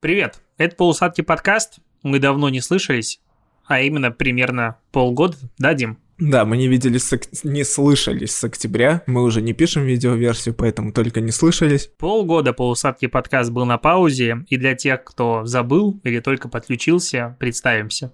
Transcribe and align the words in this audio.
Привет, 0.00 0.40
это 0.56 0.76
«Полусладкий 0.76 1.20
подкаст». 1.20 1.80
Мы 2.02 2.20
давно 2.20 2.48
не 2.48 2.62
слышались, 2.62 3.20
а 3.66 3.82
именно 3.82 4.10
примерно 4.10 4.78
полгода, 4.92 5.36
да, 5.58 5.74
Дим? 5.74 5.98
Да, 6.18 6.46
мы 6.46 6.56
не 6.56 6.68
виделись, 6.68 7.02
с 7.02 7.44
не 7.44 7.64
слышались 7.64 8.34
с 8.34 8.42
октября. 8.42 9.02
Мы 9.06 9.22
уже 9.22 9.42
не 9.42 9.52
пишем 9.52 9.84
видеоверсию, 9.84 10.54
поэтому 10.54 10.94
только 10.94 11.20
не 11.20 11.32
слышались. 11.32 11.90
Полгода 11.98 12.54
«Полусладкий 12.54 13.08
подкаст» 13.08 13.50
был 13.50 13.66
на 13.66 13.76
паузе, 13.76 14.46
и 14.48 14.56
для 14.56 14.74
тех, 14.74 15.04
кто 15.04 15.44
забыл 15.44 16.00
или 16.02 16.20
только 16.20 16.48
подключился, 16.48 17.36
представимся. 17.38 18.10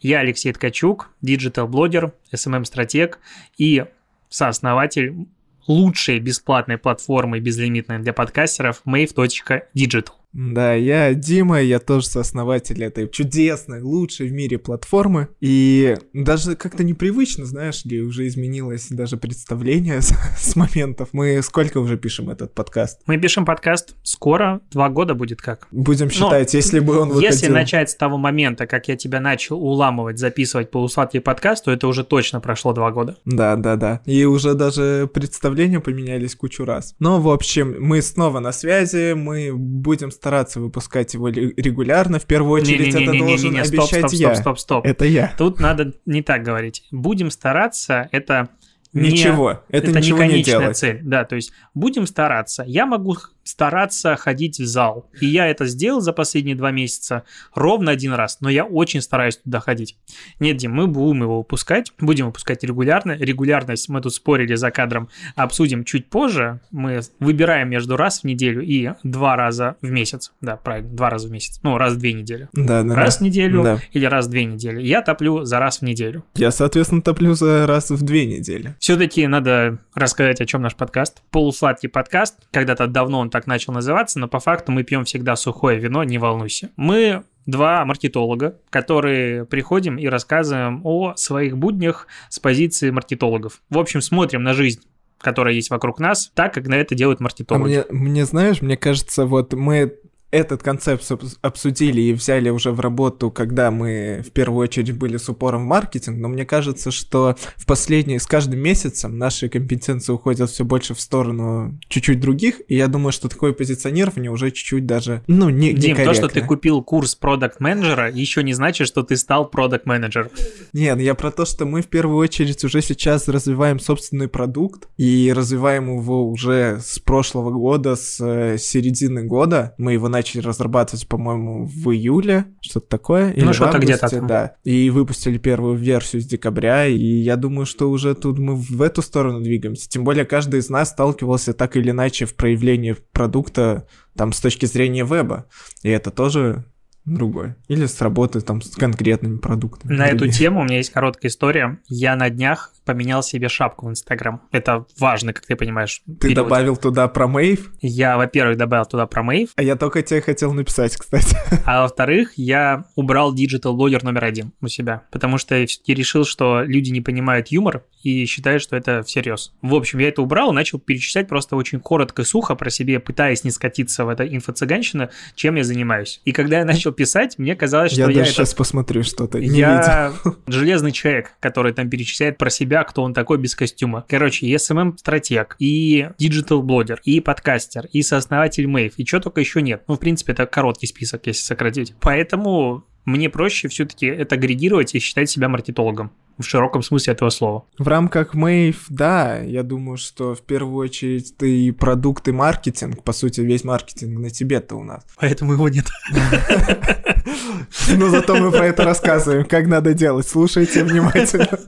Я 0.00 0.20
Алексей 0.20 0.54
Ткачук, 0.54 1.10
диджитал-блогер, 1.20 2.14
SMM-стратег 2.32 3.18
и 3.58 3.84
сооснователь 4.30 5.26
лучшей 5.66 6.18
бесплатной 6.18 6.78
платформы 6.78 7.40
безлимитной 7.40 7.98
для 7.98 8.14
подкастеров 8.14 8.80
mave.digital. 8.86 10.12
Да, 10.32 10.74
я 10.74 11.14
Дима, 11.14 11.62
я 11.62 11.78
тоже 11.78 12.06
сооснователь 12.06 12.84
этой 12.84 13.08
чудесной, 13.08 13.80
лучшей 13.80 14.28
в 14.28 14.32
мире 14.32 14.58
платформы. 14.58 15.28
И 15.40 15.96
даже 16.12 16.56
как-то 16.56 16.84
непривычно, 16.84 17.46
знаешь 17.46 17.84
ли, 17.84 18.02
уже 18.02 18.26
изменилось 18.26 18.88
даже 18.90 19.16
представление 19.16 20.00
с, 20.02 20.12
с 20.38 20.54
моментов. 20.56 21.10
Мы 21.12 21.40
сколько 21.42 21.78
уже 21.78 21.96
пишем 21.96 22.28
этот 22.28 22.54
подкаст? 22.54 23.00
Мы 23.06 23.18
пишем 23.18 23.46
подкаст 23.46 23.96
скоро, 24.02 24.60
два 24.70 24.88
года 24.90 25.14
будет 25.14 25.40
как. 25.40 25.68
Будем 25.70 26.10
считать, 26.10 26.52
Но 26.52 26.56
если 26.56 26.80
бы 26.80 26.98
он 26.98 27.08
выходил... 27.08 27.30
Если 27.30 27.48
начать 27.48 27.90
с 27.90 27.94
того 27.94 28.18
момента, 28.18 28.66
как 28.66 28.88
я 28.88 28.96
тебя 28.96 29.20
начал 29.20 29.62
уламывать, 29.62 30.18
записывать 30.18 30.70
полусладкий 30.70 31.20
подкаст, 31.20 31.64
то 31.64 31.72
это 31.72 31.88
уже 31.88 32.04
точно 32.04 32.40
прошло 32.40 32.72
два 32.72 32.90
года. 32.90 33.16
Да, 33.24 33.56
да, 33.56 33.76
да. 33.76 34.02
И 34.04 34.24
уже 34.24 34.54
даже 34.54 35.08
представления 35.12 35.80
поменялись 35.80 36.34
кучу 36.34 36.64
раз. 36.64 36.94
Но, 36.98 37.20
в 37.20 37.30
общем, 37.30 37.76
мы 37.78 38.02
снова 38.02 38.40
на 38.40 38.52
связи, 38.52 39.14
мы 39.14 39.52
будем 39.54 40.10
стараться 40.16 40.60
выпускать 40.60 41.14
его 41.14 41.28
регулярно. 41.28 42.18
В 42.18 42.24
первую 42.26 42.60
очередь 42.62 42.94
не, 42.94 42.98
не, 42.98 43.04
это 43.04 43.12
не, 43.12 43.18
должен 43.18 43.50
не, 43.50 43.54
не, 43.56 43.60
обещать 43.60 43.88
стоп, 43.88 44.08
стоп, 44.08 44.12
я. 44.12 44.34
Стоп, 44.34 44.40
стоп, 44.40 44.58
стоп. 44.58 44.86
Это 44.86 45.04
я. 45.04 45.32
Тут 45.38 45.60
надо 45.60 45.92
не 46.04 46.22
так 46.22 46.42
говорить. 46.42 46.84
Будем 46.90 47.30
стараться, 47.30 48.08
это 48.12 48.48
Ничего, 48.92 49.62
не, 49.68 49.78
это, 49.78 49.90
это 49.90 50.00
ничего 50.00 50.18
не 50.18 50.24
не 50.24 50.30
конечная 50.30 50.60
делать. 50.60 50.76
цель. 50.76 51.00
Да, 51.02 51.24
то 51.24 51.36
есть 51.36 51.52
будем 51.74 52.06
стараться. 52.06 52.64
Я 52.66 52.86
могу 52.86 53.16
стараться 53.46 54.16
ходить 54.16 54.58
в 54.58 54.66
зал. 54.66 55.08
И 55.20 55.26
я 55.26 55.46
это 55.46 55.66
сделал 55.66 56.00
за 56.00 56.12
последние 56.12 56.56
два 56.56 56.70
месяца 56.70 57.22
ровно 57.54 57.92
один 57.92 58.12
раз, 58.12 58.38
но 58.40 58.50
я 58.50 58.64
очень 58.64 59.00
стараюсь 59.00 59.36
туда 59.36 59.60
ходить. 59.60 59.96
Нет, 60.40 60.56
Дим, 60.56 60.72
мы 60.72 60.86
будем 60.86 61.22
его 61.22 61.38
выпускать, 61.38 61.92
будем 62.00 62.26
выпускать 62.26 62.64
регулярно. 62.64 63.12
Регулярность 63.12 63.88
мы 63.88 64.00
тут 64.00 64.14
спорили 64.14 64.54
за 64.54 64.70
кадром, 64.70 65.08
обсудим 65.34 65.84
чуть 65.84 66.08
позже. 66.08 66.60
Мы 66.70 67.00
выбираем 67.20 67.70
между 67.70 67.96
раз 67.96 68.20
в 68.20 68.24
неделю 68.24 68.62
и 68.62 68.90
два 69.02 69.36
раза 69.36 69.76
в 69.80 69.90
месяц. 69.90 70.32
Да, 70.40 70.56
правильно, 70.56 70.90
два 70.90 71.10
раза 71.10 71.28
в 71.28 71.30
месяц. 71.30 71.60
Ну, 71.62 71.78
раз 71.78 71.94
в 71.94 71.98
две 71.98 72.12
недели. 72.12 72.48
Да, 72.52 72.82
да, 72.82 72.94
раз 72.94 73.18
да. 73.18 73.18
в 73.18 73.22
неделю 73.28 73.62
Да. 73.62 73.78
или 73.92 74.04
раз 74.06 74.26
в 74.26 74.30
две 74.30 74.44
недели. 74.44 74.82
Я 74.82 75.02
топлю 75.02 75.44
за 75.44 75.58
раз 75.58 75.78
в 75.78 75.82
неделю. 75.82 76.24
Я, 76.34 76.50
соответственно, 76.50 77.02
топлю 77.02 77.34
за 77.34 77.66
раз 77.66 77.90
в 77.90 78.02
две 78.02 78.26
недели. 78.26 78.74
Все-таки 78.80 79.26
надо 79.26 79.78
рассказать, 79.94 80.40
о 80.40 80.46
чем 80.46 80.62
наш 80.62 80.74
подкаст. 80.74 81.22
Полусладкий 81.30 81.88
подкаст. 81.88 82.36
Когда-то 82.50 82.86
давно 82.86 83.20
он 83.20 83.30
так 83.36 83.46
начал 83.46 83.74
называться, 83.74 84.18
но 84.18 84.28
по 84.28 84.40
факту 84.40 84.72
мы 84.72 84.82
пьем 84.82 85.04
всегда 85.04 85.36
сухое 85.36 85.78
вино, 85.78 86.02
не 86.04 86.16
волнуйся. 86.16 86.70
Мы 86.76 87.22
два 87.44 87.84
маркетолога, 87.84 88.58
которые 88.70 89.44
приходим 89.44 89.98
и 89.98 90.06
рассказываем 90.06 90.80
о 90.84 91.14
своих 91.16 91.58
буднях 91.58 92.06
с 92.30 92.38
позиции 92.38 92.88
маркетологов. 92.90 93.60
В 93.68 93.78
общем, 93.78 94.00
смотрим 94.00 94.42
на 94.42 94.54
жизнь 94.54 94.80
которая 95.18 95.54
есть 95.54 95.70
вокруг 95.70 95.98
нас, 95.98 96.30
так, 96.34 96.52
как 96.52 96.66
на 96.68 96.74
это 96.74 96.94
делают 96.94 97.20
А 97.20 97.22
маркетологи. 97.22 97.84
мне, 97.88 98.00
мне, 98.00 98.24
знаешь, 98.26 98.60
мне 98.60 98.76
кажется, 98.76 99.24
вот 99.24 99.54
мы 99.54 99.98
этот 100.30 100.62
концепт 100.62 101.02
обс- 101.10 101.36
обсудили 101.40 102.00
и 102.00 102.12
взяли 102.12 102.50
уже 102.50 102.72
в 102.72 102.80
работу, 102.80 103.30
когда 103.30 103.70
мы 103.70 104.22
в 104.26 104.32
первую 104.32 104.64
очередь 104.64 104.92
были 104.92 105.16
с 105.16 105.28
упором 105.28 105.64
в 105.64 105.66
маркетинг, 105.66 106.18
но 106.18 106.28
мне 106.28 106.44
кажется, 106.44 106.90
что 106.90 107.36
в 107.56 107.66
последние, 107.66 108.18
с 108.18 108.26
каждым 108.26 108.60
месяцем 108.60 109.18
наши 109.18 109.48
компетенции 109.48 110.12
уходят 110.12 110.50
все 110.50 110.64
больше 110.64 110.94
в 110.94 111.00
сторону 111.00 111.78
чуть-чуть 111.88 112.20
других, 112.20 112.60
и 112.68 112.76
я 112.76 112.88
думаю, 112.88 113.12
что 113.12 113.28
такое 113.28 113.52
позиционирование 113.52 114.30
уже 114.30 114.50
чуть-чуть 114.50 114.86
даже, 114.86 115.22
ну, 115.26 115.48
не 115.48 115.72
Дим, 115.72 115.96
то, 115.96 116.14
что 116.14 116.28
ты 116.28 116.42
купил 116.42 116.82
курс 116.82 117.14
продукт 117.14 117.60
менеджера 117.60 118.10
еще 118.10 118.42
не 118.42 118.52
значит, 118.52 118.88
что 118.88 119.02
ты 119.02 119.16
стал 119.16 119.48
продукт 119.48 119.86
менеджером 119.86 120.30
Нет, 120.72 121.00
я 121.00 121.14
про 121.14 121.30
то, 121.30 121.44
что 121.44 121.66
мы 121.66 121.82
в 121.82 121.86
первую 121.86 122.18
очередь 122.18 122.62
уже 122.64 122.82
сейчас 122.82 123.28
развиваем 123.28 123.78
собственный 123.78 124.28
продукт 124.28 124.88
и 124.96 125.32
развиваем 125.34 125.96
его 125.96 126.28
уже 126.28 126.80
с 126.82 126.98
прошлого 126.98 127.50
года, 127.50 127.96
с 127.96 128.18
э, 128.20 128.58
середины 128.58 129.22
года. 129.22 129.74
Мы 129.78 129.94
его 129.94 130.08
начали 130.16 130.40
разрабатывать, 130.40 131.06
по-моему, 131.06 131.66
в 131.66 131.90
июле, 131.90 132.46
что-то 132.60 132.88
такое. 132.88 133.34
Ну, 133.36 133.52
что-то 133.52 133.78
где-то. 133.78 134.20
Да. 134.22 134.56
И 134.64 134.90
выпустили 134.90 135.38
первую 135.38 135.76
версию 135.76 136.22
с 136.22 136.26
декабря, 136.26 136.86
и 136.86 136.98
я 136.98 137.36
думаю, 137.36 137.66
что 137.66 137.90
уже 137.90 138.14
тут 138.14 138.38
мы 138.38 138.56
в 138.56 138.82
эту 138.82 139.02
сторону 139.02 139.40
двигаемся. 139.40 139.88
Тем 139.88 140.04
более 140.04 140.24
каждый 140.24 140.60
из 140.60 140.70
нас 140.70 140.90
сталкивался 140.90 141.52
так 141.52 141.76
или 141.76 141.90
иначе 141.90 142.24
в 142.24 142.34
проявлении 142.34 142.96
продукта 143.12 143.86
там 144.16 144.32
с 144.32 144.40
точки 144.40 144.66
зрения 144.66 145.04
веба. 145.04 145.46
И 145.82 145.90
это 145.90 146.10
тоже 146.10 146.64
другое. 147.06 147.56
Или 147.68 147.86
с 147.86 148.00
работы 148.00 148.40
там 148.40 148.60
с 148.60 148.74
конкретными 148.76 149.38
продуктами. 149.38 149.92
На 149.92 150.08
эту 150.08 150.28
тему 150.28 150.60
у 150.60 150.64
меня 150.64 150.78
есть 150.78 150.90
короткая 150.90 151.30
история. 151.30 151.78
Я 151.88 152.16
на 152.16 152.28
днях 152.28 152.72
поменял 152.84 153.22
себе 153.22 153.48
шапку 153.48 153.86
в 153.86 153.90
Инстаграм. 153.90 154.40
Это 154.52 154.86
важно, 154.98 155.32
как 155.32 155.44
ты 155.44 155.56
понимаешь. 155.56 156.02
Ты 156.06 156.28
период. 156.28 156.36
добавил 156.36 156.76
туда 156.76 157.08
про 157.08 157.26
Mave, 157.26 157.72
Я, 157.80 158.16
во-первых, 158.16 158.56
добавил 158.56 158.86
туда 158.86 159.06
про 159.06 159.22
Mave, 159.22 159.50
а 159.56 159.62
я 159.62 159.76
только 159.76 160.02
тебе 160.02 160.20
хотел 160.20 160.52
написать, 160.52 160.96
кстати. 160.96 161.36
а 161.64 161.82
во-вторых, 161.82 162.32
я 162.36 162.84
убрал 162.94 163.34
диджитал 163.34 163.74
блогер 163.76 164.04
номер 164.04 164.24
один 164.24 164.52
у 164.60 164.68
себя, 164.68 165.02
потому 165.10 165.36
что 165.36 165.56
я 165.56 165.94
решил, 165.94 166.24
что 166.24 166.62
люди 166.62 166.90
не 166.90 167.00
понимают 167.00 167.48
юмор 167.48 167.84
и 168.02 168.24
считают, 168.26 168.62
что 168.62 168.76
это 168.76 169.02
всерьез. 169.02 169.52
В 169.62 169.74
общем, 169.74 169.98
я 169.98 170.08
это 170.08 170.22
убрал 170.22 170.52
начал 170.52 170.78
перечислять 170.78 171.28
просто 171.28 171.56
очень 171.56 171.80
коротко 171.80 172.22
и 172.22 172.24
сухо 172.24 172.54
про 172.54 172.70
себя, 172.70 173.00
пытаясь 173.00 173.42
не 173.42 173.50
скатиться 173.50 174.04
в 174.04 174.08
это 174.08 174.24
инфо-цыганщина, 174.24 175.10
чем 175.34 175.56
я 175.56 175.64
занимаюсь. 175.64 176.20
И 176.24 176.30
когда 176.30 176.58
я 176.58 176.64
начал 176.64 176.92
писать, 176.96 177.38
мне 177.38 177.54
казалось, 177.54 177.92
что 177.92 178.00
я 178.02 178.08
я, 178.08 178.12
даже 178.12 178.22
это 178.22 178.32
сейчас 178.32 178.54
посмотрю 178.54 179.02
что-то. 179.02 179.38
Не 179.38 179.46
видел. 179.46 179.60
Я 179.60 180.14
железный 180.46 180.92
человек, 180.92 181.32
который 181.40 181.72
там 181.72 181.88
перечисляет 181.88 182.38
про 182.38 182.50
себя, 182.50 182.84
кто 182.84 183.02
он 183.02 183.14
такой 183.14 183.38
без 183.38 183.54
костюма. 183.54 184.04
Короче, 184.08 184.46
и 184.46 184.54
SMM-стратег, 184.54 185.56
и 185.58 186.08
диджитал-блогер, 186.18 187.00
и 187.04 187.20
подкастер, 187.20 187.86
и 187.92 188.02
сооснователь 188.02 188.66
Mave, 188.66 188.94
и 188.96 189.06
что 189.06 189.20
только 189.20 189.40
еще 189.40 189.62
нет. 189.62 189.82
Ну, 189.88 189.94
в 189.94 190.00
принципе, 190.00 190.32
это 190.32 190.46
короткий 190.46 190.86
список, 190.86 191.26
если 191.26 191.42
сократить. 191.42 191.94
Поэтому 192.00 192.84
мне 193.04 193.30
проще 193.30 193.68
все-таки 193.68 194.06
это 194.06 194.34
агрегировать 194.34 194.94
и 194.94 194.98
считать 194.98 195.30
себя 195.30 195.48
маркетологом 195.48 196.12
в 196.38 196.44
широком 196.44 196.82
смысле 196.82 197.14
этого 197.14 197.30
слова. 197.30 197.64
В 197.78 197.88
рамках 197.88 198.34
Mave, 198.34 198.86
да, 198.88 199.38
я 199.38 199.62
думаю, 199.62 199.96
что 199.96 200.34
в 200.34 200.42
первую 200.42 200.76
очередь 200.76 201.36
ты 201.36 201.72
продукт, 201.72 202.28
и 202.28 202.32
маркетинг. 202.32 203.02
По 203.02 203.12
сути, 203.12 203.40
весь 203.40 203.64
маркетинг 203.64 204.18
на 204.18 204.30
тебе-то 204.30 204.76
у 204.76 204.82
нас. 204.82 205.04
Поэтому 205.18 205.52
его 205.52 205.68
нет. 205.68 205.86
Но 207.96 208.08
зато 208.10 208.36
мы 208.36 208.50
про 208.50 208.66
это 208.66 208.84
рассказываем, 208.84 209.44
как 209.44 209.66
надо 209.66 209.94
делать. 209.94 210.28
Слушайте 210.28 210.84
внимательно. 210.84 211.58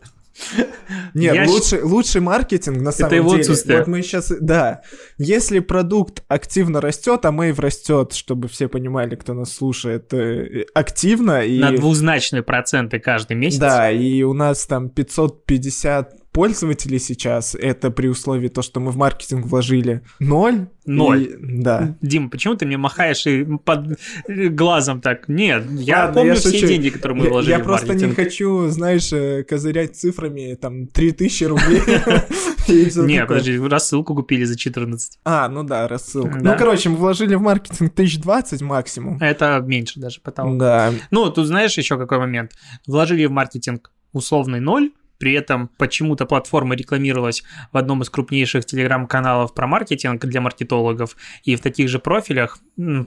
Нет, 1.14 1.34
Я 1.34 1.46
лучший, 1.46 1.82
лучший 1.82 2.20
маркетинг 2.20 2.80
на 2.80 2.92
самом 2.92 3.14
его 3.14 3.30
деле. 3.30 3.40
отсутствие. 3.40 3.78
Вот 3.78 3.86
мы 3.86 4.02
сейчас, 4.02 4.32
да. 4.40 4.82
Если 5.18 5.58
продукт 5.60 6.22
активно 6.28 6.80
растет, 6.80 7.24
а 7.24 7.32
Мэйв 7.32 7.58
растет, 7.58 8.12
чтобы 8.12 8.48
все 8.48 8.68
понимали, 8.68 9.16
кто 9.16 9.34
нас 9.34 9.52
слушает, 9.52 10.12
э, 10.14 10.66
активно 10.74 11.44
и 11.44 11.58
На 11.58 11.72
двузначные 11.72 12.42
проценты 12.42 12.98
каждый 12.98 13.36
месяц. 13.36 13.58
Да, 13.58 13.90
и 13.90 14.22
у 14.22 14.32
нас 14.32 14.66
там 14.66 14.88
550 14.88 16.17
пользователей 16.32 16.98
сейчас. 16.98 17.54
Это 17.54 17.90
при 17.90 18.08
условии 18.08 18.48
то, 18.48 18.62
что 18.62 18.80
мы 18.80 18.90
в 18.92 18.96
маркетинг 18.96 19.46
вложили 19.46 20.02
ноль. 20.20 20.68
Ноль. 20.86 21.22
И- 21.24 21.36
да. 21.62 21.96
Дим, 22.00 22.30
почему 22.30 22.54
ты 22.54 22.64
мне 22.64 22.76
махаешь 22.78 23.26
и 23.26 23.44
под 23.44 23.98
глазом 24.26 25.00
так? 25.00 25.28
Нет, 25.28 25.64
я 25.72 26.00
Ладно, 26.06 26.14
помню 26.14 26.30
я 26.32 26.34
все 26.38 26.50
шучу. 26.52 26.66
деньги, 26.66 26.88
которые 26.90 27.18
мы 27.18 27.24
Я- 27.24 27.30
вложили 27.30 27.50
Я 27.52 27.58
в 27.58 27.62
просто 27.64 27.86
не 27.94 28.06
маркетинг. 28.06 28.16
хочу, 28.16 28.68
знаешь, 28.68 29.12
э, 29.12 29.42
козырять 29.44 29.96
цифрами, 29.96 30.54
там, 30.54 30.86
3000 30.86 31.44
рублей. 31.44 31.82
Не, 32.68 33.24
подожди, 33.26 33.58
рассылку 33.58 34.14
купили 34.14 34.44
за 34.44 34.56
14. 34.56 35.18
А, 35.24 35.48
ну 35.48 35.62
да, 35.62 35.88
рассылка. 35.88 36.38
Ну, 36.40 36.54
короче, 36.56 36.88
мы 36.90 36.96
вложили 36.96 37.34
в 37.34 37.40
маркетинг 37.40 37.92
1020 37.92 38.62
максимум. 38.62 39.18
Это 39.20 39.62
меньше 39.66 40.00
даже 40.00 40.20
потолок. 40.20 40.58
Да. 40.58 40.92
Ну, 41.10 41.30
тут 41.30 41.46
знаешь 41.46 41.76
еще 41.78 41.96
какой 41.98 42.18
момент. 42.18 42.52
Вложили 42.86 43.24
в 43.26 43.30
маркетинг 43.30 43.90
условный 44.12 44.60
ноль, 44.60 44.90
При 45.18 45.32
этом 45.32 45.68
почему-то 45.76 46.26
платформа 46.26 46.74
рекламировалась 46.74 47.42
в 47.72 47.76
одном 47.76 48.02
из 48.02 48.10
крупнейших 48.10 48.64
телеграм-каналов 48.64 49.54
про 49.54 49.66
маркетинг 49.66 50.24
для 50.24 50.40
маркетологов, 50.40 51.16
и 51.44 51.56
в 51.56 51.60
таких 51.60 51.88
же 51.88 51.98
профилях 51.98 52.58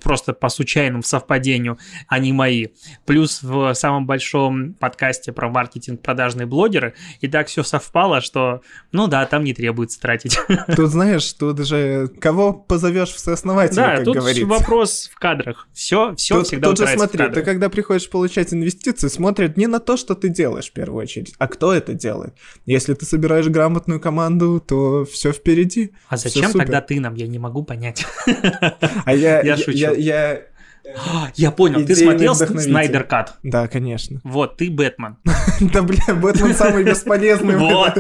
просто 0.02 0.34
по 0.34 0.50
случайному 0.50 1.04
совпадению, 1.04 1.78
они 2.08 2.34
мои. 2.34 2.68
Плюс 3.06 3.42
в 3.42 3.74
самом 3.74 4.06
большом 4.06 4.74
подкасте 4.74 5.32
про 5.32 5.50
маркетинг 5.50 6.02
продажные 6.02 6.46
блогеры, 6.46 6.94
и 7.22 7.28
так 7.28 7.48
все 7.48 7.64
совпало, 7.64 8.22
что, 8.22 8.62
ну 8.92 9.08
да, 9.08 9.26
там 9.26 9.44
не 9.44 9.54
требуется 9.54 10.00
тратить. 10.00 10.38
Тут 10.76 10.90
знаешь, 10.90 11.32
тут 11.34 11.66
же 11.66 12.10
кого 12.20 12.54
позовешь 12.54 13.10
в 13.10 13.20
сооснователи, 13.20 13.76
да, 13.76 13.96
как 13.96 14.06
тут 14.06 14.16
говорится. 14.16 14.46
вопрос 14.46 15.10
в 15.14 15.20
кадрах. 15.20 15.68
Все, 15.74 16.16
все 16.16 16.36
Тут, 16.36 16.48
всегда 16.48 16.70
тут 16.70 16.78
же 16.78 16.88
смотри, 16.88 17.30
ты 17.30 17.42
когда 17.42 17.70
приходишь 17.70 18.10
получать 18.10 18.54
инвестиции, 18.54 19.08
смотрят 19.08 19.58
не 19.58 19.68
на 19.68 19.80
то, 19.80 19.98
что 19.98 20.16
ты 20.16 20.30
делаешь 20.30 20.70
в 20.70 20.74
первую 20.74 21.04
очередь, 21.04 21.34
а 21.38 21.48
кто 21.48 21.74
это 21.74 21.94
делает. 22.02 22.34
Если 22.66 22.94
ты 22.94 23.06
собираешь 23.06 23.48
грамотную 23.48 24.00
команду, 24.00 24.60
то 24.60 25.06
все 25.06 25.32
впереди. 25.32 25.92
А 26.10 26.18
зачем 26.18 26.52
тогда 26.52 26.82
ты 26.82 27.00
нам? 27.00 27.16
Я 27.16 27.28
не 27.28 27.40
могу 27.40 27.64
понять. 27.64 28.06
А 29.06 29.14
я, 29.14 29.42
Я 29.42 29.56
я, 29.56 29.58
шучу. 29.58 29.72
я, 29.78 29.92
я- 29.92 30.42
Я 31.36 31.52
понял, 31.52 31.86
ты 31.86 31.96
смотрел. 31.96 32.36
Снайдер 32.36 33.04
Кат. 33.04 33.36
да, 33.44 33.68
конечно. 33.68 34.20
Вот, 34.24 34.58
ты 34.58 34.70
Бэтмен. 34.70 35.18
Да, 35.62 35.84
бля, 35.84 36.16
Бэтмен 36.16 36.56
самый 36.56 36.84
бесполезный. 36.84 37.56
Вот. 37.56 37.94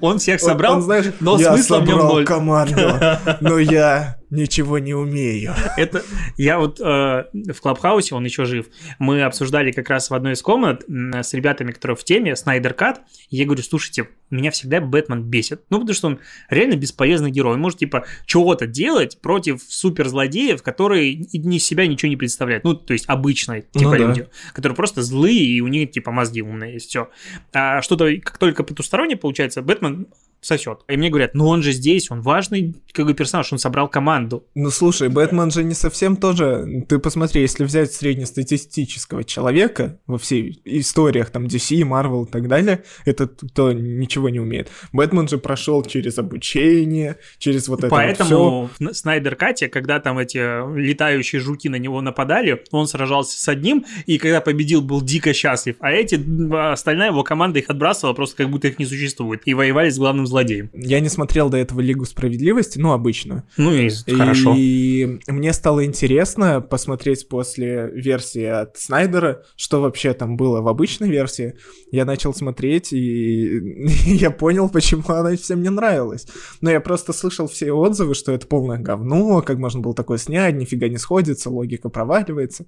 Он 0.00 0.18
всех 0.18 0.40
собрал, 0.40 0.82
но 1.20 1.38
смысла 1.38 1.78
в 1.78 1.86
нем 1.86 1.90
собрал 1.98 2.12
ноль. 2.14 2.24
команду, 2.24 2.80
но 3.40 3.58
я 3.58 4.16
ничего 4.36 4.78
не 4.78 4.94
умею. 4.94 5.54
Это 5.76 6.02
я 6.36 6.58
вот 6.58 6.80
э, 6.80 7.24
в 7.32 7.60
Клабхаусе, 7.60 8.14
он 8.14 8.24
еще 8.24 8.44
жив. 8.44 8.66
Мы 8.98 9.22
обсуждали 9.22 9.72
как 9.72 9.90
раз 9.90 10.10
в 10.10 10.14
одной 10.14 10.34
из 10.34 10.42
комнат 10.42 10.84
с 10.88 11.34
ребятами, 11.34 11.72
которые 11.72 11.96
в 11.96 12.04
теме 12.04 12.36
Снайдер 12.36 12.74
Кат. 12.74 13.02
Я 13.30 13.44
говорю, 13.44 13.62
слушайте, 13.62 14.08
меня 14.30 14.50
всегда 14.50 14.80
Бэтмен 14.80 15.22
бесит. 15.22 15.62
Ну, 15.70 15.78
потому 15.78 15.94
что 15.94 16.06
он 16.08 16.20
реально 16.50 16.76
бесполезный 16.76 17.30
герой. 17.30 17.54
Он 17.54 17.60
может, 17.60 17.78
типа, 17.78 18.06
чего-то 18.26 18.66
делать 18.66 19.20
против 19.20 19.62
суперзлодеев, 19.62 20.62
которые 20.62 21.12
из 21.12 21.64
себя 21.64 21.86
ничего 21.86 22.08
не 22.08 22.16
представляют. 22.16 22.64
Ну, 22.64 22.74
то 22.74 22.92
есть 22.92 23.08
обычные, 23.08 23.64
Ну 23.74 23.80
типа, 23.80 23.92
да. 23.92 23.98
люди, 23.98 24.28
которые 24.52 24.76
просто 24.76 25.02
злые, 25.02 25.40
и 25.44 25.60
у 25.60 25.68
них, 25.68 25.90
типа, 25.90 26.10
мозги 26.10 26.42
умные, 26.42 26.76
и 26.76 26.78
все. 26.78 27.08
А 27.52 27.82
что-то, 27.82 28.14
как 28.18 28.38
только 28.38 28.64
потустороннее 28.64 29.16
получается, 29.16 29.62
Бэтмен 29.62 30.08
сосет. 30.40 30.80
И 30.88 30.96
мне 30.96 31.10
говорят, 31.10 31.34
ну 31.34 31.46
он 31.46 31.62
же 31.62 31.72
здесь, 31.72 32.10
он 32.10 32.20
важный 32.20 32.74
как 32.92 33.06
бы 33.06 33.14
персонаж, 33.14 33.52
он 33.52 33.58
собрал 33.58 33.88
команду. 33.88 34.44
Ну 34.54 34.70
слушай, 34.70 35.08
Бэтмен 35.08 35.50
же 35.50 35.64
не 35.64 35.74
совсем 35.74 36.16
тоже. 36.16 36.84
Ты 36.88 36.98
посмотри, 36.98 37.42
если 37.42 37.64
взять 37.64 37.92
среднестатистического 37.92 39.24
человека 39.24 39.98
во 40.06 40.18
всей 40.18 40.60
историях 40.64 41.30
там 41.30 41.46
DC, 41.46 41.80
Marvel 41.82 42.26
и 42.26 42.30
так 42.30 42.48
далее, 42.48 42.84
этот 43.04 43.42
то 43.54 43.72
ничего 43.72 44.28
не 44.28 44.40
умеет. 44.40 44.70
Бэтмен 44.92 45.28
же 45.28 45.38
прошел 45.38 45.82
через 45.84 46.18
обучение, 46.18 47.16
через 47.38 47.68
вот 47.68 47.80
это 47.80 47.88
вот. 47.88 47.96
Поэтому 47.96 48.70
в 48.78 48.94
Снайдер 48.94 49.36
Кате, 49.36 49.68
когда 49.68 50.00
там 50.00 50.18
эти 50.18 50.38
летающие 50.78 51.40
жуки 51.40 51.68
на 51.68 51.76
него 51.76 52.00
нападали, 52.00 52.62
он 52.70 52.86
сражался 52.86 53.38
с 53.38 53.48
одним, 53.48 53.84
и 54.06 54.18
когда 54.18 54.40
победил, 54.40 54.82
был 54.82 55.02
дико 55.02 55.32
счастлив. 55.32 55.76
А 55.80 55.92
эти, 55.92 56.14
м, 56.16 56.54
остальная 56.54 57.10
его 57.10 57.22
команда 57.22 57.58
их 57.58 57.70
отбрасывала, 57.70 58.14
просто 58.14 58.36
как 58.36 58.50
будто 58.50 58.68
их 58.68 58.78
не 58.78 58.86
существует. 58.86 59.42
И 59.44 59.54
воевали 59.54 59.90
с 59.90 59.98
главным 59.98 60.25
злодеем. 60.26 60.70
Я 60.74 61.00
не 61.00 61.08
смотрел 61.08 61.48
до 61.48 61.56
этого 61.56 61.80
Лигу 61.80 62.04
справедливости, 62.04 62.78
ну 62.78 62.92
обычно. 62.92 63.44
Ну 63.56 63.72
и 63.72 63.88
хорошо. 63.90 64.54
И 64.56 65.18
мне 65.28 65.52
стало 65.52 65.84
интересно 65.84 66.60
посмотреть 66.60 67.28
после 67.28 67.90
версии 67.94 68.44
от 68.44 68.76
Снайдера, 68.76 69.42
что 69.56 69.80
вообще 69.80 70.12
там 70.12 70.36
было 70.36 70.60
в 70.60 70.68
обычной 70.68 71.08
версии. 71.08 71.54
Я 71.90 72.04
начал 72.04 72.34
смотреть, 72.34 72.92
и 72.92 73.60
я 74.06 74.30
понял, 74.30 74.68
почему 74.68 75.02
она 75.08 75.36
всем 75.36 75.62
не 75.62 75.70
нравилась. 75.70 76.26
Но 76.60 76.70
я 76.70 76.80
просто 76.80 77.12
слышал 77.12 77.46
все 77.48 77.72
отзывы, 77.72 78.14
что 78.14 78.32
это 78.32 78.46
полное 78.46 78.78
говно, 78.78 79.42
как 79.42 79.58
можно 79.58 79.80
было 79.80 79.94
такое 79.94 80.18
снять, 80.18 80.54
нифига 80.54 80.88
не 80.88 80.98
сходится, 80.98 81.50
логика 81.50 81.88
проваливается. 81.88 82.66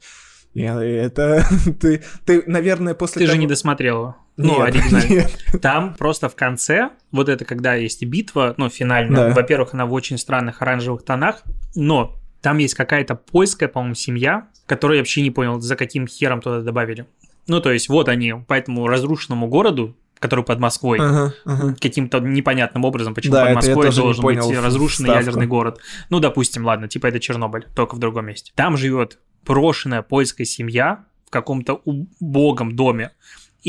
И 0.55 0.63
это 0.63 1.47
ты, 1.81 2.03
ты, 2.25 2.43
наверное, 2.47 2.95
после 2.95 3.21
Ты 3.21 3.27
же 3.27 3.33
того- 3.33 3.41
не 3.43 3.47
досмотрел 3.47 3.97
его. 3.99 4.17
Ну, 4.38 4.58
Нет, 4.64 4.69
оригинально. 4.75 5.08
нет. 5.08 5.61
Там 5.61 5.94
просто 5.94 6.29
в 6.29 6.37
конце, 6.37 6.90
вот 7.12 7.29
это 7.29 7.44
когда 7.44 7.75
есть 7.75 8.05
битва, 8.06 8.55
ну, 8.56 8.69
финальная, 8.70 9.29
Да. 9.29 9.35
во-первых, 9.35 9.75
она 9.75 9.85
в 9.85 9.93
очень 9.93 10.17
странных 10.17 10.62
оранжевых 10.62 11.05
тонах, 11.05 11.43
но 11.75 12.17
там 12.40 12.58
есть 12.58 12.75
какая-то 12.75 13.17
польская, 13.17 13.67
по-моему, 13.69 13.94
семья, 13.96 14.46
которую 14.67 14.96
я 14.99 15.00
вообще 15.02 15.23
не 15.23 15.32
понял, 15.32 15.61
за 15.61 15.75
каким 15.75 16.06
хером 16.06 16.40
туда 16.40 16.61
добавили. 16.61 17.06
Ну, 17.49 17.61
то 17.61 17.73
есть, 17.73 17.88
вот 17.88 18.08
они 18.08 18.32
по 18.46 18.55
этому 18.55 18.87
разрушенному 18.87 19.49
городу, 19.49 19.96
который 20.20 20.44
под 20.44 20.61
Москвой, 20.61 20.99
Ага, 21.00 21.35
ага. 21.44 21.75
каким-то 21.81 22.20
непонятным 22.20 22.85
образом, 22.85 23.14
почему 23.14 23.35
Да, 23.35 23.46
под 23.46 23.55
Москвой 23.56 23.90
должен 23.93 24.25
быть 24.25 24.38
разрушенный 24.38 25.08
вставку. 25.11 25.19
ядерный 25.26 25.46
город. 25.46 25.81
Ну, 26.11 26.20
допустим, 26.20 26.64
ладно, 26.64 26.87
типа 26.88 27.06
это 27.08 27.19
Чернобыль, 27.19 27.67
только 27.75 27.94
в 27.96 27.99
другом 27.99 28.26
месте. 28.26 28.52
Там 28.55 28.76
живет 28.76 29.19
брошенная 29.44 30.02
польская 30.02 30.44
семья 30.44 31.05
в 31.26 31.31
каком-то 31.31 31.81
убогом 31.85 32.75
доме, 32.76 33.11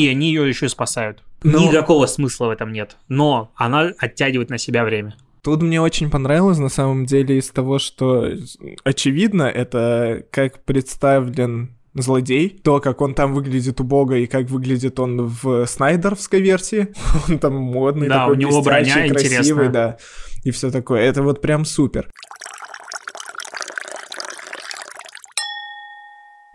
и 0.06 0.08
они 0.10 0.28
ее 0.30 0.48
еще 0.48 0.66
и 0.66 0.70
спасают. 0.70 1.24
Ну- 1.44 1.60
Никакого 1.70 2.06
смысла 2.06 2.48
в 2.48 2.50
этом 2.52 2.72
нет, 2.74 2.98
но 3.08 3.52
она 3.56 3.92
оттягивает 3.98 4.50
на 4.50 4.58
себя 4.58 4.84
время. 4.84 5.16
Тут 5.42 5.62
мне 5.62 5.82
очень 5.82 6.10
понравилось, 6.10 6.58
на 6.58 6.70
самом 6.70 7.06
деле, 7.06 7.38
из 7.38 7.50
того, 7.50 7.80
что 7.80 8.30
очевидно, 8.84 9.44
это 9.44 10.24
как 10.32 10.64
представлен 10.66 11.76
злодей, 11.94 12.50
то, 12.50 12.80
как 12.80 13.02
он 13.02 13.14
там 13.14 13.34
выглядит 13.34 13.80
убого 13.80 14.14
и 14.14 14.26
как 14.28 14.50
выглядит 14.50 15.00
он 15.00 15.28
в 15.28 15.66
снайдеровской 15.66 16.42
версии. 16.42 16.90
Он 17.30 17.40
там 17.40 17.56
модный, 17.56 18.08
Да, 18.08 18.20
такой 18.20 18.36
у 18.36 18.38
него 18.40 18.62
броня 18.62 18.94
красивый, 19.08 19.10
интересная. 19.10 19.70
да. 19.70 19.98
И 20.44 20.52
все 20.52 20.72
такое. 20.72 21.02
Это 21.02 21.24
вот 21.24 21.42
прям 21.42 21.66
супер. 21.66 22.10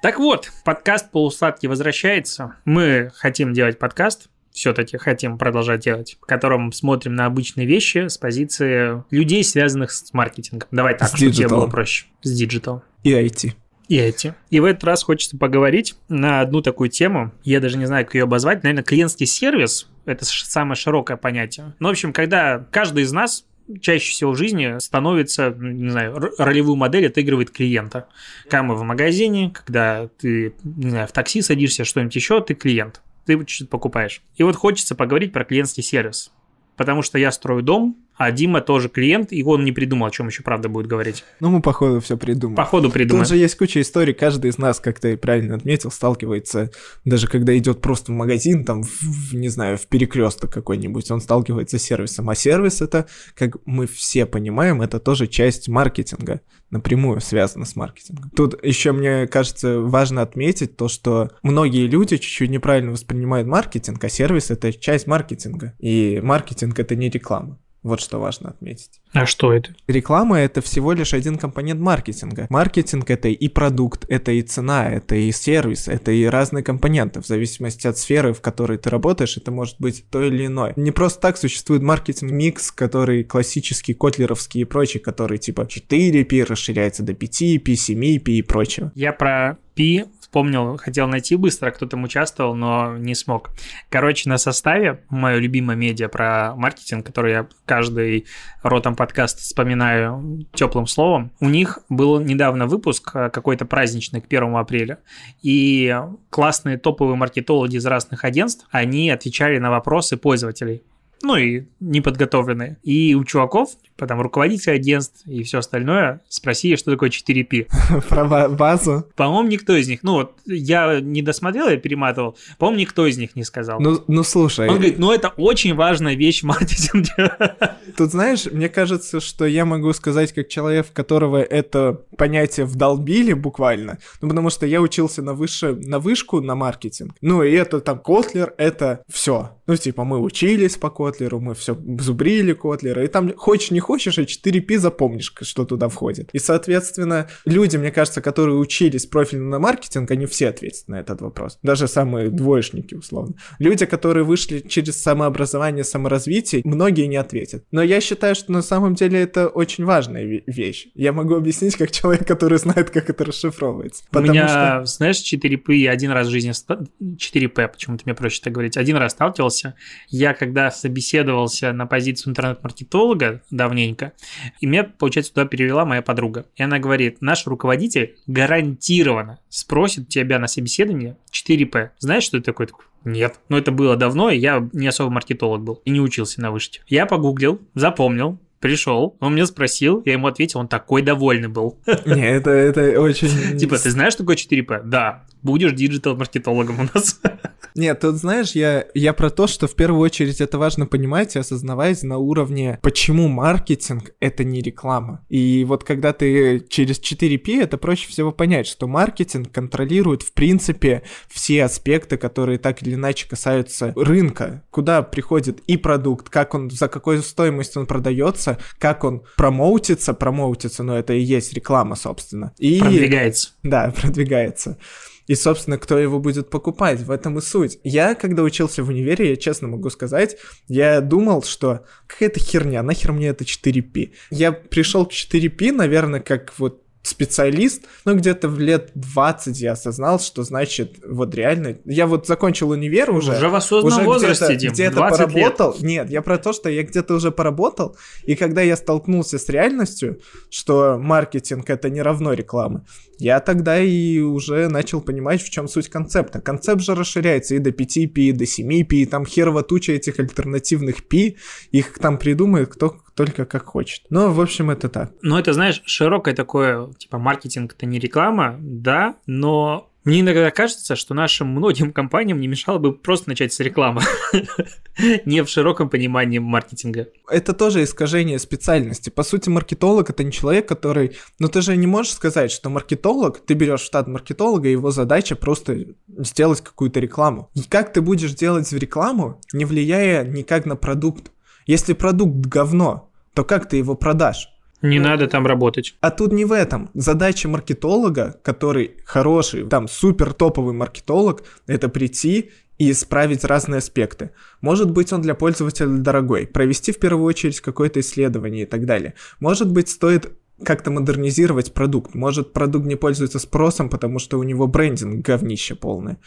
Так 0.04 0.18
вот, 0.18 0.52
подкаст 0.66 1.10
«Полусладкий» 1.12 1.66
возвращается. 1.66 2.56
Мы 2.66 3.10
хотим 3.14 3.54
делать 3.54 3.78
подкаст, 3.78 4.28
все-таки 4.52 4.98
хотим 4.98 5.38
продолжать 5.38 5.80
делать, 5.80 6.18
в 6.20 6.26
котором 6.26 6.72
смотрим 6.72 7.14
на 7.14 7.24
обычные 7.24 7.66
вещи 7.66 8.08
с 8.08 8.18
позиции 8.18 9.02
людей, 9.10 9.42
связанных 9.42 9.92
с 9.92 10.12
маркетингом. 10.12 10.68
Давай 10.70 10.94
так, 10.94 11.08
С 11.08 11.16
чтобы 11.16 11.32
тебе 11.32 11.48
было 11.48 11.68
проще. 11.68 12.04
С 12.20 12.30
диджитал. 12.36 12.82
И 13.02 13.14
IT. 13.14 13.54
И 13.88 13.96
эти. 13.96 14.34
И 14.50 14.60
в 14.60 14.66
этот 14.66 14.84
раз 14.84 15.02
хочется 15.02 15.38
поговорить 15.38 15.94
на 16.10 16.42
одну 16.42 16.60
такую 16.60 16.90
тему. 16.90 17.32
Я 17.42 17.60
даже 17.60 17.78
не 17.78 17.86
знаю, 17.86 18.04
как 18.04 18.14
ее 18.14 18.24
обозвать. 18.24 18.62
Наверное, 18.62 18.84
клиентский 18.84 19.24
сервис– 19.24 19.88
это 20.04 20.26
самое 20.26 20.76
широкое 20.76 21.16
понятие. 21.16 21.74
Ну, 21.78 21.88
в 21.88 21.92
общем, 21.92 22.12
когда 22.12 22.66
каждый 22.70 23.04
из 23.04 23.12
нас 23.12 23.46
чаще 23.80 24.10
всего 24.10 24.32
в 24.32 24.36
жизни 24.36 24.78
становится, 24.78 25.50
не 25.50 25.90
знаю, 25.90 26.32
ролевую 26.38 26.76
модель 26.76 27.06
отыгрывает 27.06 27.50
клиента. 27.50 28.08
Когда 28.44 28.62
мы 28.62 28.76
в 28.76 28.82
магазине, 28.82 29.50
когда 29.50 30.08
ты, 30.18 30.54
не 30.62 30.90
знаю, 30.90 31.06
в 31.08 31.12
такси 31.12 31.42
садишься, 31.42 31.84
что-нибудь 31.84 32.14
еще, 32.14 32.40
ты 32.40 32.54
клиент. 32.54 33.02
Ты 33.26 33.42
что-то 33.46 33.70
покупаешь. 33.70 34.22
И 34.36 34.42
вот 34.42 34.56
хочется 34.56 34.94
поговорить 34.94 35.32
про 35.32 35.44
клиентский 35.44 35.82
сервис. 35.82 36.30
Потому 36.76 37.02
что 37.02 37.18
я 37.18 37.30
строю 37.32 37.62
дом, 37.62 37.96
а 38.16 38.30
Дима 38.30 38.60
тоже 38.60 38.88
клиент, 38.88 39.32
и 39.32 39.42
он 39.42 39.64
не 39.64 39.72
придумал, 39.72 40.06
о 40.06 40.10
чем 40.10 40.28
еще 40.28 40.42
правда 40.42 40.68
будет 40.68 40.86
говорить. 40.86 41.24
Ну, 41.40 41.50
мы, 41.50 41.60
походу, 41.62 42.00
все 42.00 42.16
придумали. 42.16 42.56
Походу 42.56 42.90
придумал. 42.90 43.22
Тут 43.22 43.30
же 43.30 43.36
есть 43.36 43.56
куча 43.56 43.80
историй, 43.80 44.14
каждый 44.14 44.50
из 44.50 44.58
нас, 44.58 44.80
как 44.80 45.00
ты 45.00 45.16
правильно 45.16 45.56
отметил, 45.56 45.90
сталкивается, 45.90 46.70
даже 47.04 47.26
когда 47.26 47.56
идет 47.56 47.80
просто 47.80 48.12
в 48.12 48.14
магазин, 48.14 48.64
там, 48.64 48.82
в- 48.82 49.34
не 49.34 49.48
знаю, 49.48 49.78
в 49.78 49.86
перекресток 49.86 50.52
какой-нибудь, 50.52 51.10
он 51.10 51.20
сталкивается 51.20 51.78
с 51.78 51.82
сервисом. 51.82 52.30
А 52.30 52.34
сервис 52.34 52.80
это, 52.80 53.06
как 53.34 53.56
мы 53.64 53.86
все 53.86 54.26
понимаем, 54.26 54.82
это 54.82 55.00
тоже 55.00 55.26
часть 55.26 55.68
маркетинга, 55.68 56.40
напрямую 56.70 57.20
связана 57.20 57.64
с 57.64 57.76
маркетингом. 57.76 58.30
Тут 58.34 58.62
еще, 58.64 58.92
мне 58.92 59.26
кажется, 59.26 59.80
важно 59.80 60.22
отметить 60.22 60.76
то, 60.76 60.88
что 60.88 61.30
многие 61.42 61.86
люди 61.86 62.16
чуть-чуть 62.16 62.50
неправильно 62.50 62.92
воспринимают 62.92 63.46
маркетинг, 63.48 64.02
а 64.04 64.08
сервис 64.08 64.50
это 64.50 64.72
часть 64.72 65.06
маркетинга. 65.06 65.74
И 65.78 66.20
маркетинг 66.22 66.78
это 66.78 66.94
не 66.96 67.10
реклама. 67.10 67.58
Вот 67.84 68.00
что 68.00 68.18
важно 68.18 68.48
отметить. 68.48 69.02
А 69.12 69.26
что 69.26 69.52
это? 69.52 69.74
Реклама 69.86 70.38
это 70.40 70.62
всего 70.62 70.92
лишь 70.92 71.12
один 71.12 71.36
компонент 71.36 71.80
маркетинга. 71.80 72.46
Маркетинг 72.48 73.10
это 73.10 73.28
и 73.28 73.48
продукт, 73.48 74.06
это 74.08 74.32
и 74.32 74.40
цена, 74.40 74.90
это 74.90 75.14
и 75.14 75.30
сервис, 75.30 75.86
это 75.86 76.10
и 76.10 76.24
разные 76.24 76.64
компоненты. 76.64 77.20
В 77.20 77.26
зависимости 77.26 77.86
от 77.86 77.98
сферы, 77.98 78.32
в 78.32 78.40
которой 78.40 78.78
ты 78.78 78.88
работаешь, 78.88 79.36
это 79.36 79.50
может 79.50 79.76
быть 79.78 80.06
то 80.10 80.22
или 80.22 80.46
иное. 80.46 80.72
Не 80.76 80.92
просто 80.92 81.20
так 81.20 81.36
существует 81.36 81.82
маркетинг-микс, 81.82 82.72
который 82.72 83.22
классический, 83.22 83.92
котлеровский 83.92 84.62
и 84.62 84.64
прочий, 84.64 84.98
который 84.98 85.36
типа 85.36 85.62
4P 85.62 86.44
расширяется 86.44 87.02
до 87.02 87.12
5P, 87.12 87.62
7P 87.64 88.30
и 88.32 88.42
прочего. 88.42 88.92
Я 88.94 89.12
про 89.12 89.58
Пи 89.74 90.06
вспомнил, 90.34 90.76
хотел 90.78 91.06
найти 91.06 91.36
быстро, 91.36 91.70
кто 91.70 91.86
там 91.86 92.02
участвовал, 92.02 92.56
но 92.56 92.98
не 92.98 93.14
смог. 93.14 93.50
Короче, 93.88 94.28
на 94.28 94.36
составе, 94.36 95.04
мое 95.08 95.38
любимое 95.38 95.76
медиа 95.76 96.08
про 96.08 96.54
маркетинг, 96.56 97.06
который 97.06 97.30
я 97.32 97.46
каждый 97.66 98.26
ротом 98.64 98.96
подкаст 98.96 99.38
вспоминаю 99.38 100.44
теплым 100.52 100.88
словом, 100.88 101.30
у 101.38 101.48
них 101.48 101.78
был 101.88 102.18
недавно 102.18 102.66
выпуск 102.66 103.12
э, 103.14 103.30
какой-то 103.30 103.64
праздничный 103.64 104.20
к 104.20 104.26
1 104.26 104.56
апреля, 104.56 104.98
и 105.40 105.96
классные 106.30 106.78
топовые 106.78 107.14
маркетологи 107.14 107.76
из 107.76 107.86
разных 107.86 108.24
агентств, 108.24 108.66
они 108.72 109.10
отвечали 109.10 109.58
на 109.58 109.70
вопросы 109.70 110.16
пользователей. 110.16 110.82
ну 111.22 111.36
и 111.36 111.66
неподготовленные. 111.80 112.76
И 112.82 113.14
у 113.14 113.24
чуваков, 113.24 113.70
потом 113.96 114.20
руководители 114.20 114.72
агентств 114.72 115.22
и 115.26 115.42
все 115.42 115.58
остальное 115.58 116.20
спросили, 116.28 116.76
что 116.76 116.90
такое 116.90 117.10
4P. 117.10 117.68
Про 118.08 118.48
базу? 118.48 119.06
По-моему, 119.16 119.48
никто 119.48 119.76
из 119.76 119.88
них, 119.88 120.00
ну 120.02 120.14
вот 120.14 120.32
я 120.46 121.00
не 121.00 121.22
досмотрел, 121.22 121.68
я 121.68 121.76
перематывал, 121.76 122.36
по-моему, 122.58 122.80
никто 122.80 123.06
из 123.06 123.18
них 123.18 123.36
не 123.36 123.44
сказал. 123.44 123.80
Ну, 123.80 124.02
ну 124.08 124.22
слушай. 124.24 124.68
Он 124.68 124.76
говорит, 124.76 124.98
ну 124.98 125.12
это 125.12 125.28
очень 125.28 125.74
важная 125.74 126.14
вещь 126.14 126.42
в 126.42 126.46
маркетинге. 126.46 127.32
Тут 127.96 128.10
знаешь, 128.10 128.46
мне 128.46 128.68
кажется, 128.68 129.20
что 129.20 129.44
я 129.46 129.64
могу 129.64 129.92
сказать 129.92 130.32
как 130.32 130.48
человек, 130.48 130.92
которого 130.92 131.42
это 131.42 132.00
понятие 132.16 132.66
вдолбили 132.66 133.32
буквально, 133.32 133.98
ну 134.20 134.28
потому 134.28 134.50
что 134.50 134.66
я 134.66 134.80
учился 134.80 135.22
на, 135.22 135.34
выше, 135.34 135.74
на 135.74 135.98
вышку 135.98 136.40
на 136.40 136.54
маркетинг, 136.54 137.14
ну 137.20 137.42
и 137.42 137.52
это 137.52 137.80
там 137.80 137.98
Котлер, 137.98 138.54
это 138.58 139.02
все. 139.08 139.50
Ну 139.66 139.76
типа 139.76 140.04
мы 140.04 140.18
учились 140.20 140.76
по 140.76 140.90
Котлеру, 140.90 141.40
мы 141.40 141.54
все 141.54 141.76
зубрили 141.98 142.52
Котлера, 142.52 143.04
и 143.04 143.08
там 143.08 143.34
хочешь 143.36 143.70
не 143.70 143.80
хочешь, 143.84 144.18
а 144.18 144.22
4P 144.22 144.78
запомнишь, 144.78 145.32
что 145.42 145.64
туда 145.64 145.88
входит. 145.88 146.30
И 146.32 146.38
соответственно, 146.38 147.28
люди, 147.44 147.76
мне 147.76 147.92
кажется, 147.92 148.20
которые 148.20 148.56
учились 148.56 149.06
профильно 149.06 149.48
на 149.48 149.58
маркетинг, 149.58 150.10
они 150.10 150.26
все 150.26 150.48
ответят 150.48 150.88
на 150.88 150.96
этот 151.00 151.20
вопрос. 151.20 151.58
Даже 151.62 151.86
самые 151.86 152.30
двоечники, 152.30 152.94
условно. 152.94 153.34
Люди, 153.58 153.86
которые 153.86 154.24
вышли 154.24 154.60
через 154.60 155.00
самообразование, 155.00 155.84
саморазвитие, 155.84 156.62
многие 156.64 157.06
не 157.06 157.16
ответят. 157.16 157.64
Но 157.70 157.82
я 157.82 158.00
считаю, 158.00 158.34
что 158.34 158.52
на 158.52 158.62
самом 158.62 158.94
деле 158.94 159.20
это 159.20 159.48
очень 159.48 159.84
важная 159.84 160.42
вещь. 160.46 160.88
Я 160.94 161.12
могу 161.12 161.34
объяснить 161.34 161.76
как 161.76 161.90
человек, 161.90 162.26
который 162.26 162.58
знает, 162.58 162.90
как 162.90 163.10
это 163.10 163.24
расшифровывается. 163.24 164.04
У 164.12 164.18
меня, 164.20 164.48
что... 164.48 164.84
знаешь, 164.86 165.16
4P 165.16 165.74
я 165.74 165.90
один 165.92 166.10
раз 166.10 166.28
в 166.28 166.30
жизни... 166.30 166.52
4P, 166.52 167.68
почему-то 167.68 168.02
мне 168.06 168.14
проще 168.14 168.40
так 168.42 168.52
говорить. 168.52 168.76
Один 168.76 168.96
раз 168.96 169.12
сталкивался. 169.12 169.74
Я 170.08 170.34
когда 170.34 170.70
собеседовался 170.70 171.72
на 171.72 171.86
позицию 171.86 172.30
интернет-маркетолога 172.30 173.42
давненько, 173.74 174.12
и 174.60 174.66
меня, 174.66 174.84
получается, 174.84 175.34
туда 175.34 175.46
перевела 175.46 175.84
моя 175.84 176.02
подруга. 176.02 176.46
И 176.56 176.62
она 176.62 176.78
говорит, 176.78 177.20
наш 177.20 177.46
руководитель 177.46 178.16
гарантированно 178.26 179.40
спросит 179.48 180.08
тебя 180.08 180.38
на 180.38 180.46
собеседование 180.46 181.16
4P. 181.32 181.90
Знаешь, 181.98 182.24
что 182.24 182.38
это 182.38 182.46
такое? 182.46 182.68
Нет. 183.04 183.38
Но 183.48 183.58
это 183.58 183.70
было 183.70 183.96
давно, 183.96 184.30
и 184.30 184.38
я 184.38 184.66
не 184.72 184.86
особо 184.86 185.10
маркетолог 185.10 185.62
был 185.62 185.82
и 185.84 185.90
не 185.90 186.00
учился 186.00 186.40
на 186.40 186.50
вышке. 186.50 186.80
Я 186.86 187.04
погуглил, 187.06 187.60
запомнил, 187.74 188.38
пришел, 188.64 189.18
он 189.20 189.34
меня 189.34 189.44
спросил, 189.44 190.00
я 190.06 190.14
ему 190.14 190.26
ответил, 190.26 190.58
он 190.58 190.68
такой 190.68 191.02
довольный 191.02 191.48
был. 191.48 191.78
Не, 192.06 192.30
это, 192.30 192.48
это 192.48 192.98
очень... 192.98 193.58
Типа, 193.58 193.76
ты 193.76 193.90
знаешь, 193.90 194.14
что 194.14 194.22
такое 194.22 194.36
4P? 194.36 194.84
Да. 194.86 195.26
Будешь 195.42 195.72
диджитал-маркетологом 195.72 196.80
у 196.80 196.88
нас. 196.94 197.20
Нет, 197.74 198.00
тут 198.00 198.14
знаешь, 198.14 198.52
я, 198.52 198.86
я 198.94 199.12
про 199.12 199.30
то, 199.30 199.46
что 199.46 199.66
в 199.66 199.74
первую 199.74 200.00
очередь 200.00 200.40
это 200.40 200.58
важно 200.58 200.86
понимать 200.86 201.34
и 201.34 201.40
осознавать 201.40 202.02
на 202.04 202.18
уровне, 202.18 202.78
почему 202.82 203.28
маркетинг— 203.28 204.12
это 204.20 204.44
не 204.44 204.62
реклама. 204.62 205.24
И 205.28 205.64
вот 205.66 205.84
когда 205.84 206.12
ты 206.12 206.64
через 206.68 207.00
4P, 207.00 207.60
это 207.60 207.76
проще 207.76 208.08
всего 208.08 208.32
понять, 208.32 208.66
что 208.66 208.86
маркетинг 208.86 209.52
контролирует, 209.52 210.22
в 210.22 210.32
принципе, 210.32 211.02
все 211.28 211.64
аспекты, 211.64 212.16
которые 212.16 212.58
так 212.58 212.82
или 212.82 212.94
иначе 212.94 213.28
касаются 213.28 213.92
рынка, 213.96 214.64
куда 214.70 215.02
приходит 215.02 215.58
и 215.66 215.76
продукт, 215.76 216.30
как 216.30 216.54
он, 216.54 216.70
за 216.70 216.88
какой 216.88 217.18
стоимость 217.18 217.76
он 217.76 217.86
продается, 217.86 218.53
как 218.78 219.04
он 219.04 219.22
промоутится, 219.36 220.14
промоутится, 220.14 220.82
но 220.82 220.98
это 220.98 221.12
и 221.12 221.20
есть 221.20 221.52
реклама, 221.52 221.96
собственно. 221.96 222.52
И... 222.58 222.80
Продвигается. 222.80 223.50
Да, 223.62 223.92
продвигается. 224.00 224.78
И, 225.26 225.34
собственно, 225.34 225.78
кто 225.78 225.98
его 225.98 226.18
будет 226.18 226.50
покупать, 226.50 227.00
в 227.00 227.10
этом 227.10 227.38
и 227.38 227.40
суть. 227.40 227.78
Я, 227.82 228.14
когда 228.14 228.42
учился 228.42 228.82
в 228.82 228.88
универе, 228.88 229.30
я 229.30 229.36
честно 229.36 229.68
могу 229.68 229.88
сказать, 229.90 230.36
я 230.68 231.00
думал, 231.00 231.42
что 231.42 231.84
какая-то 232.06 232.40
херня, 232.40 232.82
нахер 232.82 233.12
мне 233.12 233.28
это 233.28 233.44
4P. 233.44 234.12
Я 234.30 234.52
пришел 234.52 235.06
к 235.06 235.12
4P, 235.12 235.72
наверное, 235.72 236.20
как 236.20 236.52
вот 236.58 236.83
специалист, 237.04 237.84
но 238.04 238.14
где-то 238.14 238.48
в 238.48 238.58
лет 238.58 238.90
20 238.94 239.60
я 239.60 239.72
осознал, 239.72 240.18
что 240.18 240.42
значит 240.42 240.96
вот 241.06 241.34
реально... 241.34 241.76
Я 241.84 242.06
вот 242.06 242.26
закончил 242.26 242.70
универ 242.70 243.10
уже. 243.10 243.32
Уже 243.32 243.48
в 243.48 243.54
осознанном 243.54 244.00
уже 244.00 244.06
возрасте, 244.06 244.54
где-то, 244.54 244.72
где-то 244.72 244.96
поработал. 244.96 245.72
Лет. 245.74 245.82
Нет, 245.82 246.10
я 246.10 246.22
про 246.22 246.38
то, 246.38 246.52
что 246.54 246.70
я 246.70 246.82
где-то 246.82 247.14
уже 247.14 247.30
поработал, 247.30 247.96
и 248.24 248.34
когда 248.34 248.62
я 248.62 248.76
столкнулся 248.76 249.38
с 249.38 249.48
реальностью, 249.50 250.20
что 250.48 250.98
маркетинг 250.98 251.68
это 251.68 251.90
не 251.90 252.00
равно 252.00 252.32
реклама, 252.32 252.86
я 253.18 253.38
тогда 253.40 253.78
и 253.78 254.20
уже 254.20 254.68
начал 254.68 255.00
понимать, 255.00 255.42
в 255.42 255.50
чем 255.50 255.68
суть 255.68 255.88
концепта. 255.88 256.40
Концепт 256.40 256.80
же 256.82 256.94
расширяется 256.94 257.54
и 257.54 257.58
до 257.58 257.70
5 257.70 258.12
пи, 258.12 258.28
и 258.28 258.32
до 258.32 258.46
7 258.46 258.84
пи, 258.84 259.02
и 259.02 259.06
там 259.06 259.26
херова 259.26 259.62
туча 259.62 259.92
этих 259.92 260.18
альтернативных 260.18 261.06
пи, 261.06 261.36
их 261.70 261.98
там 261.98 262.18
придумает 262.18 262.72
кто 262.72 262.96
только 263.14 263.44
как 263.44 263.64
хочет. 263.64 264.02
Но, 264.10 264.32
в 264.32 264.40
общем, 264.40 264.70
это 264.70 264.88
так. 264.88 265.12
Ну, 265.22 265.38
это, 265.38 265.52
знаешь, 265.52 265.82
широкое 265.86 266.34
такое, 266.34 266.92
типа, 266.98 267.18
маркетинг 267.18 267.74
это 267.74 267.86
не 267.86 267.98
реклама, 267.98 268.56
да, 268.60 269.16
но 269.26 269.90
мне 270.04 270.20
иногда 270.20 270.50
кажется, 270.50 270.96
что 270.96 271.14
нашим 271.14 271.48
многим 271.48 271.90
компаниям 271.90 272.38
не 272.38 272.46
мешало 272.46 272.78
бы 272.78 272.92
просто 272.92 273.30
начать 273.30 273.54
с 273.54 273.60
рекламы, 273.60 274.02
не 275.24 275.42
в 275.42 275.48
широком 275.48 275.88
понимании 275.88 276.38
маркетинга. 276.38 277.08
Это 277.30 277.54
тоже 277.54 277.82
искажение 277.82 278.38
специальности. 278.38 279.08
По 279.08 279.22
сути, 279.22 279.48
маркетолог 279.48 280.10
это 280.10 280.22
не 280.22 280.30
человек, 280.30 280.68
который... 280.68 281.16
Ну 281.38 281.48
ты 281.48 281.62
же 281.62 281.74
не 281.76 281.86
можешь 281.86 282.12
сказать, 282.12 282.52
что 282.52 282.68
маркетолог, 282.68 283.38
ты 283.38 283.54
берешь 283.54 283.80
штат 283.80 284.06
маркетолога, 284.06 284.68
и 284.68 284.72
его 284.72 284.90
задача 284.90 285.36
просто 285.36 285.86
сделать 286.06 286.60
какую-то 286.60 287.00
рекламу. 287.00 287.50
И 287.54 287.62
как 287.62 287.94
ты 287.94 288.02
будешь 288.02 288.34
делать 288.34 288.70
рекламу, 288.72 289.40
не 289.54 289.64
влияя 289.64 290.24
никак 290.24 290.66
на 290.66 290.76
продукт? 290.76 291.30
Если 291.66 291.92
продукт 291.92 292.46
говно, 292.46 293.10
то 293.34 293.44
как 293.44 293.68
ты 293.68 293.76
его 293.76 293.94
продашь? 293.94 294.48
Не 294.82 294.98
ну, 294.98 295.08
надо 295.08 295.26
там 295.28 295.46
работать. 295.46 295.94
А 296.00 296.10
тут 296.10 296.32
не 296.32 296.44
в 296.44 296.52
этом. 296.52 296.90
Задача 296.92 297.48
маркетолога, 297.48 298.38
который 298.42 298.96
хороший, 299.06 299.66
там 299.66 299.88
супер 299.88 300.34
топовый 300.34 300.74
маркетолог, 300.74 301.42
это 301.66 301.88
прийти 301.88 302.50
и 302.76 302.90
исправить 302.90 303.44
разные 303.44 303.78
аспекты. 303.78 304.30
Может 304.60 304.90
быть, 304.90 305.12
он 305.12 305.22
для 305.22 305.34
пользователя 305.34 305.88
дорогой, 305.88 306.46
провести 306.46 306.92
в 306.92 306.98
первую 306.98 307.24
очередь 307.24 307.60
какое-то 307.60 308.00
исследование 308.00 308.64
и 308.64 308.66
так 308.66 308.84
далее. 308.84 309.14
Может 309.40 309.72
быть, 309.72 309.88
стоит 309.88 310.32
как-то 310.62 310.90
модернизировать 310.90 311.72
продукт. 311.72 312.14
Может, 312.14 312.52
продукт 312.52 312.86
не 312.86 312.96
пользуется 312.96 313.38
спросом, 313.38 313.88
потому 313.88 314.18
что 314.18 314.38
у 314.38 314.42
него 314.42 314.66
брендинг 314.66 315.24
говнище 315.24 315.74
полное. 315.74 316.18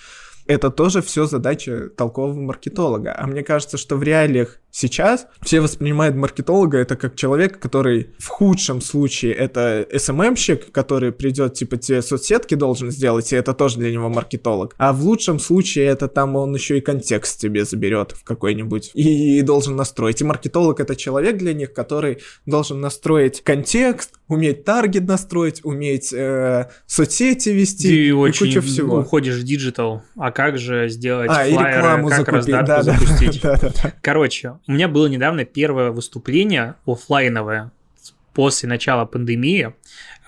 Это 0.47 0.69
тоже 0.69 1.01
все 1.01 1.25
задача 1.25 1.89
толкового 1.89 2.39
маркетолога. 2.39 3.13
А 3.17 3.27
мне 3.27 3.43
кажется, 3.43 3.77
что 3.77 3.97
в 3.97 4.03
реалиях 4.03 4.59
Сейчас 4.71 5.27
все 5.41 5.59
воспринимают 5.59 6.15
маркетолога 6.15 6.77
это 6.77 6.95
как 6.95 7.15
человек, 7.15 7.59
который 7.59 8.11
в 8.19 8.27
худшем 8.27 8.81
случае 8.81 9.33
это 9.33 9.87
СММщик, 9.95 10.71
который 10.71 11.11
придет, 11.11 11.55
типа, 11.55 11.77
тебе 11.77 12.01
соцсетки 12.01 12.53
должен 12.53 12.91
сделать, 12.91 13.33
и 13.33 13.35
это 13.35 13.53
тоже 13.53 13.79
для 13.79 13.91
него 13.91 14.09
маркетолог. 14.09 14.75
А 14.77 14.93
в 14.93 15.01
лучшем 15.01 15.39
случае 15.39 15.85
это 15.85 16.07
там 16.07 16.35
он 16.35 16.53
еще 16.53 16.77
и 16.77 16.81
контекст 16.81 17.39
тебе 17.39 17.65
заберет 17.65 18.11
в 18.11 18.23
какой-нибудь 18.23 18.91
и, 18.93 19.39
и 19.39 19.41
должен 19.41 19.75
настроить. 19.75 20.21
И 20.21 20.23
маркетолог 20.23 20.79
это 20.79 20.95
человек 20.95 21.37
для 21.37 21.53
них, 21.53 21.73
который 21.73 22.19
должен 22.45 22.79
настроить 22.79 23.41
контекст, 23.41 24.13
уметь 24.27 24.63
таргет 24.63 25.07
настроить, 25.07 25.61
уметь 25.63 26.13
э, 26.13 26.69
соцсети 26.85 27.49
вести 27.49 27.87
Ты 27.87 28.07
и 28.07 28.11
очень 28.11 28.47
куча 28.47 28.61
всего. 28.61 28.99
уходишь 28.99 29.35
в 29.35 29.43
диджитал. 29.43 30.03
А 30.17 30.31
как 30.31 30.57
же 30.57 30.89
сделать 30.89 31.29
а, 31.31 31.45
флайеры, 31.45 31.81
как 31.81 32.09
закупить. 32.09 32.33
раздатку 32.33 32.67
да, 32.67 32.83
запустить? 32.83 33.41
Да, 33.41 33.57
да, 33.57 33.71
да. 33.83 33.93
Короче, 34.01 34.56
у 34.67 34.71
меня 34.71 34.87
было 34.87 35.07
недавно 35.07 35.45
первое 35.45 35.91
выступление 35.91 36.75
офлайновое 36.85 37.71
после 38.33 38.69
начала 38.69 39.05
пандемии. 39.05 39.73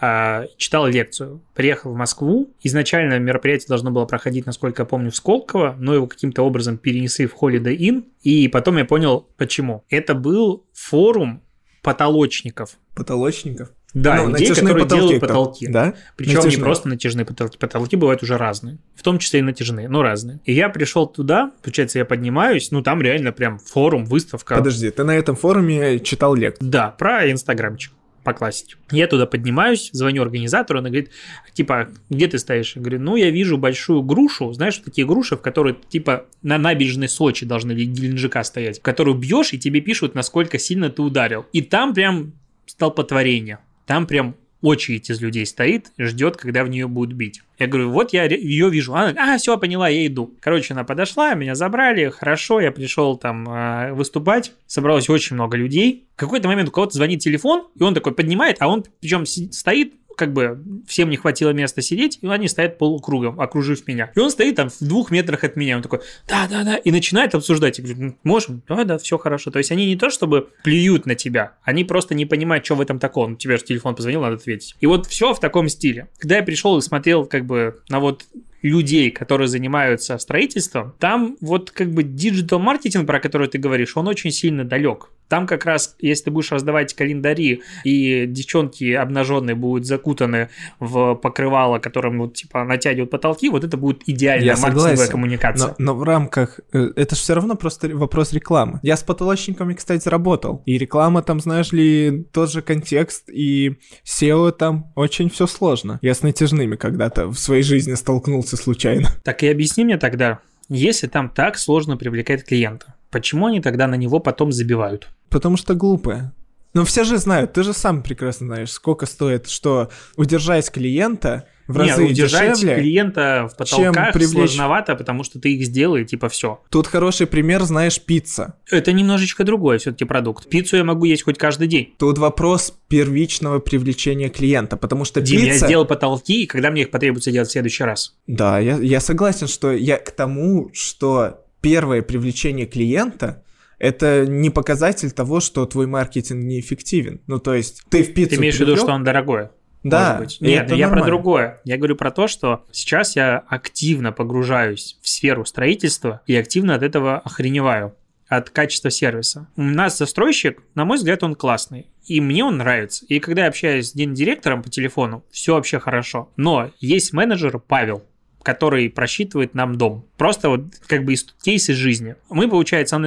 А, 0.02 0.46
читал 0.58 0.88
лекцию. 0.88 1.42
Приехал 1.54 1.92
в 1.92 1.96
Москву. 1.96 2.52
Изначально 2.64 3.20
мероприятие 3.20 3.68
должно 3.68 3.92
было 3.92 4.06
проходить, 4.06 4.46
насколько 4.46 4.82
я 4.82 4.86
помню, 4.86 5.12
в 5.12 5.16
Сколково, 5.16 5.76
но 5.78 5.94
его 5.94 6.08
каким-то 6.08 6.42
образом 6.42 6.78
перенесли 6.78 7.28
в 7.28 7.36
Holiday 7.36 7.78
Inn. 7.78 8.06
И 8.24 8.48
потом 8.48 8.78
я 8.78 8.86
понял, 8.86 9.28
почему. 9.38 9.84
Это 9.90 10.16
был 10.16 10.66
форум 10.74 11.44
потолочников. 11.84 12.78
Потолочников? 12.96 13.72
Да, 13.94 14.24
ну, 14.24 14.30
людей, 14.30 14.50
которые 14.50 14.84
потолки, 14.84 15.02
делают 15.02 15.22
потолки. 15.22 15.68
Да? 15.68 15.94
Причем 16.16 16.36
натяжные. 16.36 16.58
не 16.58 16.64
просто 16.64 16.90
натяжные 16.90 17.26
потолки. 17.26 17.58
Потолки 17.58 17.96
бывают 17.96 18.22
уже 18.22 18.38
разные. 18.38 18.78
В 18.96 19.04
том 19.04 19.18
числе 19.18 19.40
и 19.40 19.44
натяжные, 19.44 19.90
но 19.90 20.04
разные. 20.04 20.40
И 20.46 20.54
я 20.54 20.70
пришел 20.70 21.08
туда, 21.08 21.52
получается, 21.64 21.98
я 22.00 22.06
поднимаюсь, 22.06 22.72
ну 22.72 22.84
там 22.84 23.02
реально 23.02 23.32
прям 23.32 23.58
форум, 23.60 24.06
выставка. 24.06 24.56
Подожди, 24.56 24.90
ты 24.92 25.04
на 25.04 25.16
этом 25.16 25.36
форуме 25.36 26.00
читал 26.00 26.36
лекцию? 26.36 26.70
Да, 26.70 26.90
про 26.90 27.30
инстаграмчик 27.32 27.94
по 28.24 28.34
классике. 28.34 28.76
Я 28.92 29.08
туда 29.08 29.26
поднимаюсь, 29.26 29.90
звоню 29.92 30.22
организатору, 30.22 30.80
она 30.80 30.90
говорит, 30.90 31.10
типа, 31.54 31.90
где 32.10 32.28
ты 32.28 32.38
стоишь? 32.38 32.76
Я 32.76 32.82
говорю, 32.82 33.00
ну, 33.00 33.16
я 33.16 33.32
вижу 33.32 33.58
большую 33.58 34.04
грушу, 34.04 34.52
знаешь, 34.54 34.78
такие 34.78 35.08
груши, 35.08 35.36
в 35.36 35.42
которые, 35.42 35.76
типа, 35.90 36.26
на 36.44 36.58
набережной 36.58 37.10
Сочи 37.10 37.46
должны 37.46 37.72
Геленджика 37.72 38.44
стоять, 38.44 38.80
в 38.80 38.82
которую 38.82 39.18
бьешь, 39.18 39.54
и 39.54 39.58
тебе 39.58 39.82
пишут, 39.82 40.16
насколько 40.16 40.60
сильно 40.60 40.90
ты 40.90 41.02
ударил. 41.02 41.46
И 41.54 41.62
там 41.62 41.94
прям 41.94 42.34
столпотворение 42.66 43.60
там 43.90 44.06
прям 44.06 44.36
очередь 44.62 45.10
из 45.10 45.20
людей 45.20 45.48
стоит, 45.48 45.92
ждет, 45.98 46.38
когда 46.38 46.64
в 46.64 46.70
нее 46.70 46.88
будут 46.88 47.16
бить. 47.16 47.42
Я 47.58 47.66
говорю, 47.66 47.90
вот 47.90 48.14
я 48.14 48.26
ее 48.26 48.70
вижу. 48.70 48.94
Она, 48.94 49.16
а, 49.18 49.38
все, 49.40 49.58
поняла, 49.58 49.90
я 49.90 50.06
иду. 50.06 50.36
Короче, 50.42 50.76
она 50.76 50.84
подошла, 50.84 51.34
меня 51.34 51.56
забрали, 51.56 52.10
хорошо, 52.10 52.60
я 52.60 52.72
пришел 52.72 53.18
там 53.18 53.50
э, 53.50 53.94
выступать. 53.94 54.52
Собралось 54.68 55.10
очень 55.10 55.38
много 55.38 55.58
людей. 55.58 56.08
В 56.16 56.20
какой-то 56.20 56.48
момент 56.48 56.70
у 56.70 56.72
кого-то 56.72 56.94
звонит 56.94 57.22
телефон, 57.22 57.66
и 57.80 57.82
он 57.82 57.96
такой 57.96 58.14
поднимает, 58.14 58.58
а 58.60 58.68
он 58.68 58.86
причем 59.00 59.26
стоит 59.26 59.96
как 60.20 60.34
бы 60.34 60.62
всем 60.86 61.10
не 61.10 61.16
хватило 61.16 61.52
места 61.52 61.82
сидеть, 61.82 62.20
и 62.22 62.28
они 62.28 62.50
стоят 62.50 62.78
полукругом, 62.78 63.40
окружив 63.40 63.88
меня. 63.88 64.12
И 64.14 64.20
он 64.20 64.30
стоит 64.30 64.56
там 64.58 64.70
в 64.70 64.80
двух 64.82 65.12
метрах 65.12 65.46
от 65.46 65.56
меня, 65.56 65.78
он 65.78 65.82
такой, 65.82 66.02
да-да-да, 66.28 66.76
и 66.76 66.92
начинает 66.92 67.34
обсуждать. 67.34 67.80
Я 67.80 67.86
говорю, 67.86 68.18
можем? 68.24 68.62
Да-да, 68.68 68.98
все 68.98 69.18
хорошо. 69.18 69.50
То 69.50 69.60
есть 69.60 69.72
они 69.72 69.86
не 69.88 69.96
то 69.96 70.10
чтобы 70.10 70.50
плюют 70.64 71.06
на 71.06 71.16
тебя, 71.16 71.54
они 71.64 71.86
просто 71.86 72.14
не 72.16 72.26
понимают, 72.26 72.66
что 72.66 72.76
в 72.76 72.82
этом 72.82 73.00
такого. 73.00 73.28
Ну, 73.28 73.36
тебе 73.38 73.58
же 73.58 73.64
телефон 73.64 73.96
позвонил, 73.96 74.22
надо 74.22 74.36
ответить. 74.36 74.76
И 74.82 74.86
вот 74.86 75.08
все 75.08 75.34
в 75.34 75.40
таком 75.40 75.70
стиле. 75.70 76.10
Когда 76.20 76.36
я 76.36 76.44
пришел 76.44 76.78
и 76.78 76.82
смотрел 76.82 77.26
как 77.26 77.46
бы 77.46 77.82
на 77.88 78.02
вот 78.02 78.26
людей, 78.62 79.12
которые 79.12 79.48
занимаются 79.48 80.18
строительством, 80.18 80.94
там 81.00 81.38
вот 81.42 81.72
как 81.72 81.92
бы 81.92 82.04
диджитал 82.04 82.60
маркетинг, 82.60 83.08
про 83.08 83.20
который 83.20 83.48
ты 83.48 83.58
говоришь, 83.58 83.96
он 83.98 84.08
очень 84.08 84.32
сильно 84.32 84.64
далек. 84.64 85.10
Там 85.30 85.46
как 85.46 85.66
раз, 85.66 85.96
если 86.00 86.26
ты 86.26 86.32
будешь 86.32 86.52
раздавать 86.52 86.96
календари, 86.96 87.62
и 87.84 88.26
девчонки 88.26 88.92
обнаженные 88.94 89.56
будут 89.56 89.86
закутаны 89.86 90.50
в 90.80 91.14
покрывало, 91.16 91.78
которым 91.78 92.18
вот 92.18 92.34
типа 92.34 92.64
натягивают 92.66 93.12
потолки, 93.12 93.50
вот 93.50 93.64
это 93.64 93.78
будет 93.78 94.02
идеальная 94.10 94.48
Я 94.48 94.54
маркетинговая 94.54 94.96
согласен, 94.96 95.12
коммуникация. 95.12 95.76
Но, 95.78 95.94
но 95.94 95.96
в 95.96 96.04
рамках... 96.04 96.60
Э, 96.74 96.90
это 96.96 97.16
же 97.16 97.22
все 97.22 97.36
равно 97.36 97.56
просто 97.56 97.90
вопрос 97.90 98.34
рекламы. 98.34 98.80
Я 98.82 98.98
с 98.98 99.04
потолочниками, 99.04 99.76
кстати, 99.76 100.10
работал. 100.10 100.64
И 100.66 100.80
реклама 100.80 101.22
там, 101.22 101.40
знаешь 101.40 101.72
ли, 101.72 102.26
тот 102.34 102.52
же 102.52 102.64
контекст, 102.64 103.30
и 103.30 103.78
SEO 104.04 104.52
там 104.52 104.92
очень 104.96 105.30
все 105.30 105.46
сложно. 105.46 106.00
Я 106.02 106.16
с 106.16 106.24
натяжными 106.24 106.76
когда-то 106.76 107.28
в 107.28 107.38
своей 107.38 107.62
жизни 107.62 107.94
столкнулся 107.94 108.49
случайно. 108.58 109.10
Так 109.24 109.44
и 109.44 109.48
объясни 109.48 109.84
мне 109.84 109.98
тогда, 109.98 110.40
если 110.70 111.08
там 111.08 111.30
так 111.30 111.58
сложно 111.58 111.98
привлекать 111.98 112.46
клиента, 112.46 112.96
почему 113.12 113.48
они 113.48 113.62
тогда 113.62 113.88
на 113.88 113.96
него 113.96 114.20
потом 114.20 114.52
забивают? 114.52 115.10
Потому 115.30 115.58
что 115.58 115.76
глупые. 115.76 116.32
Но 116.74 116.86
все 116.86 117.04
же 117.04 117.18
знают, 117.18 117.54
ты 117.54 117.64
же 117.64 117.74
сам 117.74 118.04
прекрасно 118.04 118.48
знаешь, 118.48 118.72
сколько 118.72 119.06
стоит, 119.06 119.48
что 119.48 119.90
удержать 120.16 120.70
клиента 120.72 121.48
в 121.70 121.78
разы 121.78 122.02
Нет, 122.02 122.12
удержать 122.12 122.54
дешевле, 122.56 122.76
клиента 122.76 123.48
в 123.54 123.56
потолках 123.56 124.12
привлечь... 124.12 124.32
сложновато, 124.34 124.96
потому 124.96 125.24
что 125.24 125.40
ты 125.40 125.54
их 125.54 125.66
сделал 125.66 125.98
и 125.98 126.04
типа 126.04 126.28
все. 126.28 126.62
Тут 126.70 126.88
хороший 126.88 127.28
пример, 127.28 127.62
знаешь, 127.62 128.02
пицца. 128.02 128.56
Это 128.72 128.92
немножечко 128.92 129.44
другой 129.44 129.78
все-таки 129.78 130.04
продукт. 130.04 130.50
Пиццу 130.50 130.78
я 130.78 130.84
могу 130.84 131.06
есть 131.06 131.24
хоть 131.24 131.38
каждый 131.38 131.68
день. 131.68 131.94
Тут 132.00 132.18
вопрос 132.18 132.74
первичного 132.88 133.60
привлечения 133.60 134.30
клиента, 134.30 134.78
потому 134.78 135.06
что 135.06 135.22
Дим, 135.22 135.42
пицца... 135.42 135.54
я 135.54 135.68
сделал 135.68 135.86
потолки, 135.86 136.44
и 136.44 136.48
когда 136.48 136.72
мне 136.72 136.82
их 136.82 136.90
потребуется 136.90 137.32
делать 137.32 137.50
в 137.50 137.52
следующий 137.52 137.84
раз? 137.84 138.16
Да, 138.26 138.58
я, 138.58 138.78
я 138.78 139.00
согласен, 139.00 139.48
что 139.48 139.72
я 139.72 139.98
к 139.98 140.10
тому, 140.10 140.72
что 140.74 141.46
первое 141.62 142.02
привлечение 142.02 142.66
клиента 142.66 143.44
это 143.80 144.26
не 144.28 144.50
показатель 144.50 145.12
того, 145.12 145.40
что 145.40 145.66
твой 145.66 145.88
маркетинг 145.88 146.44
неэффективен. 146.44 147.22
Ну, 147.28 147.40
то 147.40 147.54
есть 147.54 147.84
ты 147.90 148.04
в 148.04 148.14
пиццу 148.14 148.32
Ты 148.32 148.36
имеешь 148.36 148.58
в 148.58 148.60
виду, 148.60 148.76
что 148.76 148.92
он 148.92 149.04
дорогой? 149.04 149.50
Да. 149.84 150.18
Быть. 150.20 150.38
Нет, 150.42 150.70
я 150.72 150.88
нормально. 150.88 150.96
про 150.96 151.06
другое. 151.06 151.62
Я 151.64 151.78
говорю 151.78 151.96
про 151.96 152.12
то, 152.12 152.28
что 152.28 152.66
сейчас 152.72 153.16
я 153.16 153.38
активно 153.48 154.12
погружаюсь 154.12 154.98
в 155.02 155.10
сферу 155.10 155.46
строительства 155.46 156.22
и 156.26 156.36
активно 156.36 156.76
от 156.76 156.84
этого 156.84 157.20
охреневаю 157.20 157.96
от 158.28 158.52
качества 158.52 158.92
сервиса. 158.92 159.48
У 159.56 159.64
нас 159.64 159.98
застройщик, 159.98 160.62
на 160.76 160.86
мой 160.86 160.98
взгляд, 160.98 161.24
он 161.24 161.36
классный. 161.36 161.88
И 162.06 162.22
мне 162.22 162.44
он 162.44 162.58
нравится. 162.58 163.06
И 163.08 163.20
когда 163.20 163.44
я 163.44 163.48
общаюсь 163.48 163.90
с 163.92 163.96
гендиректором 163.96 164.62
по 164.62 164.70
телефону, 164.70 165.26
все 165.32 165.56
вообще 165.56 165.80
хорошо. 165.80 166.32
Но 166.38 166.72
есть 166.80 167.14
менеджер 167.14 167.60
Павел 167.60 168.04
который 168.44 168.90
просчитывает 168.90 169.54
нам 169.54 169.78
дом. 169.78 170.06
Просто 170.18 170.50
вот 170.50 170.62
как 170.88 171.06
бы 171.06 171.14
из 171.14 171.24
кейс 171.42 171.70
из 171.70 171.76
жизни. 171.76 172.16
Мы, 172.30 172.50
получается, 172.50 172.98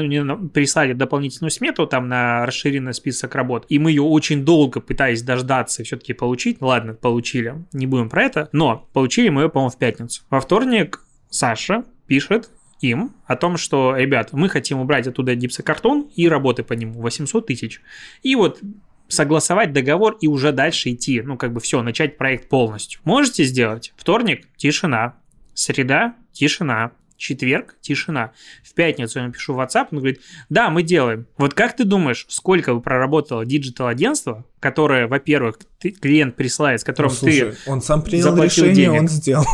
прислали 0.53 0.93
дополнительную 0.93 1.51
смету 1.51 1.87
там 1.87 2.09
на 2.09 2.47
расширенный 2.47 2.95
список 2.95 3.35
работ, 3.35 3.67
и 3.69 3.79
мы 3.79 3.91
ее 3.91 4.03
очень 4.03 4.45
долго 4.45 4.81
пытались 4.81 5.23
дождаться 5.23 5.83
и 5.83 5.85
все-таки 5.85 6.13
получить. 6.13 6.61
Ладно, 6.61 6.95
получили, 6.95 7.55
не 7.73 7.87
будем 7.87 8.09
про 8.09 8.25
это, 8.25 8.49
но 8.53 8.89
получили 8.93 9.29
мы 9.29 9.43
ее, 9.43 9.49
по-моему, 9.49 9.71
в 9.71 9.79
пятницу. 9.79 10.23
Во 10.31 10.41
вторник 10.41 11.01
Саша 11.31 11.85
пишет 12.07 12.51
им 12.81 13.15
о 13.27 13.37
том, 13.37 13.57
что, 13.57 13.97
ребят, 13.97 14.31
мы 14.33 14.49
хотим 14.49 14.81
убрать 14.81 15.07
оттуда 15.07 15.35
гипсокартон 15.35 16.11
и 16.15 16.29
работы 16.29 16.63
по 16.63 16.73
нему 16.73 17.01
800 17.01 17.47
тысяч. 17.47 17.81
И 18.23 18.35
вот 18.35 18.61
согласовать 19.09 19.73
договор 19.73 20.17
и 20.21 20.27
уже 20.27 20.53
дальше 20.53 20.91
идти, 20.91 21.21
ну, 21.21 21.37
как 21.37 21.53
бы 21.53 21.61
все, 21.61 21.83
начать 21.83 22.17
проект 22.17 22.49
полностью. 22.49 23.01
Можете 23.05 23.45
сделать? 23.45 23.93
Вторник– 23.97 24.49
тишина. 24.57 25.17
Среда– 25.63 26.17
тишина. 26.33 26.91
Четверг– 27.17 27.77
тишина. 27.81 28.33
В 28.65 28.75
пятницу 28.75 29.21
я 29.21 29.27
напишу 29.27 29.55
в 29.55 29.61
WhatsApp, 29.61 29.89
он 29.93 29.99
говорит, 29.99 30.21
да, 30.49 30.71
мы 30.71 30.83
делаем. 30.83 31.29
Вот 31.39 31.55
как 31.55 31.77
ты 31.77 31.85
думаешь, 31.85 32.27
сколько 32.29 32.75
бы 32.75 32.81
проработало 32.81 33.47
диджитал-агентство, 33.47 34.45
которое, 34.59 35.07
во-первых, 35.07 35.61
ты, 35.79 35.93
клиент 35.93 36.35
присылает, 36.35 36.81
с 36.81 36.85
которым 36.85 37.13
ну, 37.13 37.17
слушай, 37.17 37.53
ты 37.53 37.71
он 37.71 37.81
сам 37.81 38.03
принял 38.03 38.43
решение, 38.43 38.75
денег, 38.75 39.03
он 39.03 39.09
сделал. 39.09 39.45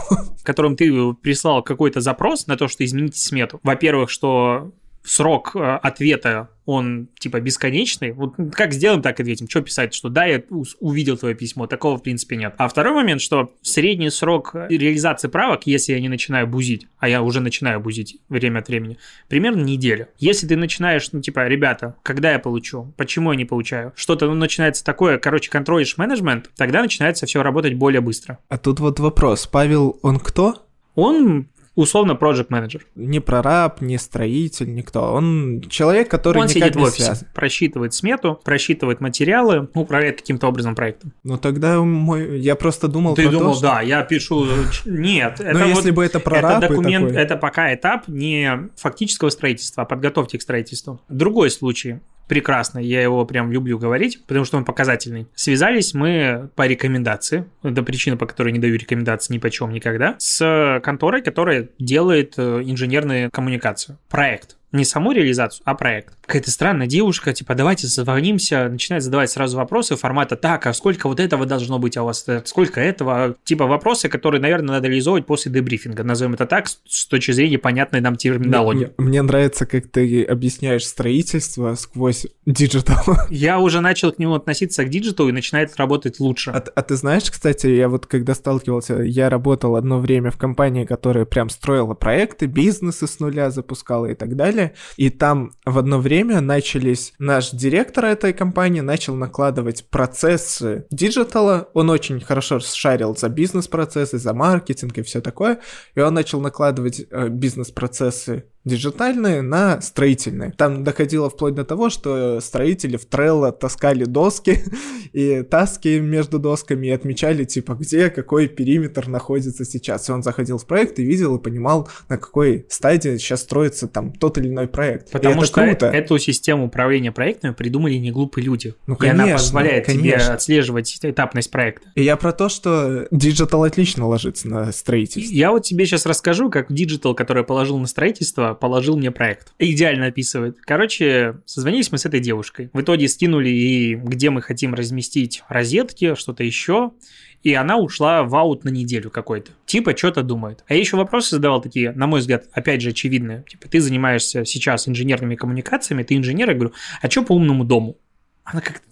Которым 0.44 0.76
ты 0.76 0.90
прислал 1.12 1.62
какой-то 1.62 2.00
запрос 2.00 2.46
на 2.46 2.56
то, 2.56 2.68
что 2.68 2.86
измените 2.86 3.20
смету. 3.20 3.60
Во-первых, 3.62 4.08
что 4.08 4.72
срок 5.08 5.52
э, 5.54 5.78
ответа 5.82 6.50
он 6.68 7.08
типа 7.18 7.40
бесконечный. 7.40 8.12
Вот 8.12 8.34
как 8.52 8.74
сделаем, 8.74 9.00
так 9.00 9.18
ответим. 9.18 9.48
Что 9.48 9.62
писать, 9.62 9.94
что 9.94 10.10
да, 10.10 10.26
я 10.26 10.42
увидел 10.80 11.16
твое 11.16 11.34
письмо. 11.34 11.66
Такого 11.66 11.96
в 11.96 12.02
принципе 12.02 12.36
нет. 12.36 12.52
А 12.58 12.68
второй 12.68 12.92
момент, 12.92 13.22
что 13.22 13.54
средний 13.62 14.10
срок 14.10 14.50
реализации 14.54 15.28
правок, 15.28 15.62
если 15.64 15.94
я 15.94 16.00
не 16.00 16.10
начинаю 16.10 16.46
бузить, 16.46 16.86
а 16.98 17.08
я 17.08 17.22
уже 17.22 17.40
начинаю 17.40 17.80
бузить 17.80 18.20
время 18.28 18.58
от 18.58 18.68
времени, 18.68 18.98
примерно 19.28 19.62
неделя. 19.62 20.10
Если 20.18 20.46
ты 20.46 20.56
начинаешь, 20.56 21.10
ну 21.12 21.22
типа, 21.22 21.48
ребята, 21.48 21.96
когда 22.02 22.32
я 22.32 22.38
получу, 22.38 22.92
почему 22.98 23.32
я 23.32 23.38
не 23.38 23.46
получаю, 23.46 23.94
что-то 23.96 24.26
ну, 24.26 24.34
начинается 24.34 24.84
такое, 24.84 25.16
короче, 25.16 25.50
контролишь 25.50 25.96
менеджмент, 25.96 26.50
тогда 26.54 26.82
начинается 26.82 27.24
все 27.24 27.42
работать 27.42 27.76
более 27.76 28.02
быстро. 28.02 28.40
А 28.50 28.58
тут 28.58 28.78
вот 28.80 29.00
вопрос, 29.00 29.46
Павел, 29.46 29.98
он 30.02 30.20
кто? 30.20 30.66
Он 30.94 31.48
условно 31.78 32.12
project 32.12 32.46
менеджер. 32.48 32.86
Не 32.96 33.20
прораб, 33.20 33.80
не 33.80 33.98
строитель, 33.98 34.74
никто. 34.74 35.12
Он 35.12 35.62
человек, 35.68 36.10
который 36.10 36.38
Он 36.38 36.48
никак 36.48 36.54
сидит 36.54 36.74
не 36.74 36.82
в 36.82 36.84
офисе, 36.84 37.04
связан. 37.04 37.28
просчитывает 37.32 37.94
смету, 37.94 38.40
просчитывает 38.44 39.00
материалы, 39.00 39.68
управляет 39.74 40.20
каким-то 40.20 40.48
образом 40.48 40.74
проектом. 40.74 41.12
Ну 41.22 41.38
тогда 41.38 41.80
мой, 41.80 42.40
я 42.40 42.56
просто 42.56 42.88
думал. 42.88 43.14
Ты 43.14 43.28
думал, 43.28 43.52
то, 43.52 43.58
что... 43.58 43.66
да, 43.68 43.80
я 43.80 44.02
пишу. 44.02 44.44
Нет, 44.86 45.40
это 45.40 45.56
Но 45.56 45.66
вот, 45.66 45.76
если 45.76 45.90
бы 45.92 46.04
это 46.04 46.18
прораб, 46.18 46.64
это 46.64 46.68
документ, 46.68 47.08
такой... 47.08 47.22
это 47.22 47.36
пока 47.36 47.72
этап 47.72 48.08
не 48.08 48.68
фактического 48.76 49.30
строительства, 49.30 49.84
а 49.84 49.86
подготовки 49.86 50.36
к 50.36 50.42
строительству. 50.42 51.00
Другой 51.08 51.50
случай 51.50 52.00
прекрасно, 52.28 52.78
я 52.78 53.02
его 53.02 53.24
прям 53.24 53.50
люблю 53.50 53.78
говорить, 53.78 54.24
потому 54.26 54.44
что 54.44 54.58
он 54.58 54.64
показательный. 54.64 55.26
Связались 55.34 55.94
мы 55.94 56.50
по 56.54 56.66
рекомендации, 56.66 57.46
это 57.62 57.82
причина, 57.82 58.16
по 58.16 58.26
которой 58.26 58.52
не 58.52 58.58
даю 58.58 58.76
рекомендации 58.76 59.34
ни 59.34 59.38
по 59.38 59.50
чем 59.50 59.72
никогда, 59.72 60.16
с 60.18 60.80
конторой, 60.84 61.22
которая 61.22 61.68
делает 61.78 62.34
э, 62.36 62.62
инженерную 62.64 63.30
коммуникацию, 63.30 63.98
проект 64.08 64.57
не 64.72 64.84
саму 64.84 65.12
реализацию, 65.12 65.62
а 65.64 65.74
проект. 65.74 66.14
Какая-то 66.26 66.50
странная 66.50 66.86
девушка, 66.86 67.32
типа, 67.32 67.54
давайте 67.54 67.86
созвонимся, 67.86 68.68
начинает 68.68 69.02
задавать 69.02 69.30
сразу 69.30 69.56
вопросы 69.56 69.96
формата, 69.96 70.36
так, 70.36 70.66
а 70.66 70.74
сколько 70.74 71.08
вот 71.08 71.20
этого 71.20 71.46
должно 71.46 71.78
быть, 71.78 71.96
а 71.96 72.02
у 72.02 72.06
вас 72.06 72.26
сколько 72.44 72.80
этого? 72.80 73.36
Типа 73.44 73.66
вопросы, 73.66 74.08
которые, 74.08 74.40
наверное, 74.40 74.74
надо 74.74 74.88
реализовывать 74.88 75.26
после 75.26 75.50
дебрифинга, 75.50 76.04
назовем 76.04 76.34
это 76.34 76.46
так, 76.46 76.68
с 76.68 77.06
точки 77.06 77.32
зрения 77.32 77.58
понятной 77.58 78.00
нам 78.00 78.16
терминологии. 78.16 78.92
Мне, 78.98 79.08
мне 79.08 79.22
нравится, 79.22 79.66
как 79.66 79.88
ты 79.88 80.24
объясняешь 80.24 80.84
строительство 80.84 81.74
сквозь 81.74 82.26
диджитал. 82.46 83.04
Я 83.30 83.58
уже 83.58 83.80
начал 83.80 84.12
к 84.12 84.18
нему 84.18 84.34
относиться 84.34 84.84
к 84.84 84.88
диджиталу 84.88 85.28
и 85.28 85.32
начинает 85.32 85.76
работать 85.76 86.20
лучше. 86.20 86.50
А, 86.50 86.62
а 86.74 86.82
ты 86.82 86.96
знаешь, 86.96 87.30
кстати, 87.30 87.66
я 87.66 87.88
вот 87.88 88.06
когда 88.06 88.34
сталкивался, 88.34 89.02
я 89.02 89.28
работал 89.28 89.76
одно 89.76 90.00
время 90.00 90.30
в 90.30 90.36
компании, 90.36 90.84
которая 90.84 91.24
прям 91.24 91.48
строила 91.50 91.94
проекты, 91.94 92.46
бизнесы 92.46 93.06
с 93.06 93.20
нуля 93.20 93.50
запускала 93.50 94.06
и 94.06 94.14
так 94.14 94.36
далее, 94.36 94.57
далее. 94.58 94.74
И 94.96 95.10
там 95.10 95.52
в 95.64 95.78
одно 95.78 95.98
время 95.98 96.40
начались... 96.40 97.12
Наш 97.18 97.50
директор 97.50 98.04
этой 98.04 98.32
компании 98.32 98.80
начал 98.80 99.14
накладывать 99.14 99.88
процессы 99.88 100.86
диджитала. 100.90 101.68
Он 101.74 101.90
очень 101.90 102.20
хорошо 102.20 102.60
шарил 102.60 103.16
за 103.16 103.28
бизнес-процессы, 103.28 104.18
за 104.18 104.34
маркетинг 104.34 104.98
и 104.98 105.02
все 105.02 105.20
такое. 105.20 105.60
И 105.94 106.00
он 106.00 106.14
начал 106.14 106.40
накладывать 106.40 107.04
э, 107.10 107.28
бизнес-процессы 107.28 108.44
диджитальные 108.68 109.42
на 109.42 109.80
строительные. 109.80 110.52
Там 110.52 110.84
доходило 110.84 111.30
вплоть 111.30 111.54
до 111.54 111.64
того, 111.64 111.90
что 111.90 112.40
строители 112.40 112.96
в 112.96 113.08
Trello 113.08 113.50
таскали 113.50 114.04
доски 114.04 114.62
и 115.12 115.42
таски 115.42 115.98
между 115.98 116.38
досками 116.38 116.88
и 116.88 116.90
отмечали, 116.90 117.44
типа, 117.44 117.74
где 117.74 118.10
какой 118.10 118.46
периметр 118.46 119.08
находится 119.08 119.64
сейчас. 119.64 120.08
И 120.08 120.12
он 120.12 120.22
заходил 120.22 120.58
в 120.58 120.66
проект 120.66 120.98
и 120.98 121.04
видел 121.04 121.36
и 121.36 121.42
понимал, 121.42 121.88
на 122.08 122.18
какой 122.18 122.66
стадии 122.68 123.16
сейчас 123.16 123.42
строится 123.42 123.88
там 123.88 124.12
тот 124.12 124.38
или 124.38 124.47
или 124.48 124.54
иной 124.54 124.68
проект. 124.68 125.10
Потому 125.10 125.34
и 125.34 125.38
это 125.38 125.46
что 125.46 125.64
круто. 125.64 125.86
эту 125.86 126.18
систему 126.18 126.66
управления 126.66 127.12
проектами 127.12 127.52
придумали 127.52 127.94
не 127.94 128.10
глупые 128.10 128.44
люди. 128.44 128.74
Ну, 128.86 128.94
и 128.94 129.06
она 129.06 129.24
конечно, 129.24 129.38
позволяет 129.38 129.86
тебе 129.86 130.12
конечно. 130.12 130.34
отслеживать 130.34 130.98
этапность 131.02 131.50
проекта. 131.50 131.88
И 131.94 132.02
я 132.02 132.16
про 132.16 132.32
то, 132.32 132.48
что 132.48 133.06
диджитал 133.10 133.64
отлично 133.64 134.06
ложится 134.06 134.48
на 134.48 134.72
строительство. 134.72 135.34
Я 135.34 135.50
вот 135.50 135.64
тебе 135.64 135.86
сейчас 135.86 136.06
расскажу, 136.06 136.50
как 136.50 136.70
диджитал, 136.70 137.14
который 137.14 137.38
я 137.38 137.44
положил 137.44 137.78
на 137.78 137.86
строительство, 137.86 138.54
положил 138.54 138.96
мне 138.96 139.10
проект. 139.10 139.52
Идеально 139.58 140.06
описывает. 140.06 140.58
Короче, 140.60 141.36
созвонились 141.44 141.92
мы 141.92 141.98
с 141.98 142.06
этой 142.06 142.20
девушкой. 142.20 142.70
В 142.72 142.80
итоге 142.80 143.08
скинули 143.08 143.48
ей, 143.48 143.94
где 143.94 144.30
мы 144.30 144.42
хотим 144.42 144.74
разместить 144.74 145.42
розетки, 145.48 146.14
что-то 146.14 146.44
еще. 146.44 146.92
И 147.42 147.54
она 147.54 147.76
ушла 147.76 148.24
в 148.24 148.34
аут 148.34 148.64
на 148.64 148.68
неделю 148.68 149.10
какой-то. 149.10 149.52
Типа, 149.64 149.96
что-то 149.96 150.22
думает. 150.22 150.64
А 150.66 150.74
я 150.74 150.80
еще 150.80 150.96
вопросы 150.96 151.36
задавал 151.36 151.60
такие, 151.60 151.92
на 151.92 152.06
мой 152.06 152.20
взгляд, 152.20 152.46
опять 152.52 152.82
же, 152.82 152.90
очевидные. 152.90 153.44
Типа, 153.48 153.68
ты 153.68 153.80
занимаешься 153.80 154.44
сейчас 154.44 154.88
инженерными 154.88 155.36
коммуникациями, 155.36 156.02
ты 156.02 156.16
инженер, 156.16 156.48
я 156.50 156.54
говорю, 156.54 156.72
а 157.00 157.08
что 157.08 157.22
по 157.22 157.32
умному 157.32 157.64
дому? 157.64 157.96
Она 158.44 158.60
как-то 158.60 158.82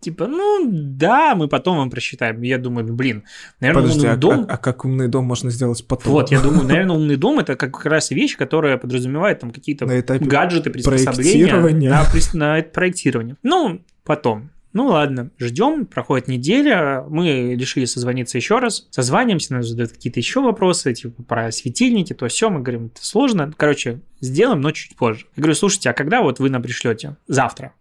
Типа, 0.00 0.26
ну 0.26 0.68
да, 0.70 1.34
мы 1.34 1.48
потом 1.48 1.78
вам 1.78 1.88
просчитаем. 1.88 2.42
Я 2.42 2.58
думаю, 2.58 2.86
ну, 2.86 2.92
блин, 2.92 3.24
наверное, 3.58 3.82
Подожди, 3.82 4.00
умный 4.00 4.12
а, 4.12 4.16
дом... 4.16 4.40
а- 4.46 4.52
а 4.52 4.56
как 4.58 4.84
умный 4.84 5.08
дом 5.08 5.24
можно 5.24 5.50
сделать 5.50 5.82
потом? 5.86 6.12
Вот, 6.12 6.30
я 6.30 6.40
думаю, 6.42 6.64
наверное, 6.64 6.96
умный 6.96 7.16
дом 7.16 7.38
это 7.38 7.56
как 7.56 7.86
раз 7.86 8.10
вещь, 8.10 8.36
которая 8.36 8.76
подразумевает 8.76 9.40
там 9.40 9.50
какие-то 9.50 9.86
гаджеты, 9.86 10.68
приспособления 10.68 11.54
прис- 12.12 12.36
на 12.36 12.58
это 12.58 12.68
проектирование. 12.70 13.36
Ну, 13.42 13.82
потом. 14.04 14.50
Ну 14.72 14.86
ладно, 14.86 15.30
ждем, 15.38 15.84
проходит 15.84 16.28
неделя, 16.28 17.04
мы 17.08 17.54
решили 17.54 17.84
созвониться 17.84 18.38
еще 18.38 18.58
раз, 18.58 18.88
созваниваемся, 18.90 19.52
нам 19.52 19.62
задают 19.62 19.92
какие-то 19.92 20.18
еще 20.18 20.40
вопросы, 20.40 20.94
типа 20.94 21.22
про 21.22 21.52
светильники, 21.52 22.14
то 22.14 22.26
все, 22.28 22.48
мы 22.48 22.60
говорим, 22.60 22.86
это 22.86 23.04
сложно, 23.04 23.52
короче, 23.56 24.00
сделаем, 24.20 24.60
но 24.62 24.70
чуть 24.70 24.96
позже. 24.96 25.26
Я 25.36 25.42
говорю, 25.42 25.54
слушайте, 25.54 25.90
а 25.90 25.92
когда 25.92 26.22
вот 26.22 26.38
вы 26.38 26.48
нам 26.48 26.62
пришлете? 26.62 27.16
Завтра. 27.26 27.74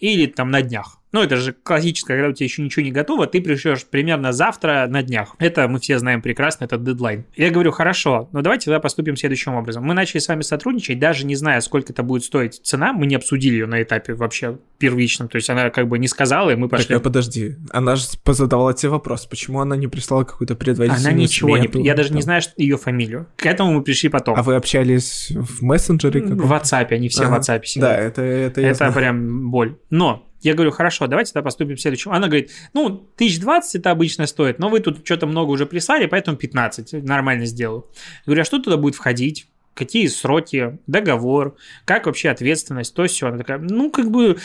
Или 0.00 0.26
там 0.26 0.50
на 0.50 0.62
днях. 0.62 0.98
Ну, 1.14 1.22
это 1.22 1.36
же 1.36 1.52
классическое, 1.52 2.16
когда 2.16 2.30
у 2.30 2.32
тебя 2.32 2.46
еще 2.46 2.60
ничего 2.60 2.84
не 2.84 2.90
готово, 2.90 3.28
ты 3.28 3.40
пришлешь 3.40 3.84
примерно 3.86 4.32
завтра 4.32 4.86
на 4.88 5.00
днях. 5.04 5.36
Это 5.38 5.68
мы 5.68 5.78
все 5.78 6.00
знаем 6.00 6.20
прекрасно, 6.20 6.64
это 6.64 6.76
дедлайн. 6.76 7.24
Я 7.36 7.50
говорю, 7.50 7.70
хорошо, 7.70 8.28
но 8.32 8.42
давайте 8.42 8.64
тогда 8.64 8.80
поступим 8.80 9.16
следующим 9.16 9.54
образом. 9.54 9.84
Мы 9.84 9.94
начали 9.94 10.18
с 10.18 10.26
вами 10.26 10.42
сотрудничать, 10.42 10.98
даже 10.98 11.24
не 11.24 11.36
зная, 11.36 11.60
сколько 11.60 11.92
это 11.92 12.02
будет 12.02 12.24
стоить 12.24 12.54
цена, 12.64 12.92
мы 12.92 13.06
не 13.06 13.14
обсудили 13.14 13.52
ее 13.54 13.66
на 13.66 13.80
этапе 13.80 14.14
вообще 14.14 14.58
первичном, 14.78 15.28
то 15.28 15.36
есть 15.36 15.48
она 15.48 15.70
как 15.70 15.86
бы 15.86 16.00
не 16.00 16.08
сказала, 16.08 16.50
и 16.50 16.56
мы 16.56 16.68
Так, 16.68 16.80
пошли. 16.80 16.96
а 16.96 17.00
подожди, 17.00 17.54
она 17.70 17.94
же 17.94 18.06
позадавала 18.24 18.74
тебе 18.74 18.90
вопрос, 18.90 19.24
почему 19.26 19.60
она 19.60 19.76
не 19.76 19.86
прислала 19.86 20.24
какую-то 20.24 20.56
предварительную 20.56 21.12
Она 21.12 21.16
ничего 21.16 21.56
не... 21.56 21.62
смету, 21.68 21.80
Я 21.80 21.94
даже 21.94 22.08
не 22.08 22.14
там? 22.16 22.22
знаю 22.22 22.42
что- 22.42 22.52
ее 22.56 22.76
фамилию. 22.76 23.28
К 23.36 23.46
этому 23.46 23.72
мы 23.72 23.82
пришли 23.84 24.08
потом. 24.08 24.36
А 24.36 24.42
вы 24.42 24.56
общались 24.56 25.30
в 25.30 25.62
мессенджере? 25.62 26.22
в 26.22 26.28
каком-то? 26.28 26.44
WhatsApp, 26.52 26.88
они 26.90 27.08
все 27.08 27.22
Ага. 27.26 27.36
в 27.36 27.38
WhatsApp 27.38 27.64
сидят. 27.64 27.88
Да, 27.88 27.96
это, 27.96 28.20
это, 28.22 28.60
я 28.60 28.68
Это 28.70 28.78
знаю. 28.78 28.92
прям 28.94 29.50
боль. 29.52 29.76
Но 29.90 30.26
я 30.44 30.54
говорю, 30.54 30.70
хорошо, 30.70 31.06
давайте 31.06 31.32
тогда 31.32 31.44
поступим 31.44 31.76
следующим. 31.78 32.12
Она 32.12 32.26
говорит, 32.28 32.50
ну, 32.74 32.86
1020 32.86 33.76
это 33.76 33.90
обычно 33.90 34.26
стоит, 34.26 34.58
но 34.58 34.68
вы 34.68 34.80
тут 34.80 35.04
что-то 35.04 35.26
много 35.26 35.50
уже 35.50 35.66
прислали, 35.66 36.06
поэтому 36.06 36.36
15 36.36 37.04
нормально 37.04 37.46
сделаю. 37.46 37.86
Я 37.94 38.26
говорю, 38.26 38.42
а 38.42 38.44
что 38.44 38.58
туда 38.58 38.76
будет 38.76 38.94
входить? 38.94 39.46
Какие 39.74 40.06
сроки, 40.06 40.78
договор, 40.86 41.56
как 41.84 42.06
вообще 42.06 42.30
ответственность, 42.30 42.94
то 42.94 43.06
все. 43.06 43.28
Она 43.28 43.38
такая, 43.38 43.58
ну, 43.58 43.90
как 43.90 44.10
бы, 44.10 44.38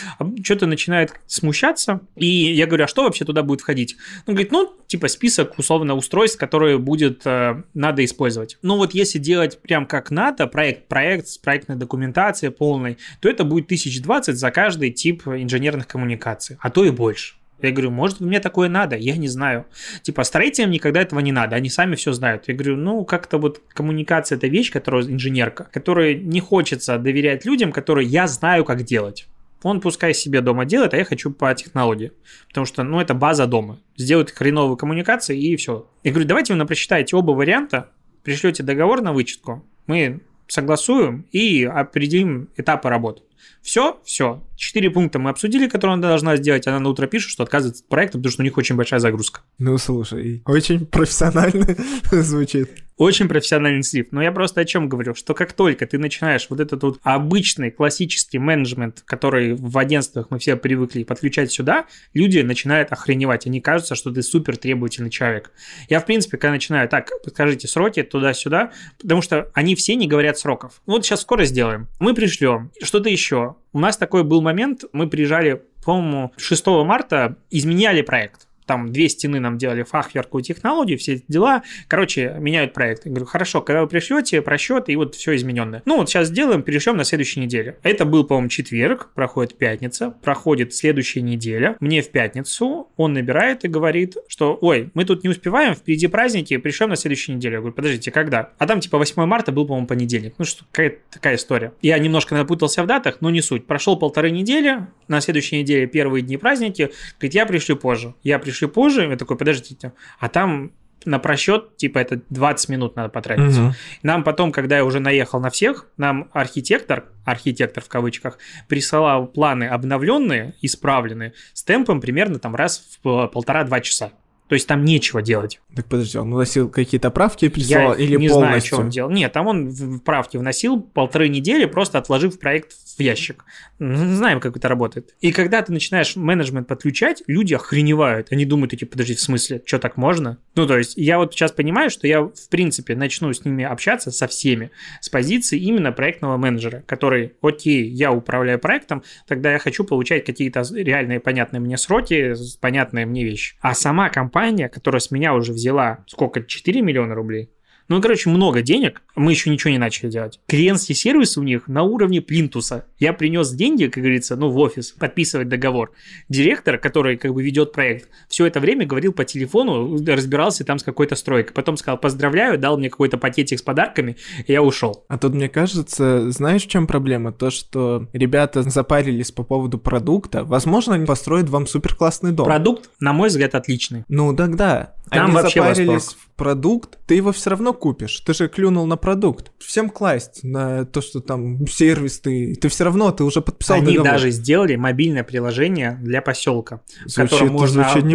что-то 0.44 0.66
начинает 0.66 1.14
смущаться. 1.28 2.02
И 2.16 2.26
я 2.28 2.66
говорю, 2.66 2.86
а 2.86 2.88
что 2.88 3.04
вообще 3.04 3.26
туда 3.26 3.44
будет 3.44 3.62
входить? 3.62 3.96
Он 4.26 4.34
говорит, 4.34 4.52
ну, 4.52 4.74
типа 4.88 5.08
список, 5.08 5.58
условно, 5.58 5.96
устройств, 5.96 6.40
которые 6.40 6.80
будет 6.80 7.22
э, 7.26 7.64
надо 7.74 8.04
использовать. 8.04 8.58
Ну, 8.62 8.78
вот 8.78 8.94
если 8.94 9.20
делать 9.20 9.62
прям 9.62 9.86
как 9.86 10.12
надо, 10.12 10.48
проект, 10.48 10.88
проект 10.88 11.28
с 11.28 11.38
проектной 11.38 11.76
документацией 11.76 12.52
полной, 12.52 12.98
то 13.22 13.30
это 13.30 13.44
будет 13.44 13.66
1020 13.66 14.36
за 14.36 14.52
каждый 14.52 14.92
тип 14.92 15.28
инженерных 15.28 15.88
коммуникаций, 15.88 16.58
а 16.60 16.70
то 16.70 16.84
и 16.84 16.90
больше. 16.90 17.39
Я 17.62 17.72
говорю, 17.72 17.92
может, 17.92 18.20
мне 18.20 18.40
такое 18.40 18.70
надо? 18.70 18.96
Я 18.96 19.18
не 19.18 19.28
знаю. 19.28 19.66
Типа, 20.02 20.24
строителям 20.24 20.72
никогда 20.72 21.02
этого 21.02 21.20
не 21.20 21.32
надо, 21.32 21.56
они 21.56 21.70
сами 21.70 21.96
все 21.96 22.14
знают. 22.14 22.48
Я 22.48 22.54
говорю, 22.54 22.78
ну, 22.78 23.04
как-то 23.06 23.38
вот 23.38 23.62
коммуникация– 23.74 24.36
это 24.38 24.48
вещь, 24.48 24.72
которая 24.72 25.04
инженерка, 25.04 25.66
которой 25.72 26.16
не 26.16 26.40
хочется 26.40 26.98
доверять 26.98 27.46
людям, 27.46 27.72
которые 27.72 28.08
я 28.08 28.28
знаю, 28.28 28.64
как 28.66 28.84
делать. 28.84 29.28
Он 29.62 29.82
пускай 29.82 30.14
себе 30.14 30.42
дома 30.42 30.66
делает, 30.66 30.94
а 30.94 30.98
я 30.98 31.04
хочу 31.04 31.32
по 31.32 31.54
технологии. 31.54 32.14
Потому 32.48 32.66
что, 32.66 32.84
ну, 32.84 33.02
это 33.02 33.14
база 33.14 33.46
дома. 33.46 33.80
Сделают 33.98 34.32
хреновые 34.32 34.78
коммуникации 34.78 35.38
и 35.38 35.56
все. 35.58 35.88
Я 36.04 36.12
говорю, 36.12 36.28
давайте 36.28 36.54
вы 36.54 36.58
нам 36.58 36.68
прочитаете 36.68 37.18
оба 37.18 37.32
варианта, 37.32 37.90
пришлете 38.24 38.64
договор 38.64 39.02
на 39.02 39.12
вычетку, 39.12 39.66
мы 39.86 40.22
согласуем 40.48 41.26
и 41.32 41.64
определим 41.66 42.50
этапы 42.56 42.90
работы. 42.90 43.22
Все, 43.62 44.00
все. 44.04 44.44
Четыре 44.56 44.90
пункта 44.90 45.20
мы 45.20 45.30
обсудили, 45.30 45.68
которые 45.68 45.94
она 45.94 46.08
должна 46.08 46.36
сделать. 46.38 46.68
Она 46.68 46.80
на 46.80 46.90
утро 46.90 47.08
пишет, 47.08 47.32
что 47.32 47.44
отказывается 47.44 47.84
от 47.84 47.90
проекта, 47.90 48.18
потому 48.18 48.32
что 48.32 48.42
у 48.42 48.46
них 48.46 48.58
очень 48.58 48.76
большая 48.76 49.00
загрузка. 49.00 49.42
Ну, 49.58 49.78
слушай, 49.78 50.42
очень 50.46 50.86
профессионально 50.86 51.76
звучит. 52.12 52.70
Очень 53.00 53.30
профессиональный 53.30 53.82
слив. 53.82 54.08
Но 54.12 54.22
я 54.22 54.34
просто 54.34 54.60
о 54.60 54.66
чем 54.66 54.90
говорю, 54.90 55.16
что 55.16 55.34
как 55.34 55.54
только 55.54 55.88
ты 55.88 55.98
начинаешь 55.98 56.48
вот 56.50 56.60
этот 56.60 56.84
вот 56.84 57.00
обычный 57.04 57.72
классический 57.72 58.40
менеджмент, 58.40 59.04
который 59.06 59.54
в 59.54 59.78
агентствах 59.78 60.28
мы 60.32 60.40
все 60.40 60.58
привыкли 60.58 61.06
подключать 61.06 61.50
сюда, 61.50 61.86
люди 62.14 62.40
начинают 62.40 62.92
охреневать. 62.92 63.48
Они 63.48 63.62
кажутся, 63.62 63.96
что 63.96 64.12
ты 64.12 64.22
супер 64.22 64.58
требовательный 64.58 65.10
человек. 65.10 65.54
Я, 65.88 66.02
в 66.02 66.06
принципе, 66.06 66.36
когда 66.36 66.52
начинаю, 66.52 66.90
так, 66.90 67.10
подскажите 67.24 67.70
сроки 67.70 68.04
туда-сюда, 68.04 68.74
потому 69.00 69.22
что 69.22 69.50
они 69.54 69.76
все 69.76 69.96
не 69.96 70.06
говорят 70.06 70.38
сроков. 70.38 70.82
Вот 70.86 71.06
сейчас 71.06 71.22
скоро 71.22 71.46
сделаем. 71.46 71.88
Мы 72.02 72.14
пришлем. 72.14 72.70
Что-то 72.84 73.08
еще. 73.08 73.29
У 73.74 73.80
нас 73.80 73.98
такой 73.98 74.24
был 74.24 74.42
момент, 74.42 74.84
мы 74.94 75.08
приезжали, 75.08 75.64
по-моему, 75.84 76.34
6 76.38 76.68
марта, 76.86 77.38
изменяли 77.50 78.02
проект 78.02 78.49
там 78.70 78.94
две 78.94 79.10
стены 79.10 79.40
нам 79.40 79.58
делали 79.58 79.82
фахверку 79.82 80.42
технологию, 80.42 81.00
все 81.00 81.24
дела. 81.28 81.64
Короче, 81.88 82.36
меняют 82.38 82.72
проект. 82.72 83.04
Я 83.04 83.10
говорю, 83.10 83.26
хорошо, 83.26 83.62
когда 83.62 83.82
вы 83.82 83.88
пришлете, 83.88 84.44
просчет 84.44 84.90
и 84.90 84.96
вот 84.96 85.16
все 85.16 85.36
измененное. 85.36 85.82
Ну 85.86 85.98
вот 85.98 86.08
сейчас 86.08 86.28
сделаем, 86.28 86.62
перешлем 86.62 86.96
на 86.96 87.04
следующей 87.04 87.40
неделе. 87.40 87.80
Это 87.82 88.06
был, 88.06 88.26
по-моему, 88.26 88.50
четверг, 88.50 89.10
проходит 89.16 89.58
пятница, 89.58 90.12
проходит 90.22 90.76
следующая 90.76 91.22
неделя. 91.22 91.78
Мне 91.80 92.04
в 92.04 92.12
пятницу 92.12 92.90
он 92.96 93.14
набирает 93.14 93.66
и 93.66 93.68
говорит, 93.68 94.18
что, 94.28 94.56
ой, 94.62 94.92
мы 94.94 95.04
тут 95.04 95.24
не 95.24 95.32
успеваем, 95.32 95.74
впереди 95.74 96.06
праздники, 96.06 96.56
пришлем 96.58 96.90
на 96.90 96.96
следующей 96.96 97.34
неделе. 97.34 97.56
Я 97.56 97.60
говорю, 97.62 97.74
подождите, 97.74 98.12
когда? 98.12 98.52
А 98.60 98.68
там 98.68 98.82
типа 98.82 99.00
8 99.00 99.26
марта 99.26 99.52
был, 99.52 99.66
по-моему, 99.66 99.88
понедельник. 99.88 100.36
Ну 100.38 100.46
что, 100.46 100.64
какая 100.72 100.98
такая 101.10 101.38
история. 101.38 101.74
Я 101.82 101.98
немножко 101.98 102.36
напутался 102.36 102.84
в 102.84 102.86
датах, 102.86 103.18
но 103.22 103.32
не 103.32 103.42
суть. 103.42 103.66
Прошел 103.66 103.98
полторы 103.98 104.30
недели, 104.30 104.86
на 105.08 105.22
следующей 105.22 105.58
неделе 105.58 105.88
первые 105.88 106.22
дни 106.22 106.38
праздники, 106.38 106.92
говорит, 107.18 107.34
я 107.34 107.48
пришлю 107.48 107.76
позже. 107.76 108.14
Я 108.22 108.38
пришлю 108.38 108.59
позже, 108.68 109.04
я 109.04 109.16
такой, 109.16 109.38
подождите, 109.38 109.94
а 110.20 110.30
там 110.30 110.72
на 111.06 111.20
просчет, 111.20 111.78
типа, 111.78 112.00
это 112.00 112.22
20 112.30 112.70
минут 112.70 112.96
надо 112.96 113.10
потратить. 113.10 113.58
Мгм. 113.58 113.74
Нам 114.04 114.24
потом, 114.24 114.52
когда 114.52 114.78
я 114.78 114.86
уже 114.86 115.00
наехал 115.00 115.40
на 115.40 115.50
всех, 115.50 115.88
нам 115.98 116.30
архитектор, 116.34 117.06
архитектор 117.26 117.84
в 117.84 117.88
кавычках, 117.88 118.38
присылал 118.68 119.28
планы 119.28 119.66
обновленные, 119.66 120.56
исправленные, 120.62 121.34
с 121.54 121.64
темпом 121.64 122.02
примерно 122.02 122.40
там 122.40 122.56
раз 122.56 123.00
в 123.02 123.28
полтора-два 123.28 123.80
часа. 123.80 124.12
То 124.50 124.56
есть 124.56 124.68
там 124.68 124.84
нечего 124.84 125.22
делать. 125.22 125.62
Так 125.76 125.86
подожди, 125.86 126.18
он 126.18 126.34
вносил 126.34 126.70
какие-то 126.70 127.12
правки 127.12 127.46
и 127.46 127.60
Я 127.62 127.94
или 127.94 128.16
не 128.16 128.28
знаю, 128.28 128.46
полностью? 128.46 128.74
что 128.76 128.82
он 128.82 128.90
делал. 128.90 129.12
Нет, 129.12 129.32
там 129.32 129.46
он 129.46 129.70
в 129.70 130.00
правки 130.00 130.38
вносил 130.38 130.82
полторы 130.82 131.30
недели, 131.30 131.66
просто 131.66 132.00
отложив 132.00 132.40
проект 132.40 132.74
в 132.74 133.00
ящик. 133.00 133.46
Ну, 133.78 134.16
Знаем, 134.16 134.40
как 134.40 134.58
это 134.58 134.68
работает. 134.68 135.16
И 135.22 135.32
когда 135.32 135.62
ты 135.62 135.72
начинаешь 135.72 136.16
менеджмент 136.16 136.68
подключать, 136.68 137.22
люди 137.28 137.54
охреневают. 137.54 138.32
Они 138.32 138.44
думают, 138.44 138.72
такие, 138.72 138.88
подожди, 138.88 139.14
в 139.14 139.22
смысле, 139.22 139.62
что 139.66 139.78
так 139.78 139.98
можно? 139.98 140.40
Ну, 140.56 140.66
то 140.66 140.78
есть, 140.78 140.98
я 140.98 141.20
вот 141.20 141.34
сейчас 141.34 141.52
понимаю, 141.52 141.92
что 141.92 142.08
я, 142.08 142.24
в 142.24 142.50
принципе, 142.50 142.96
начну 142.96 143.32
с 143.32 143.46
ними 143.46 143.64
общаться, 143.64 144.10
со 144.12 144.28
всеми, 144.28 144.72
с 145.00 145.10
позиции 145.10 145.60
именно 145.60 145.92
проектного 145.92 146.38
менеджера, 146.38 146.84
который, 146.88 147.34
окей, 147.42 147.88
я 147.88 148.12
управляю 148.12 148.58
проектом, 148.60 149.04
тогда 149.28 149.54
я 149.54 149.60
хочу 149.60 149.84
получать 149.84 150.26
какие-то 150.26 150.64
реальные, 150.74 151.20
понятные 151.20 151.60
мне 151.60 151.78
сроки, 151.78 152.34
понятные 152.60 153.06
мне 153.06 153.24
вещи. 153.24 153.56
А 153.62 153.76
сама 153.76 154.10
компания, 154.10 154.39
которая 154.70 155.00
с 155.00 155.12
меня 155.12 155.34
уже 155.34 155.54
взяла, 155.54 156.04
сколько, 156.08 156.44
4 156.44 156.82
миллиона 156.82 157.16
рублей? 157.16 157.50
Ну, 157.90 158.02
короче, 158.02 158.30
много 158.30 158.62
денег, 158.62 159.02
мы 159.16 159.32
еще 159.32 159.50
ничего 159.50 159.72
не 159.72 159.80
начали 159.80 160.10
делать. 160.10 160.40
Клиентский 160.48 160.96
сервис 160.96 161.38
у 161.38 161.44
них 161.44 161.68
на 161.68 161.84
уровне 161.84 162.22
плинтуса. 162.22 162.86
Я 163.00 163.14
принес 163.14 163.50
деньги, 163.52 163.86
как 163.88 164.04
говорится, 164.04 164.36
ну, 164.36 164.50
в 164.50 164.58
офис, 164.60 164.92
подписывать 164.92 165.50
договор. 165.50 165.92
Директор, 166.30 166.78
который 166.78 167.18
как 167.18 167.34
бы 167.34 167.44
ведет 167.44 167.74
проект, 167.74 168.08
все 168.28 168.46
это 168.46 168.60
время 168.60 168.86
говорил 168.86 169.12
по 169.12 169.26
телефону, 169.26 169.98
разбирался 170.06 170.64
там 170.64 170.78
с 170.78 170.84
какой-то 170.84 171.16
стройкой. 171.16 171.54
Потом 171.54 171.78
сказал, 171.78 171.98
поздравляю, 171.98 172.60
дал 172.60 172.78
мне 172.78 172.90
какой-то 172.90 173.18
пакетик 173.18 173.60
с 173.60 173.64
подарками, 173.64 174.18
и 174.46 174.54
я 174.54 174.62
ушел. 174.62 175.04
А 175.08 175.18
тут, 175.18 175.34
мне 175.34 175.50
кажется, 175.50 176.30
знаешь, 176.32 176.64
в 176.64 176.70
чем 176.70 176.86
проблема? 176.86 177.32
То, 177.32 177.50
что 177.50 178.08
ребята 178.14 178.62
запарились 178.62 179.32
по 179.32 179.44
поводу 179.44 179.80
продукта. 179.80 180.44
Возможно, 180.44 180.94
они 180.94 181.06
построят 181.08 181.50
вам 181.50 181.66
супер 181.66 181.96
классный 181.96 182.32
дом. 182.32 182.46
Продукт, 182.46 182.92
на 183.00 183.14
мой 183.14 183.30
взгляд, 183.30 183.56
отличный. 183.56 184.04
Ну, 184.08 184.36
тогда. 184.36 184.94
Там 185.10 185.26
Они 185.26 185.36
вообще 185.36 185.60
запарились 185.62 185.90
восторг. 186.06 186.20
в 186.22 186.36
продукт, 186.36 187.00
ты 187.08 187.16
его 187.16 187.32
все 187.32 187.50
равно 187.50 187.74
купишь. 187.80 188.20
Ты 188.20 188.34
же 188.34 188.48
клюнул 188.48 188.86
на 188.86 188.96
продукт. 188.98 189.52
Всем 189.58 189.90
класть 189.90 190.44
на 190.44 190.86
то, 190.86 191.02
что 191.02 191.20
там 191.22 191.66
сервис 191.68 192.20
ты... 192.20 192.54
Ты 192.56 192.70
все 192.70 192.84
равно, 192.84 193.12
ты 193.12 193.24
уже 193.24 193.42
подписал 193.42 193.78
Они 193.78 193.88
договор. 193.94 194.12
даже 194.12 194.30
сделали 194.32 194.76
мобильное 194.76 195.24
приложение 195.24 195.98
для 196.04 196.22
поселка, 196.22 196.82
в 197.06 197.10
Звучит- 197.10 197.32
котором 197.32 197.54
можно 197.54 197.86
оплачивать 197.92 198.06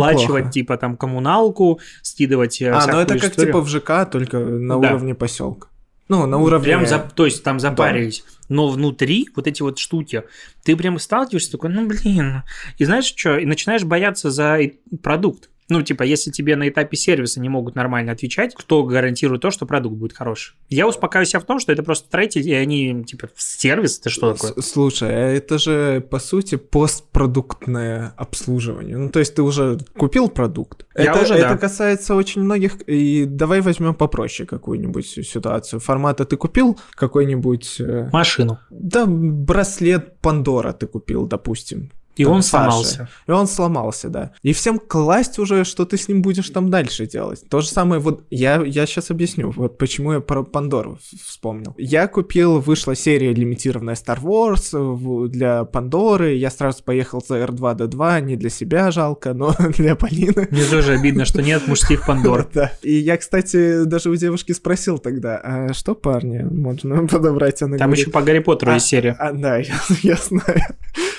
неплохо. 0.45 0.51
типа 0.53 0.77
там 0.77 0.97
коммуналку, 0.97 1.81
скидывать 2.03 2.61
э, 2.63 2.71
А, 2.71 2.87
ну 2.87 2.99
это 3.01 3.15
как 3.19 3.31
историю. 3.33 3.53
типа 3.53 3.61
в 3.61 3.69
ЖК, 3.69 4.11
только 4.11 4.39
на 4.39 4.81
Да. 4.81 4.89
уровне 4.91 5.15
поселка. 5.15 5.69
Ну, 6.09 6.27
на 6.27 6.37
уровне... 6.37 6.65
Прям 6.67 6.87
за- 6.87 6.99
то 7.15 7.25
есть 7.25 7.43
там 7.43 7.59
запарились. 7.59 8.25
Но 8.51 8.69
внутри 8.69 9.29
вот 9.35 9.47
эти 9.47 9.63
вот 9.63 9.79
штуки, 9.79 10.23
ты 10.63 10.77
прям 10.77 10.99
сталкиваешься 10.99 11.53
такой, 11.53 11.71
ну 11.71 11.87
блин. 11.87 12.43
И 12.77 12.85
знаешь 12.85 13.07
что, 13.07 13.39
и 13.39 13.47
начинаешь 13.47 13.85
бояться 13.85 14.31
за 14.31 14.59
продукт. 15.03 15.49
Ну, 15.69 15.83
типа, 15.83 16.03
если 16.03 16.31
тебе 16.31 16.57
на 16.57 16.69
этапе 16.69 16.97
сервиса 16.97 17.41
не 17.41 17.49
могут 17.49 17.75
нормально 17.75 18.13
отвечать, 18.13 18.55
кто 18.55 18.83
гарантирует 18.85 19.43
то, 19.43 19.51
что 19.51 19.65
продукт 19.67 19.97
будет 19.97 20.13
хороший? 20.13 20.57
Я 20.69 20.87
успокаиваю 20.87 21.27
себя 21.27 21.41
в 21.41 21.45
том, 21.45 21.59
что 21.59 21.73
это 21.73 21.83
просто 21.83 22.07
строители, 22.07 22.51
и 22.51 22.53
они, 22.53 23.05
типа, 23.05 23.31
сервис, 23.37 23.99
это 23.99 24.11
что 24.11 24.35
такое? 24.35 24.63
Слушай, 24.63 25.09
а 25.11 25.29
это 25.31 25.59
же, 25.59 26.01
по 26.11 26.19
сути, 26.19 26.57
постпродуктное 26.57 28.13
обслуживание. 28.17 28.99
Ну, 28.99 29.09
то 29.09 29.21
есть 29.21 29.35
ты 29.35 29.43
уже 29.43 29.79
купил 29.97 30.29
продукт. 30.29 30.87
Я 30.97 31.13
это, 31.13 31.23
уже, 31.23 31.35
это 31.35 31.55
да. 31.55 31.57
касается 31.57 32.15
очень 32.15 32.43
многих. 32.43 32.83
И 32.83 33.25
давай 33.25 33.61
возьмем 33.61 33.95
попроще 33.95 34.47
какую-нибудь 34.47 35.07
ситуацию. 35.07 35.81
Формата 35.81 36.25
ты 36.25 36.37
купил 36.37 36.79
какой-нибудь... 36.95 37.81
э, 37.81 38.11
Машину. 38.13 38.59
Да, 38.71 39.07
браслет 39.07 40.21
Пандора 40.21 40.73
ты 40.73 40.87
купил, 40.87 41.27
допустим. 41.27 41.91
И 42.17 42.25
Там 42.25 42.33
он 42.35 42.43
Саши. 42.43 42.71
сломался. 42.71 43.09
И 43.27 43.31
он 43.33 43.47
сломался, 43.47 44.09
да. 44.09 44.31
И 44.43 44.53
всем 44.53 44.79
класть 44.79 45.39
уже, 45.39 45.65
что 45.65 45.85
ты 45.85 45.97
с 45.97 46.09
ним 46.09 46.23
будешь 46.23 46.49
там 46.51 46.71
дальше 46.71 47.07
делать. 47.07 47.43
То 47.49 47.61
же 47.61 47.69
самое, 47.69 48.01
вот 48.01 48.25
я, 48.31 48.63
я 48.63 48.87
сейчас 48.87 49.11
объясню, 49.11 49.51
вот 49.51 49.79
почему 49.79 50.13
я 50.13 50.21
про 50.21 50.43
Пандору 50.45 50.99
вспомнил. 51.25 51.75
Я 51.79 52.07
купил, 52.07 52.61
вышла 52.61 52.95
серия 52.95 53.33
лимитированная 53.35 53.95
Star 53.95 54.21
Wars 54.21 54.71
э, 54.73 55.29
для 55.29 55.65
Пандоры, 55.65 56.35
я 56.35 56.51
сразу 56.51 56.83
поехал 56.85 57.23
за 57.27 57.39
R2D2, 57.43 58.21
не 58.23 58.37
для 58.37 58.51
себя 58.51 58.91
жалко, 58.91 59.35
но 59.35 59.55
для 59.77 59.97
Полины. 59.97 60.49
Мне 60.51 60.65
тоже 60.65 60.93
обидно, 60.95 61.25
что 61.25 61.43
нет 61.43 61.67
мужских 61.67 62.07
Пандор. 62.07 62.49
Да. 62.55 62.71
И 62.83 62.93
я, 62.95 63.17
кстати, 63.17 63.85
даже 63.85 64.11
у 64.11 64.15
девушки 64.17 64.53
спросил 64.53 64.99
тогда, 64.99 65.41
а 65.43 65.73
что, 65.73 65.95
парни, 65.95 66.43
можно 66.43 67.07
подобрать? 67.09 67.61
Она 67.63 67.79
Там 67.79 67.89
говорит, 67.89 68.07
еще 68.07 68.13
по 68.13 68.23
Гарри 68.23 68.39
Поттеру 68.39 68.71
А, 68.71 68.75
есть 68.75 68.87
серия. 68.87 69.17
а, 69.19 69.33
да, 69.33 69.57
я, 69.57 69.75
я 70.03 70.17
знаю. 70.17 70.63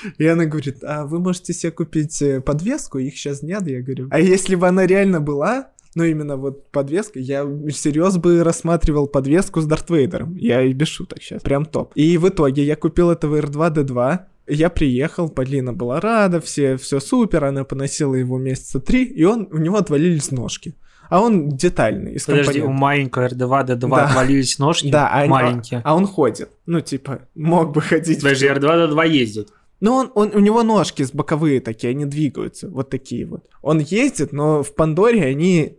И 0.18 0.26
она 0.26 0.44
говорит, 0.44 0.82
а 0.84 1.04
вы 1.06 1.18
можете 1.18 1.52
себе 1.52 1.72
купить 1.72 2.20
э, 2.22 2.40
подвеску, 2.40 2.98
их 2.98 3.16
сейчас 3.16 3.42
нет, 3.42 3.66
я 3.66 3.80
говорю. 3.82 4.08
А 4.10 4.20
если 4.20 4.54
бы 4.54 4.66
она 4.68 4.86
реально 4.86 5.20
была, 5.20 5.68
ну 5.94 6.04
именно 6.04 6.36
вот 6.36 6.70
подвеска, 6.70 7.18
я 7.18 7.46
всерьез 7.70 8.16
бы 8.18 8.42
рассматривал 8.44 9.06
подвеску 9.06 9.60
с 9.60 9.66
Дарт 9.66 9.88
Вейдером. 9.90 10.36
Я 10.36 10.62
и 10.62 10.72
без 10.72 10.88
шуток 10.88 11.22
сейчас, 11.22 11.42
прям 11.42 11.64
топ. 11.64 11.92
И 11.94 12.18
в 12.18 12.28
итоге 12.28 12.62
я 12.64 12.76
купил 12.76 13.10
этого 13.10 13.40
R2D2, 13.40 14.18
я 14.48 14.70
приехал, 14.70 15.28
Полина 15.28 15.72
была 15.72 16.00
рада, 16.00 16.40
все, 16.40 16.76
все 16.76 17.00
супер, 17.00 17.44
она 17.44 17.64
поносила 17.64 18.14
его 18.14 18.38
месяца 18.38 18.78
три, 18.78 19.04
и 19.04 19.24
он, 19.24 19.48
у 19.50 19.58
него 19.58 19.76
отвалились 19.76 20.30
ножки. 20.30 20.74
А 21.08 21.20
он 21.20 21.50
детальный, 21.50 22.14
из 22.14 22.24
Подожди, 22.24 22.60
у 22.60 22.66
компонентов. 22.66 22.80
маленького 22.80 23.28
R2, 23.28 23.66
D2 23.66 23.88
Да. 23.90 24.04
отвалились 24.06 24.58
ножки 24.58 24.90
Да, 24.90 25.08
а, 25.12 25.24
маленькие. 25.26 25.80
а 25.84 25.94
он 25.94 26.04
ходит. 26.06 26.50
Ну, 26.66 26.80
типа, 26.80 27.20
мог 27.36 27.72
бы 27.72 27.80
ходить. 27.80 28.20
Подожди, 28.22 28.46
R2, 28.46 28.90
D2 28.90 29.08
ездит. 29.08 29.48
Ну, 29.80 29.94
он, 29.94 30.12
он, 30.14 30.30
у 30.34 30.38
него 30.38 30.62
ножки 30.62 31.02
с 31.02 31.12
боковые 31.12 31.60
такие, 31.60 31.90
они 31.90 32.06
двигаются, 32.06 32.68
вот 32.68 32.90
такие 32.90 33.26
вот. 33.26 33.48
Он 33.62 33.78
ездит, 33.78 34.32
но 34.32 34.62
в 34.62 34.74
Пандоре 34.74 35.24
они 35.24 35.78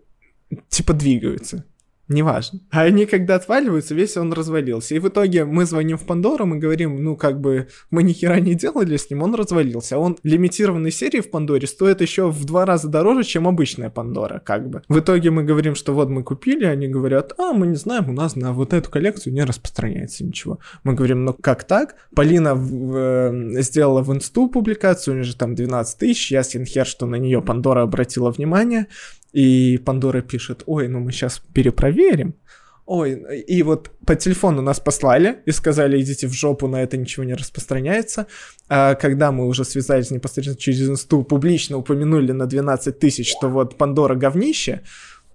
типа 0.69 0.93
двигаются. 0.93 1.65
Неважно. 2.09 2.61
А 2.71 2.83
они 2.83 3.05
когда 3.05 3.35
отваливаются, 3.35 3.93
весь 3.93 4.15
он 4.15 4.31
развалился. 4.31 4.95
И 4.95 4.99
в 4.99 5.07
итоге 5.09 5.43
мы 5.43 5.65
звоним 5.65 5.97
в 5.97 6.05
Пандору, 6.05 6.45
мы 6.45 6.57
говорим, 6.57 7.03
ну 7.03 7.17
как 7.17 7.41
бы 7.41 7.67
мы 7.91 8.03
ни 8.03 8.13
хера 8.13 8.39
не 8.39 8.55
делали 8.55 8.95
с 8.95 9.09
ним, 9.09 9.23
он 9.23 9.35
развалился. 9.35 9.97
А 9.97 9.99
он 9.99 10.17
лимитированной 10.23 10.91
серии 10.91 11.19
в 11.19 11.29
Пандоре 11.29 11.67
стоит 11.67 12.01
еще 12.01 12.29
в 12.29 12.45
два 12.45 12.65
раза 12.65 12.87
дороже, 12.87 13.23
чем 13.23 13.47
обычная 13.47 13.89
Пандора, 13.89 14.41
как 14.43 14.69
бы. 14.69 14.83
В 14.87 14.99
итоге 14.99 15.31
мы 15.31 15.43
говорим, 15.43 15.75
что 15.75 15.93
вот 15.93 16.09
мы 16.09 16.23
купили, 16.23 16.65
они 16.65 16.87
говорят, 16.87 17.33
а 17.37 17.51
мы 17.51 17.67
не 17.67 17.75
знаем, 17.75 18.09
у 18.09 18.13
нас 18.13 18.35
на 18.37 18.53
вот 18.53 18.73
эту 18.73 18.89
коллекцию 18.89 19.33
не 19.33 19.43
распространяется 19.43 20.23
ничего. 20.23 20.59
Мы 20.83 20.93
говорим, 20.93 21.25
ну 21.25 21.33
как 21.33 21.65
так? 21.65 21.95
Полина 22.15 22.55
в- 22.55 22.95
э, 22.95 23.61
сделала 23.61 24.01
в 24.01 24.13
инсту 24.13 24.47
публикацию, 24.47 25.13
у 25.13 25.15
нее 25.15 25.25
же 25.25 25.35
там 25.35 25.55
12 25.55 25.99
тысяч, 25.99 26.31
ясен 26.31 26.65
хер, 26.65 26.85
что 26.85 27.05
на 27.05 27.15
нее 27.15 27.41
Пандора 27.41 27.81
обратила 27.81 28.31
внимание, 28.31 28.87
и 29.33 29.77
Пандора 29.77 30.21
пишет, 30.21 30.63
ой, 30.65 30.87
ну 30.87 30.99
мы 30.99 31.11
сейчас 31.11 31.41
перепроверим. 31.53 31.96
Ой, 32.85 33.43
и 33.47 33.63
вот 33.63 33.91
по 34.05 34.15
телефону 34.15 34.61
нас 34.61 34.79
послали 34.79 35.39
и 35.45 35.51
сказали, 35.51 36.01
идите 36.01 36.25
в 36.27 36.31
жопу, 36.31 36.69
на 36.69 36.81
это 36.81 36.95
ничего 36.95 37.25
не 37.25 37.33
распространяется. 37.33 38.27
А 38.69 38.95
когда 38.95 39.33
мы 39.33 39.45
уже 39.45 39.65
связались 39.65 40.09
непосредственно 40.09 40.57
через 40.57 40.89
инсту, 40.89 41.23
публично 41.23 41.77
упомянули 41.77 42.31
на 42.31 42.45
12 42.45 42.97
тысяч, 42.97 43.29
что 43.29 43.49
вот 43.49 43.77
Пандора 43.77 44.15
говнище, 44.15 44.83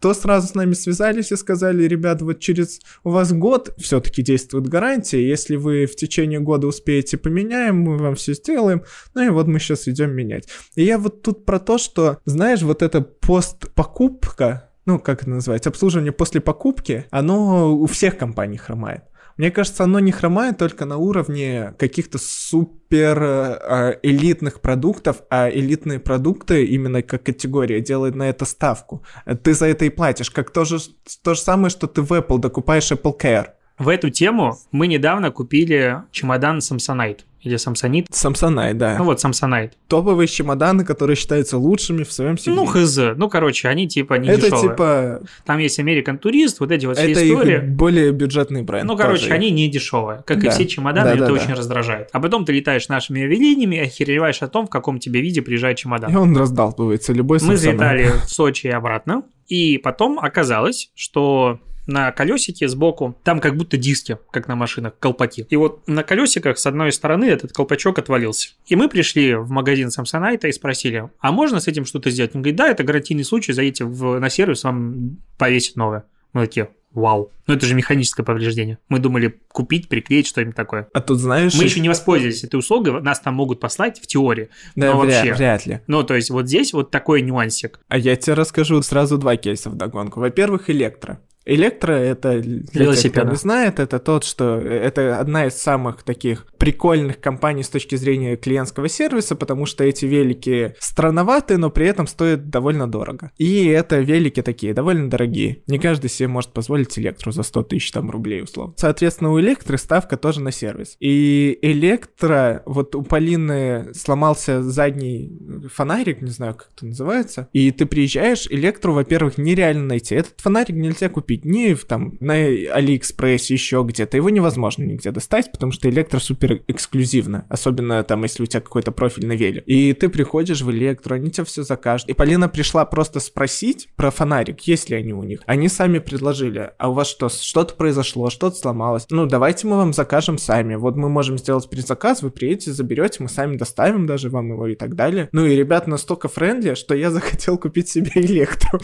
то 0.01 0.15
сразу 0.15 0.49
с 0.49 0.55
нами 0.55 0.73
связались 0.73 1.31
и 1.31 1.37
сказали, 1.37 1.85
ребят, 1.85 2.23
вот 2.23 2.41
через 2.41 2.81
у 3.05 3.11
вас 3.11 3.33
год 3.33 3.75
все-таки 3.79 4.23
действует 4.23 4.67
гарантия, 4.67 5.25
если 5.25 5.57
вы 5.57 5.87
в 5.87 5.95
течение 5.95 6.41
года 6.41 6.67
успеете 6.67 7.19
поменяем, 7.19 7.81
мы 7.81 7.99
вам 7.99 8.17
все 8.17 8.33
сделаем, 8.33 8.83
ну 9.15 9.23
и 9.25 9.29
вот 9.29 9.47
мы 9.47 9.61
сейчас 9.61 9.87
идем 9.87 10.11
менять. 10.13 10.49
И 10.75 10.85
я 10.85 10.99
вот 10.99 11.23
тут 11.23 11.45
про 11.45 11.61
то, 11.61 11.79
что, 11.79 12.19
знаешь, 12.25 12.63
вот 12.63 12.83
эта 12.83 13.03
постпокупка, 13.03 14.72
ну, 14.87 14.99
как 14.99 15.23
это 15.23 15.31
называется, 15.31 15.71
обслуживание 15.71 16.13
после 16.13 16.41
покупки, 16.41 17.07
оно 17.11 17.75
у 17.75 17.87
всех 17.87 18.19
компаний 18.19 18.59
хромает. 18.59 19.05
Мне 19.37 19.51
кажется, 19.51 19.85
оно 19.85 19.99
не 19.99 20.13
хромает 20.13 20.59
только 20.59 20.85
на 20.85 20.99
уровне 20.99 21.75
каких-то 21.79 22.19
супер 22.19 23.23
э, 23.23 23.99
элитных 24.03 24.61
продуктов, 24.61 25.23
а 25.31 25.49
элитные 25.49 25.99
продукты 25.99 26.65
именно 26.67 27.03
как 27.03 27.23
категория 27.23 27.81
делают 27.81 28.15
на 28.15 28.29
это 28.29 28.45
ставку. 28.45 29.05
Ты 29.43 29.55
за 29.55 29.67
это 29.67 29.85
и 29.87 29.91
платишь, 29.91 30.31
как 30.31 30.51
то 30.51 30.65
же, 30.65 30.79
то 31.23 31.35
же 31.35 31.41
самое, 31.41 31.71
что 31.71 31.87
ты 31.87 32.03
в 32.03 32.13
Apple 32.13 32.39
докупаешь 32.39 32.93
Apple 32.93 33.19
Care. 33.19 33.47
В 33.83 33.89
эту 33.89 34.11
тему 34.11 34.57
мы 34.71 34.87
недавно 34.87 35.31
купили 35.33 35.97
чемодан 36.13 36.59
Samsonite. 36.59 37.21
Или 37.43 37.57
Samsonite. 37.57 38.07
Samsonite, 38.13 38.75
да. 38.75 38.95
Ну 38.99 39.03
вот, 39.05 39.19
Samsonite. 39.19 39.73
Топовые 39.89 40.29
чемоданы, 40.29 40.85
которые 40.85 41.17
считаются 41.17 41.59
лучшими 41.59 42.05
в 42.05 42.13
своем 42.13 42.37
Ну, 42.47 42.67
сегменте. 42.67 42.71
хз. 43.13 43.17
Ну, 43.19 43.29
короче, 43.29 43.67
они 43.67 43.89
типа 43.89 44.15
не 44.15 44.29
это 44.29 44.43
дешевые. 44.43 44.71
типа, 44.71 45.21
Там 45.45 45.59
есть 45.59 45.81
American 45.81 46.21
Tourist, 46.21 46.59
вот 46.61 46.71
эти 46.71 46.87
вот 46.87 46.97
все 46.99 47.11
это 47.11 47.29
истории. 47.29 47.57
их 47.57 47.65
более 47.71 48.13
бюджетный 48.13 48.63
бренд. 48.63 48.85
Ну, 48.89 48.97
короче, 48.97 49.23
тоже. 49.25 49.35
они 49.35 49.51
не 49.51 49.69
дешевые, 49.69 50.23
как 50.25 50.39
и 50.39 50.43
Да. 50.43 50.51
все 50.53 50.67
чемоданы, 50.67 51.09
Да, 51.11 51.15
это 51.17 51.27
да, 51.27 51.33
очень 51.33 51.49
да. 51.49 51.55
раздражает. 51.57 52.09
А 52.13 52.21
потом 52.21 52.45
ты 52.45 52.53
летаешь 52.53 52.89
нашими 52.89 53.25
авиалиниями 53.25 53.75
и 53.75 53.81
охереваешь 53.81 54.41
о 54.43 54.47
том, 54.47 54.69
в 54.69 54.71
каком 54.71 55.01
тебе 55.01 55.21
виде 55.21 55.43
приезжает 55.43 55.79
чемодан. 55.79 56.13
И 56.13 56.15
он 56.15 56.37
раздалбывается, 56.37 57.13
любой 57.13 57.41
Мы 57.43 57.55
Samsonite. 57.55 57.57
взлетали 57.57 58.13
в 58.25 58.31
Сочи 58.31 58.69
и 58.69 58.71
обратно, 58.71 59.25
и 59.49 59.79
потом 59.79 60.21
оказалось, 60.21 60.93
что 60.95 61.59
на 61.87 62.13
колесике 62.13 62.69
сбоку, 62.69 63.17
там 63.25 63.41
как 63.41 63.57
будто 63.57 63.77
диски, 63.77 64.19
как 64.31 64.49
на 64.49 64.57
машинах, 64.57 64.95
колпаки. 64.99 65.47
И 65.49 65.57
вот 65.57 65.87
на 65.89 66.03
колесиках 66.03 66.59
с 66.59 66.67
одной 66.67 66.93
стороны 66.93 67.25
этот 67.25 67.53
колпачок 67.53 67.99
отвалился. 67.99 68.51
И 68.67 68.77
мы 68.77 68.89
пришли 68.89 69.35
в 69.35 69.51
магазин 69.51 69.89
Samsonite 69.89 70.49
и 70.49 70.53
спросили, 70.53 71.11
а 71.21 71.33
можно 71.33 71.61
с 71.61 71.69
этим 71.69 71.85
что-то 71.85 72.11
сделать? 72.11 72.35
Он 72.35 72.43
говорит, 72.43 72.57
да, 72.57 72.69
это 72.69 72.85
гарантийный 72.85 73.25
случай, 73.25 73.53
заедьте 73.53 73.85
в, 73.85 74.19
на 74.19 74.31
сервис, 74.31 74.65
вам 74.65 75.19
повесит 75.39 75.77
новое. 75.77 76.05
Мы 76.33 76.47
такие, 76.47 76.71
вау. 76.95 77.31
Ну 77.47 77.55
это 77.55 77.67
же 77.67 77.75
механическое 77.75 78.23
повреждение. 78.23 78.79
Мы 78.89 78.99
думали 78.99 79.41
купить, 79.49 79.89
приклеить 79.89 80.27
что-нибудь 80.27 80.55
такое. 80.55 80.89
А 80.93 81.01
тут 81.01 81.19
знаешь... 81.19 81.55
Мы 81.55 81.65
еще 81.65 81.81
не 81.81 81.89
воспользовались 81.89 82.45
этой 82.45 82.57
услугой, 82.57 83.01
нас 83.03 83.21
там 83.21 83.35
могут 83.35 83.61
послать 83.61 84.01
в 84.01 84.07
теории. 84.07 84.49
Да, 84.77 84.93
но 84.93 85.01
вряд, 85.01 85.27
вообще. 85.27 85.35
вряд 85.35 85.67
ли. 85.67 85.81
Ну, 85.87 86.03
то 86.05 86.15
есть 86.15 86.31
вот 86.31 86.47
здесь 86.47 86.73
вот 86.73 86.91
такой 86.91 87.23
нюансик. 87.23 87.81
А 87.89 87.99
я 87.99 88.17
тебе 88.17 88.35
расскажу 88.35 88.81
сразу 88.83 89.19
два 89.19 89.37
кейса 89.37 89.71
в 89.71 89.75
догонку. 89.75 90.21
Во-первых, 90.21 90.71
электро. 90.71 91.21
Электро 91.45 91.93
это, 91.93 92.41
для 92.41 92.95
тех, 92.95 93.13
кто 93.13 93.23
не 93.23 93.37
знает, 93.37 93.81
это 93.81 93.99
тот, 93.99 94.25
что 94.25 94.59
это 94.59 95.19
одна 95.19 95.47
из 95.47 95.55
самых 95.55 96.03
таких 96.03 96.47
прикольных 96.59 97.21
компаний 97.21 97.63
с 97.63 97.69
точки 97.69 97.97
зрения 97.97 98.37
клиентского 98.37 98.89
сервиса, 98.89 99.35
потому 99.35 99.67
что 99.67 99.85
эти 99.85 100.05
велики 100.05 100.75
странноваты, 100.79 101.59
но 101.59 101.71
при 101.71 101.87
этом 101.87 102.07
стоят 102.07 102.51
довольно 102.51 102.89
дорого. 102.89 103.33
И 103.39 103.67
это 103.67 103.99
велики 103.99 104.43
такие, 104.43 104.75
довольно 104.75 105.11
дорогие. 105.11 105.63
Не 105.67 105.79
каждый 105.79 106.09
себе 106.09 106.29
может 106.29 106.53
позволить 106.53 106.97
электру 106.99 107.33
за 107.33 107.43
100 107.43 107.63
тысяч 107.65 107.91
там 107.91 108.11
рублей 108.11 108.43
условно. 108.43 108.75
Соответственно, 108.77 109.33
у 109.33 109.41
электры 109.41 109.79
ставка 109.79 110.17
тоже 110.17 110.41
на 110.41 110.53
сервис. 110.53 110.97
И 111.01 111.59
электро, 111.63 112.63
вот 112.67 112.95
у 112.95 113.03
Полины 113.03 113.93
сломался 113.95 114.63
задний 114.63 115.69
фонарик, 115.73 116.23
не 116.23 116.31
знаю, 116.31 116.55
как 116.55 116.69
это 116.77 116.87
называется, 116.87 117.49
и 117.53 117.71
ты 117.73 117.87
приезжаешь, 117.87 118.47
электру, 118.51 118.95
во-первых, 118.95 119.39
нереально 119.39 119.85
найти. 119.85 120.15
Этот 120.15 120.41
фонарик 120.41 120.77
нельзя 120.77 121.09
купить 121.09 121.32
купить 121.33 121.45
ни 121.45 121.75
в, 121.75 121.85
там 121.85 122.15
на 122.21 122.35
Алиэкспрессе, 122.35 123.55
еще 123.55 123.85
где-то. 123.87 124.17
Его 124.17 124.31
невозможно 124.31 124.85
нигде 124.85 125.11
достать, 125.11 125.51
потому 125.51 125.73
что 125.73 125.89
электро 125.89 126.19
супер 126.19 126.63
эксклюзивно. 126.69 127.47
Особенно 127.49 128.03
там, 128.05 128.23
если 128.23 128.43
у 128.43 128.47
тебя 128.47 128.61
какой-то 128.61 128.93
профиль 128.93 129.27
на 129.27 129.33
веле. 129.33 129.63
И 129.67 129.93
ты 129.95 130.09
приходишь 130.09 130.63
в 130.63 130.71
электро, 130.71 131.15
они 131.15 131.31
тебе 131.31 131.45
все 131.45 131.63
закажут. 131.63 132.09
И 132.11 132.15
Полина 132.15 132.49
пришла 132.49 132.85
просто 132.85 133.21
спросить 133.21 133.89
про 133.97 134.11
фонарик, 134.11 134.61
есть 134.63 134.91
ли 134.91 134.97
они 134.97 135.15
у 135.15 135.23
них. 135.23 135.41
Они 135.47 135.69
сами 135.69 136.01
предложили, 136.01 136.73
а 136.79 136.91
у 136.91 136.93
вас 136.93 137.09
что, 137.09 137.29
что-то 137.29 137.75
произошло, 137.75 138.31
что-то 138.31 138.57
сломалось. 138.57 139.07
Ну, 139.11 139.27
давайте 139.27 139.67
мы 139.67 139.77
вам 139.77 139.93
закажем 139.93 140.39
сами. 140.39 140.75
Вот 140.75 140.97
мы 140.97 141.09
можем 141.09 141.39
сделать 141.39 141.71
предзаказ, 141.71 142.23
вы 142.23 142.31
приедете, 142.31 142.73
заберете, 142.73 143.23
мы 143.23 143.29
сами 143.29 143.57
доставим 143.57 144.07
даже 144.07 144.29
вам 144.29 144.51
его 144.53 144.67
и 144.67 144.75
так 144.75 144.95
далее. 144.95 145.29
Ну 145.33 145.47
и 145.47 145.57
ребят 145.57 145.87
настолько 145.87 146.29
friendly, 146.29 146.75
что 146.75 146.95
я 146.95 147.11
захотел 147.19 147.57
купить 147.57 147.89
себе 147.89 148.11
электру. 148.17 148.81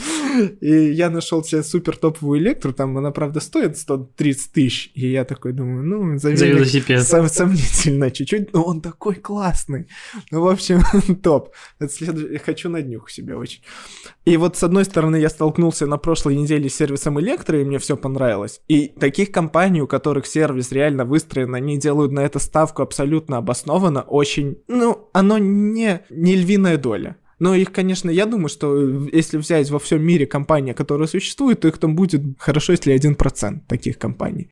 И 0.61 0.93
я 0.93 1.11
нашел 1.11 1.45
себе 1.45 1.63
супер 1.63 1.97
топовую 1.99 2.38
электру, 2.39 2.73
там 2.73 2.97
она, 2.97 3.11
правда, 3.11 3.41
стоит 3.41 3.77
130 3.77 4.53
тысяч. 4.53 4.91
И 4.95 5.11
я 5.11 5.25
такой 5.25 5.53
думаю, 5.53 5.85
ну, 5.85 6.19
за 6.19 6.31
велосипед. 6.31 7.01
Сом- 7.01 7.29
сомнительно 7.29 8.11
чуть-чуть, 8.11 8.53
но 8.53 8.63
он 8.63 8.81
такой 8.81 9.17
классный. 9.17 9.89
Ну, 10.31 10.43
в 10.43 10.49
общем, 10.49 10.83
топ. 11.23 11.51
Это 11.79 11.93
след... 11.93 12.33
Я 12.33 12.39
хочу 12.39 12.69
на 12.69 12.83
днюху 12.83 13.09
себе 13.11 13.37
очень. 13.37 13.63
И 14.25 14.37
вот, 14.37 14.57
с 14.57 14.63
одной 14.63 14.85
стороны, 14.85 15.17
я 15.17 15.29
столкнулся 15.29 15.87
на 15.87 15.99
прошлой 15.99 16.37
неделе 16.37 16.69
с 16.69 16.75
сервисом 16.75 17.21
электро, 17.21 17.61
и 17.61 17.65
мне 17.65 17.79
все 17.79 17.97
понравилось. 17.97 18.61
И 18.69 18.89
таких 18.89 19.31
компаний, 19.31 19.83
у 19.83 19.87
которых 19.87 20.27
сервис 20.27 20.73
реально 20.73 21.05
выстроен, 21.05 21.55
они 21.55 21.79
делают 21.79 22.13
на 22.13 22.21
это 22.21 22.39
ставку 22.39 22.83
абсолютно 22.83 23.39
обоснованно, 23.39 24.03
очень, 24.03 24.59
ну, 24.69 25.09
оно 25.13 25.39
не, 25.39 26.03
не 26.11 26.37
львиная 26.37 26.77
доля. 26.77 27.17
Но 27.39 27.55
их, 27.55 27.73
конечно, 27.73 28.11
я 28.11 28.27
думаю, 28.27 28.49
что 28.49 29.09
если 29.13 29.39
взять 29.39 29.71
во 29.71 29.79
всем 29.79 30.03
мире 30.03 30.27
компания, 30.27 30.75
которая 30.75 31.07
существует, 31.07 31.61
то 31.61 31.69
их 31.69 31.79
там 31.79 31.95
будет 31.95 32.23
хорошо, 32.39 32.73
если 32.73 32.95
1% 32.95 33.61
таких 33.69 33.99
компаний. 33.99 34.51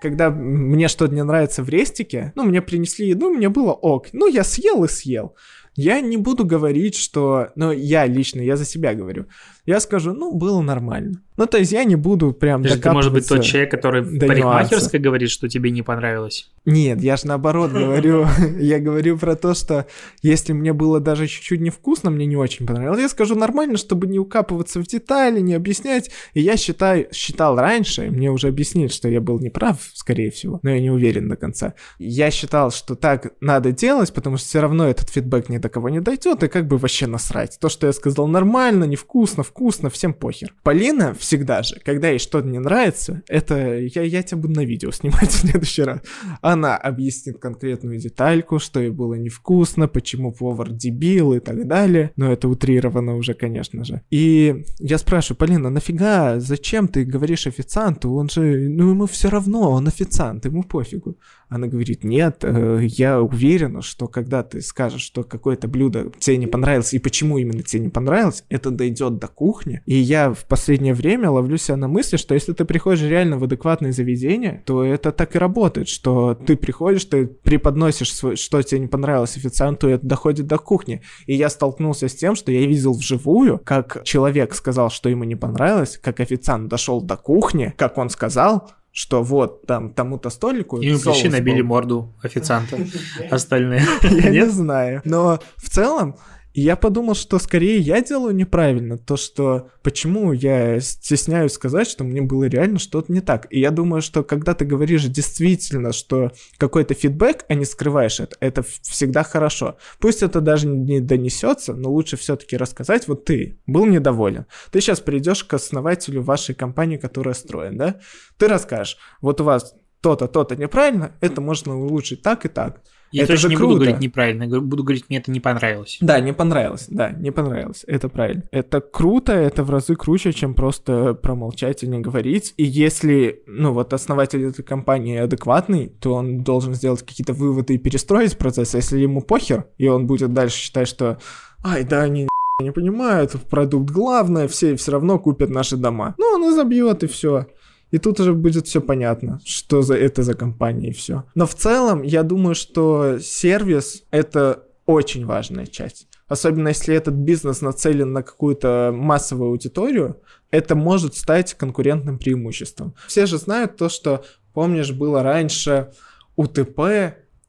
Когда 0.00 0.30
мне 0.30 0.88
что-то 0.88 1.14
не 1.14 1.24
нравится 1.24 1.62
в 1.62 1.68
рестике, 1.68 2.32
ну, 2.36 2.44
мне 2.44 2.62
принесли 2.62 3.08
еду, 3.08 3.30
мне 3.30 3.48
было 3.48 3.72
ок. 3.72 4.08
Ну, 4.12 4.28
я 4.28 4.44
съел 4.44 4.84
и 4.84 4.88
съел. 4.88 5.34
Я 5.74 6.00
не 6.00 6.16
буду 6.16 6.44
говорить, 6.44 6.96
что... 6.96 7.48
Ну, 7.56 7.72
я 7.72 8.06
лично, 8.06 8.40
я 8.40 8.56
за 8.56 8.64
себя 8.64 8.94
говорю. 8.94 9.26
Я 9.68 9.80
скажу, 9.80 10.14
ну, 10.14 10.32
было 10.32 10.62
нормально. 10.62 11.20
Ну, 11.36 11.46
то 11.46 11.58
есть 11.58 11.72
я 11.72 11.84
не 11.84 11.94
буду 11.94 12.32
прям 12.32 12.64
Ты, 12.64 12.78
ты 12.78 12.90
может 12.90 13.12
быть 13.12 13.28
тот 13.28 13.42
человек, 13.44 13.70
который 13.70 14.00
в 14.00 14.18
парикмахерской 14.18 14.98
говорит, 14.98 15.28
что 15.30 15.46
тебе 15.46 15.70
не 15.70 15.82
понравилось? 15.82 16.50
Нет, 16.64 17.02
я 17.02 17.16
же 17.18 17.26
наоборот 17.26 17.70
говорю. 17.72 18.26
Я 18.58 18.80
говорю 18.80 19.18
про 19.18 19.36
то, 19.36 19.52
что 19.52 19.86
если 20.22 20.54
мне 20.54 20.72
было 20.72 21.00
даже 21.00 21.26
чуть-чуть 21.26 21.60
невкусно, 21.60 22.10
мне 22.10 22.24
не 22.24 22.36
очень 22.36 22.66
понравилось, 22.66 23.02
я 23.02 23.08
скажу 23.10 23.34
нормально, 23.34 23.76
чтобы 23.76 24.06
не 24.06 24.18
укапываться 24.18 24.80
в 24.80 24.86
детали, 24.86 25.40
не 25.40 25.52
объяснять. 25.52 26.10
И 26.32 26.40
я 26.40 26.56
считаю, 26.56 27.06
считал 27.12 27.54
раньше, 27.56 28.10
мне 28.10 28.30
уже 28.30 28.48
объяснили, 28.48 28.88
что 28.88 29.08
я 29.08 29.20
был 29.20 29.38
неправ, 29.38 29.76
скорее 29.92 30.30
всего, 30.30 30.60
но 30.62 30.70
я 30.70 30.80
не 30.80 30.90
уверен 30.90 31.28
до 31.28 31.36
конца. 31.36 31.74
Я 31.98 32.30
считал, 32.30 32.72
что 32.72 32.96
так 32.96 33.34
надо 33.42 33.70
делать, 33.70 34.14
потому 34.14 34.38
что 34.38 34.48
все 34.48 34.60
равно 34.60 34.88
этот 34.88 35.10
фидбэк 35.10 35.50
ни 35.50 35.58
до 35.58 35.68
кого 35.68 35.90
не 35.90 36.00
дойдет, 36.00 36.42
и 36.42 36.48
как 36.48 36.66
бы 36.66 36.78
вообще 36.78 37.06
насрать. 37.06 37.58
То, 37.60 37.68
что 37.68 37.86
я 37.86 37.92
сказал 37.92 38.26
нормально, 38.26 38.84
невкусно, 38.84 39.44
вкусно, 39.44 39.57
всем 39.90 40.14
похер. 40.14 40.54
Полина 40.62 41.14
всегда 41.14 41.62
же, 41.62 41.80
когда 41.84 42.08
ей 42.08 42.18
что-то 42.18 42.48
не 42.48 42.58
нравится, 42.58 43.22
это 43.28 43.78
я, 43.78 44.02
я 44.02 44.22
тебя 44.22 44.38
буду 44.38 44.54
на 44.54 44.64
видео 44.64 44.90
снимать 44.90 45.30
в 45.30 45.38
следующий 45.38 45.82
раз. 45.82 46.00
Она 46.40 46.76
объяснит 46.76 47.38
конкретную 47.38 47.98
детальку, 47.98 48.58
что 48.58 48.80
ей 48.80 48.90
было 48.90 49.14
невкусно, 49.14 49.88
почему 49.88 50.32
повар 50.32 50.70
дебил 50.70 51.32
и 51.34 51.40
так 51.40 51.66
далее. 51.66 52.12
Но 52.16 52.32
это 52.32 52.48
утрировано 52.48 53.16
уже, 53.16 53.34
конечно 53.34 53.84
же. 53.84 54.02
И 54.10 54.64
я 54.78 54.98
спрашиваю, 54.98 55.38
Полина, 55.38 55.70
нафига, 55.70 56.40
зачем 56.40 56.88
ты 56.88 57.04
говоришь 57.04 57.46
официанту? 57.46 58.12
Он 58.14 58.28
же, 58.28 58.68
ну 58.68 58.90
ему 58.90 59.06
все 59.06 59.28
равно, 59.28 59.70
он 59.70 59.88
официант, 59.88 60.44
ему 60.44 60.62
пофигу. 60.62 61.18
Она 61.48 61.66
говорит, 61.66 62.04
нет, 62.04 62.38
э, 62.42 62.80
я 62.82 63.22
уверена, 63.22 63.82
что 63.82 64.06
когда 64.06 64.42
ты 64.42 64.60
скажешь, 64.60 65.00
что 65.02 65.24
какое-то 65.24 65.66
блюдо 65.66 66.12
тебе 66.18 66.36
не 66.36 66.46
понравилось, 66.46 66.92
и 66.92 66.98
почему 66.98 67.38
именно 67.38 67.62
тебе 67.62 67.84
не 67.84 67.88
понравилось, 67.88 68.44
это 68.48 68.70
дойдет 68.70 69.18
до 69.18 69.28
кухни. 69.28 69.47
И 69.86 69.94
я 69.94 70.32
в 70.32 70.44
последнее 70.44 70.94
время 70.94 71.30
ловлю 71.30 71.56
себя 71.56 71.76
на 71.76 71.88
мысли, 71.88 72.16
что 72.16 72.34
если 72.34 72.52
ты 72.52 72.64
приходишь 72.64 73.02
реально 73.02 73.38
в 73.38 73.44
адекватное 73.44 73.92
заведение, 73.92 74.62
то 74.66 74.84
это 74.84 75.12
так 75.12 75.34
и 75.36 75.38
работает, 75.38 75.88
что 75.88 76.34
ты 76.34 76.56
приходишь, 76.56 77.04
ты 77.04 77.26
преподносишь, 77.26 78.12
свой, 78.12 78.36
что 78.36 78.62
тебе 78.62 78.80
не 78.80 78.86
понравилось 78.86 79.36
официанту, 79.36 79.88
и 79.88 79.92
это 79.92 80.06
доходит 80.06 80.46
до 80.46 80.58
кухни. 80.58 81.02
И 81.26 81.34
я 81.34 81.48
столкнулся 81.48 82.08
с 82.08 82.14
тем, 82.14 82.34
что 82.34 82.52
я 82.52 82.66
видел 82.66 82.92
вживую, 82.92 83.58
как 83.58 84.02
человек 84.04 84.54
сказал, 84.54 84.90
что 84.90 85.08
ему 85.08 85.24
не 85.24 85.36
понравилось, 85.36 85.98
как 86.02 86.20
официант 86.20 86.68
дошел 86.68 87.00
до 87.00 87.16
кухни, 87.16 87.74
как 87.76 87.98
он 87.98 88.10
сказал, 88.10 88.70
что 88.92 89.22
вот 89.22 89.66
там 89.66 89.90
тому-то 89.90 90.28
столику... 90.30 90.78
И 90.78 90.90
пришли 90.96 91.28
набили 91.28 91.60
морду 91.60 92.14
официанта 92.22 92.78
остальные. 93.30 93.82
Я 94.02 94.30
не 94.30 94.46
знаю. 94.46 95.02
Но 95.04 95.38
в 95.56 95.70
целом 95.70 96.16
и 96.58 96.60
я 96.60 96.74
подумал, 96.74 97.14
что 97.14 97.38
скорее 97.38 97.78
я 97.78 98.02
делаю 98.02 98.34
неправильно, 98.34 98.98
то, 98.98 99.16
что 99.16 99.70
почему 99.84 100.32
я 100.32 100.80
стесняюсь 100.80 101.52
сказать, 101.52 101.86
что 101.86 102.02
мне 102.02 102.20
было 102.20 102.48
реально 102.48 102.80
что-то 102.80 103.12
не 103.12 103.20
так. 103.20 103.46
И 103.50 103.60
я 103.60 103.70
думаю, 103.70 104.02
что 104.02 104.24
когда 104.24 104.54
ты 104.54 104.64
говоришь 104.64 105.04
действительно, 105.04 105.92
что 105.92 106.32
какой-то 106.56 106.94
фидбэк, 106.94 107.44
а 107.48 107.54
не 107.54 107.64
скрываешь 107.64 108.18
это, 108.18 108.36
это 108.40 108.64
всегда 108.82 109.22
хорошо. 109.22 109.76
Пусть 110.00 110.24
это 110.24 110.40
даже 110.40 110.66
не 110.66 110.98
донесется, 110.98 111.74
но 111.74 111.92
лучше 111.92 112.16
все-таки 112.16 112.56
рассказать, 112.56 113.06
вот 113.06 113.24
ты 113.24 113.60
был 113.68 113.86
недоволен. 113.86 114.46
Ты 114.72 114.80
сейчас 114.80 114.98
придешь 114.98 115.44
к 115.44 115.54
основателю 115.54 116.22
вашей 116.22 116.56
компании, 116.56 116.96
которая 116.96 117.34
строит, 117.34 117.76
да? 117.76 118.00
Ты 118.36 118.48
расскажешь, 118.48 118.96
вот 119.20 119.40
у 119.40 119.44
вас 119.44 119.76
то-то, 120.00 120.26
то-то 120.26 120.56
неправильно, 120.56 121.12
это 121.20 121.40
можно 121.40 121.78
улучшить 121.78 122.22
так 122.22 122.46
и 122.46 122.48
так. 122.48 122.82
Я 123.10 123.24
это 123.24 123.34
тоже 123.34 123.48
не 123.48 123.56
круто. 123.56 123.68
буду 123.68 123.80
говорить 123.80 124.00
неправильно, 124.00 124.60
буду 124.60 124.82
говорить, 124.82 125.04
мне 125.08 125.18
это 125.18 125.30
не 125.30 125.40
понравилось. 125.40 125.98
Да, 126.00 126.20
не 126.20 126.32
понравилось, 126.32 126.86
да, 126.88 127.10
не 127.10 127.30
понравилось, 127.30 127.84
это 127.86 128.08
правильно. 128.08 128.42
Это 128.50 128.80
круто, 128.80 129.32
это 129.32 129.64
в 129.64 129.70
разы 129.70 129.96
круче, 129.96 130.32
чем 130.32 130.54
просто 130.54 131.14
промолчать 131.14 131.82
и 131.82 131.86
не 131.86 132.00
говорить. 132.00 132.54
И 132.56 132.64
если, 132.64 133.40
ну 133.46 133.72
вот 133.72 133.92
основатель 133.92 134.44
этой 134.44 134.62
компании 134.62 135.18
адекватный, 135.18 135.92
то 136.00 136.14
он 136.14 136.42
должен 136.42 136.74
сделать 136.74 137.02
какие-то 137.02 137.32
выводы 137.32 137.74
и 137.74 137.78
перестроить 137.78 138.36
процесс. 138.36 138.74
А 138.74 138.78
если 138.78 138.98
ему 138.98 139.22
похер, 139.22 139.66
и 139.78 139.88
он 139.88 140.06
будет 140.06 140.32
дальше 140.32 140.58
считать, 140.58 140.88
что 140.88 141.18
ай, 141.64 141.84
да, 141.84 142.02
они 142.02 142.28
не 142.60 142.72
понимают, 142.72 143.32
продукт 143.48 143.90
главное, 143.90 144.48
все 144.48 144.74
все 144.74 144.92
равно 144.92 145.18
купят 145.18 145.48
наши 145.48 145.76
дома. 145.76 146.14
Ну, 146.18 146.26
он 146.34 146.50
и 146.50 146.54
забьет, 146.54 147.04
и 147.04 147.06
все. 147.06 147.46
И 147.90 147.98
тут 147.98 148.20
уже 148.20 148.34
будет 148.34 148.66
все 148.66 148.80
понятно, 148.80 149.40
что 149.44 149.82
за 149.82 149.94
это 149.94 150.22
за 150.22 150.34
компания 150.34 150.88
и 150.88 150.92
все. 150.92 151.24
Но 151.34 151.46
в 151.46 151.54
целом, 151.54 152.02
я 152.02 152.22
думаю, 152.22 152.54
что 152.54 153.18
сервис 153.18 154.04
это 154.10 154.64
очень 154.86 155.26
важная 155.26 155.66
часть. 155.66 156.08
Особенно 156.28 156.68
если 156.68 156.94
этот 156.94 157.14
бизнес 157.14 157.62
нацелен 157.62 158.12
на 158.12 158.22
какую-то 158.22 158.92
массовую 158.94 159.50
аудиторию, 159.50 160.20
это 160.50 160.74
может 160.74 161.14
стать 161.16 161.54
конкурентным 161.54 162.18
преимуществом. 162.18 162.94
Все 163.06 163.26
же 163.26 163.38
знают 163.38 163.76
то, 163.76 163.88
что, 163.88 164.24
помнишь, 164.52 164.92
было 164.92 165.22
раньше 165.22 165.92
УТП, 166.36 166.80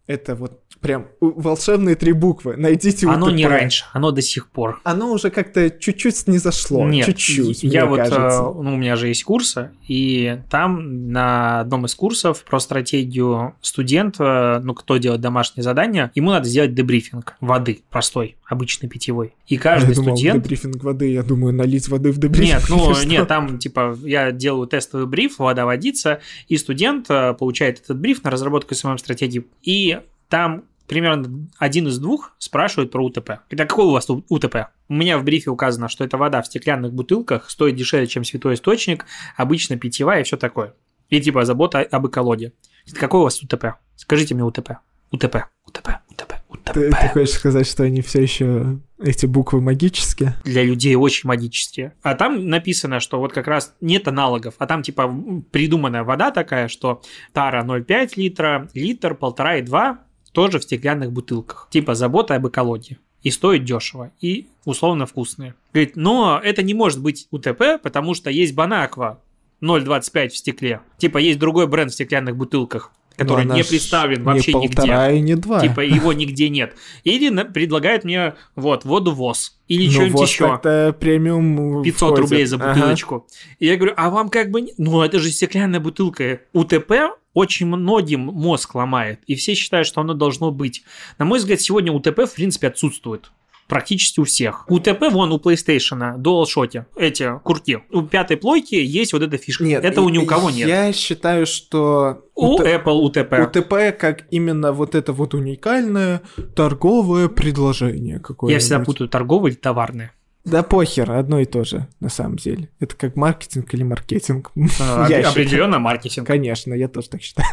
это 0.10 0.34
вот 0.34 0.60
прям 0.82 1.06
волшебные 1.22 1.96
три 1.96 2.14
буквы. 2.14 2.56
Найдите 2.58 3.08
Оно 3.08 3.30
не 3.30 3.46
раньше, 3.46 3.86
оно 3.94 4.10
до 4.10 4.24
сих 4.24 4.50
пор. 4.50 4.82
Оно 4.84 5.12
уже 5.12 5.30
как-то 5.30 5.70
чуть-чуть 5.70 6.28
не 6.28 6.40
зашло. 6.40 6.88
Нет, 6.88 7.06
чуть-чуть, 7.06 7.64
я 7.64 7.86
вот, 7.86 7.98
кажется. 7.98 8.42
ну, 8.42 8.74
у 8.74 8.78
меня 8.78 8.96
же 8.96 9.08
есть 9.08 9.24
курсы, 9.24 9.70
и 9.88 10.40
там 10.50 11.12
на 11.12 11.60
одном 11.60 11.86
из 11.86 11.94
курсов 11.94 12.44
про 12.44 12.60
стратегию 12.60 13.54
студента, 13.62 14.60
ну, 14.64 14.74
кто 14.74 14.98
делает 14.98 15.22
домашнее 15.22 15.64
задание, 15.64 16.12
ему 16.16 16.32
надо 16.32 16.48
сделать 16.48 16.74
дебрифинг 16.74 17.36
воды 17.40 17.82
простой, 17.92 18.38
обычный 18.48 18.90
питьевой. 18.90 19.36
И 19.48 19.58
каждый 19.58 19.90
я 19.90 19.96
думал, 19.96 20.16
студент... 20.16 20.44
дебрифинг 20.44 20.84
воды, 20.84 21.12
я 21.12 21.22
думаю, 21.22 21.54
налить 21.54 21.88
воды 21.88 22.12
в 22.12 22.18
дебрифинг. 22.18 22.62
Нет, 22.62 22.64
ну, 22.70 22.96
нет, 23.06 23.28
там, 23.28 23.60
типа, 23.60 23.96
я 24.04 24.32
делаю 24.32 24.66
тестовый 24.66 25.06
бриф, 25.06 25.38
вода 25.38 25.66
водится, 25.66 26.20
и 26.48 26.58
студент 26.58 27.06
э, 27.10 27.34
получает 27.34 27.82
этот 27.82 28.00
бриф 28.00 28.24
на 28.24 28.32
разработку 28.32 28.74
СММ-стратегии, 28.74 29.46
и 29.62 29.99
там 30.30 30.64
примерно 30.88 31.48
один 31.58 31.88
из 31.88 32.00
двух 32.00 32.34
спрашивает 32.40 32.92
про 32.92 33.06
УТП. 33.06 33.42
Это 33.50 33.66
какой 33.66 33.86
у 33.86 33.92
вас 33.92 34.10
УТП? 34.10 34.70
У 34.90 34.94
меня 34.94 35.18
в 35.18 35.24
брифе 35.24 35.52
указано, 35.52 35.88
что 35.88 36.04
это 36.04 36.18
вода 36.18 36.42
в 36.42 36.48
стеклянных 36.48 36.94
бутылках, 36.94 37.50
стоит 37.50 37.76
дешевле, 37.76 38.08
чем 38.08 38.24
святой 38.24 38.56
источник, 38.56 39.06
обычно 39.38 39.78
питьевая 39.78 40.22
и 40.22 40.24
все 40.24 40.36
такое. 40.38 40.74
И 41.10 41.22
типа 41.22 41.46
забота 41.46 41.80
об 41.80 42.08
экологии. 42.08 42.54
Какой 42.94 43.22
у 43.22 43.24
вас 43.24 43.42
УТП? 43.42 43.76
Скажите 43.96 44.34
мне 44.34 44.44
УТП. 44.44 44.72
УТП, 45.12 45.38
УТП, 45.66 45.90
УТП, 46.10 46.34
УТП. 46.50 46.74
Ты, 46.74 46.92
ты 46.92 47.08
хочешь 47.10 47.36
сказать, 47.36 47.68
что 47.68 47.84
они 47.84 48.02
все 48.02 48.22
еще 48.22 48.80
эти 49.00 49.26
буквы 49.26 49.62
магические? 49.62 50.36
Для 50.44 50.64
людей 50.64 50.96
очень 50.96 51.28
магические. 51.28 51.94
А 52.02 52.16
там 52.16 52.48
написано, 52.48 53.00
что 53.00 53.20
вот 53.20 53.34
как 53.34 53.48
раз 53.48 53.74
нет 53.82 54.08
аналогов, 54.08 54.56
а 54.58 54.68
там 54.68 54.84
типа 54.84 55.12
придуманная 55.52 56.04
вода 56.04 56.32
такая, 56.32 56.68
что 56.68 57.02
тара 57.34 57.64
0,5 57.64 58.12
литра, 58.18 58.70
литр, 58.74 59.16
полтора 59.16 59.58
и 59.58 59.62
два 59.62 60.00
тоже 60.32 60.60
в 60.60 60.64
стеклянных 60.64 61.12
бутылках. 61.12 61.68
Типа 61.72 61.96
забота 61.96 62.36
об 62.36 62.48
экологии. 62.48 62.98
и 63.22 63.32
стоят 63.32 63.66
дешево, 63.66 64.12
и 64.22 64.48
условно 64.64 65.06
вкусные. 65.06 65.54
Говорит, 65.74 65.98
но 65.98 66.40
это 66.42 66.64
не 66.64 66.74
может 66.74 67.02
быть 67.02 67.28
УТП, 67.32 67.82
потому 67.84 68.14
что 68.14 68.30
есть 68.30 68.56
Бонаква 68.56 69.20
0,25 69.62 70.30
в 70.30 70.38
стекле. 70.38 70.80
Типа 70.98 71.18
есть 71.18 71.38
другой 71.38 71.68
бренд 71.68 71.92
в 71.92 71.94
стеклянных 71.96 72.36
бутылках 72.38 72.92
который 73.18 73.44
не 73.44 73.66
представлен 73.66 74.24
вообще 74.24 74.54
не 74.54 74.70
полтора 74.70 75.08
нигде. 75.12 75.18
и 75.20 75.22
не 75.22 75.36
два. 75.36 75.60
Типа 75.60 75.82
его 75.82 76.14
нигде 76.14 76.48
нет. 76.48 76.78
Или 77.04 77.28
на- 77.28 77.44
предлагает 77.44 78.06
мне 78.06 78.36
вот 78.56 78.86
воду 78.86 79.12
ВОЗ 79.12 79.60
или 79.68 79.88
Ну, 79.88 79.92
что-нибудь 79.92 80.14
вот 80.22 80.30
еще. 80.30 80.48
так-то 80.48 80.96
премиум 80.98 81.84
500 81.84 81.98
входит. 82.12 82.20
рублей 82.22 82.46
за 82.46 82.56
Ага. 82.56 82.74
бутылочку. 82.76 83.28
И 83.60 83.66
я 83.68 83.76
говорю, 83.76 83.94
а 83.98 84.10
вам 84.10 84.30
как 84.30 84.52
бы... 84.52 84.70
Ну, 84.78 85.02
это 85.02 85.20
же 85.20 85.32
стеклянная 85.32 85.82
бутылка. 85.82 86.40
УТП 86.54 86.94
очень 87.40 87.66
многим 87.68 88.22
мозг 88.22 88.76
ломает, 88.76 89.20
и 89.28 89.36
все 89.36 89.54
считают, 89.56 89.88
что 89.88 90.02
оно 90.02 90.14
должно 90.14 90.52
быть. 90.52 90.84
На 91.18 91.26
мой 91.26 91.40
взгляд, 91.40 91.62
сегодня 91.62 91.92
УТП, 91.92 92.20
в 92.26 92.34
принципе, 92.36 92.68
отсутствует. 92.68 93.32
Практически 93.68 94.20
у 94.20 94.24
всех. 94.24 94.66
УТП 94.68 95.12
вон 95.12 95.32
у 95.32 95.38
PlayStation, 95.38 96.18
DualShock, 96.18 96.86
эти 96.98 97.40
курки. 97.44 97.78
У 97.92 98.02
пятой 98.02 98.36
плойки 98.36 98.74
есть 98.74 99.14
вот 99.14 99.22
эта 99.22 99.38
фишка. 99.38 99.64
Нет, 99.64 99.86
Этого 99.86 100.10
ни 100.10 100.18
у 100.18 100.26
кого 100.26 100.50
нет. 100.50 100.68
Я 100.68 100.92
считаю, 100.92 101.46
что 101.46 102.24
У 102.34 102.56
УТ- 102.56 102.62
Apple 102.62 102.94
УТП. 102.94 103.34
УТП 103.58 103.96
как 104.00 104.26
именно 104.32 104.72
вот 104.72 104.96
это 104.96 105.14
вот 105.14 105.36
уникальное 105.36 106.24
торговое 106.56 107.28
предложение 107.28 108.20
какое-то. 108.20 108.54
Я 108.54 108.60
всегда 108.60 108.80
путаю 108.80 109.08
торговые 109.08 109.54
или 109.54 109.60
товарные. 109.60 110.14
Да 110.50 110.64
похер, 110.64 111.12
одно 111.12 111.40
и 111.40 111.46
то 111.46 111.64
же, 111.64 111.88
на 112.00 112.10
самом 112.10 112.38
деле. 112.38 112.70
Это 112.80 112.96
как 112.96 113.16
маркетинг 113.16 113.74
или 113.74 113.84
маркетинг. 113.84 114.52
А, 114.82 115.06
Определенно 115.30 115.80
маркетинг. 115.80 116.26
Конечно, 116.28 116.74
я 116.74 116.88
тоже 116.88 117.10
так 117.10 117.22
считаю. 117.22 117.48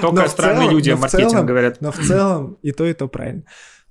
Только 0.00 0.22
Но 0.22 0.28
странные 0.28 0.60
целом- 0.62 0.74
люди 0.74 0.90
о 0.90 0.96
маркетинге 0.96 1.42
говорят. 1.42 1.80
Но 1.80 1.92
в 1.92 1.98
целом 1.98 2.58
и 2.62 2.72
то, 2.72 2.84
и 2.84 2.92
то 2.92 3.08
правильно. 3.08 3.42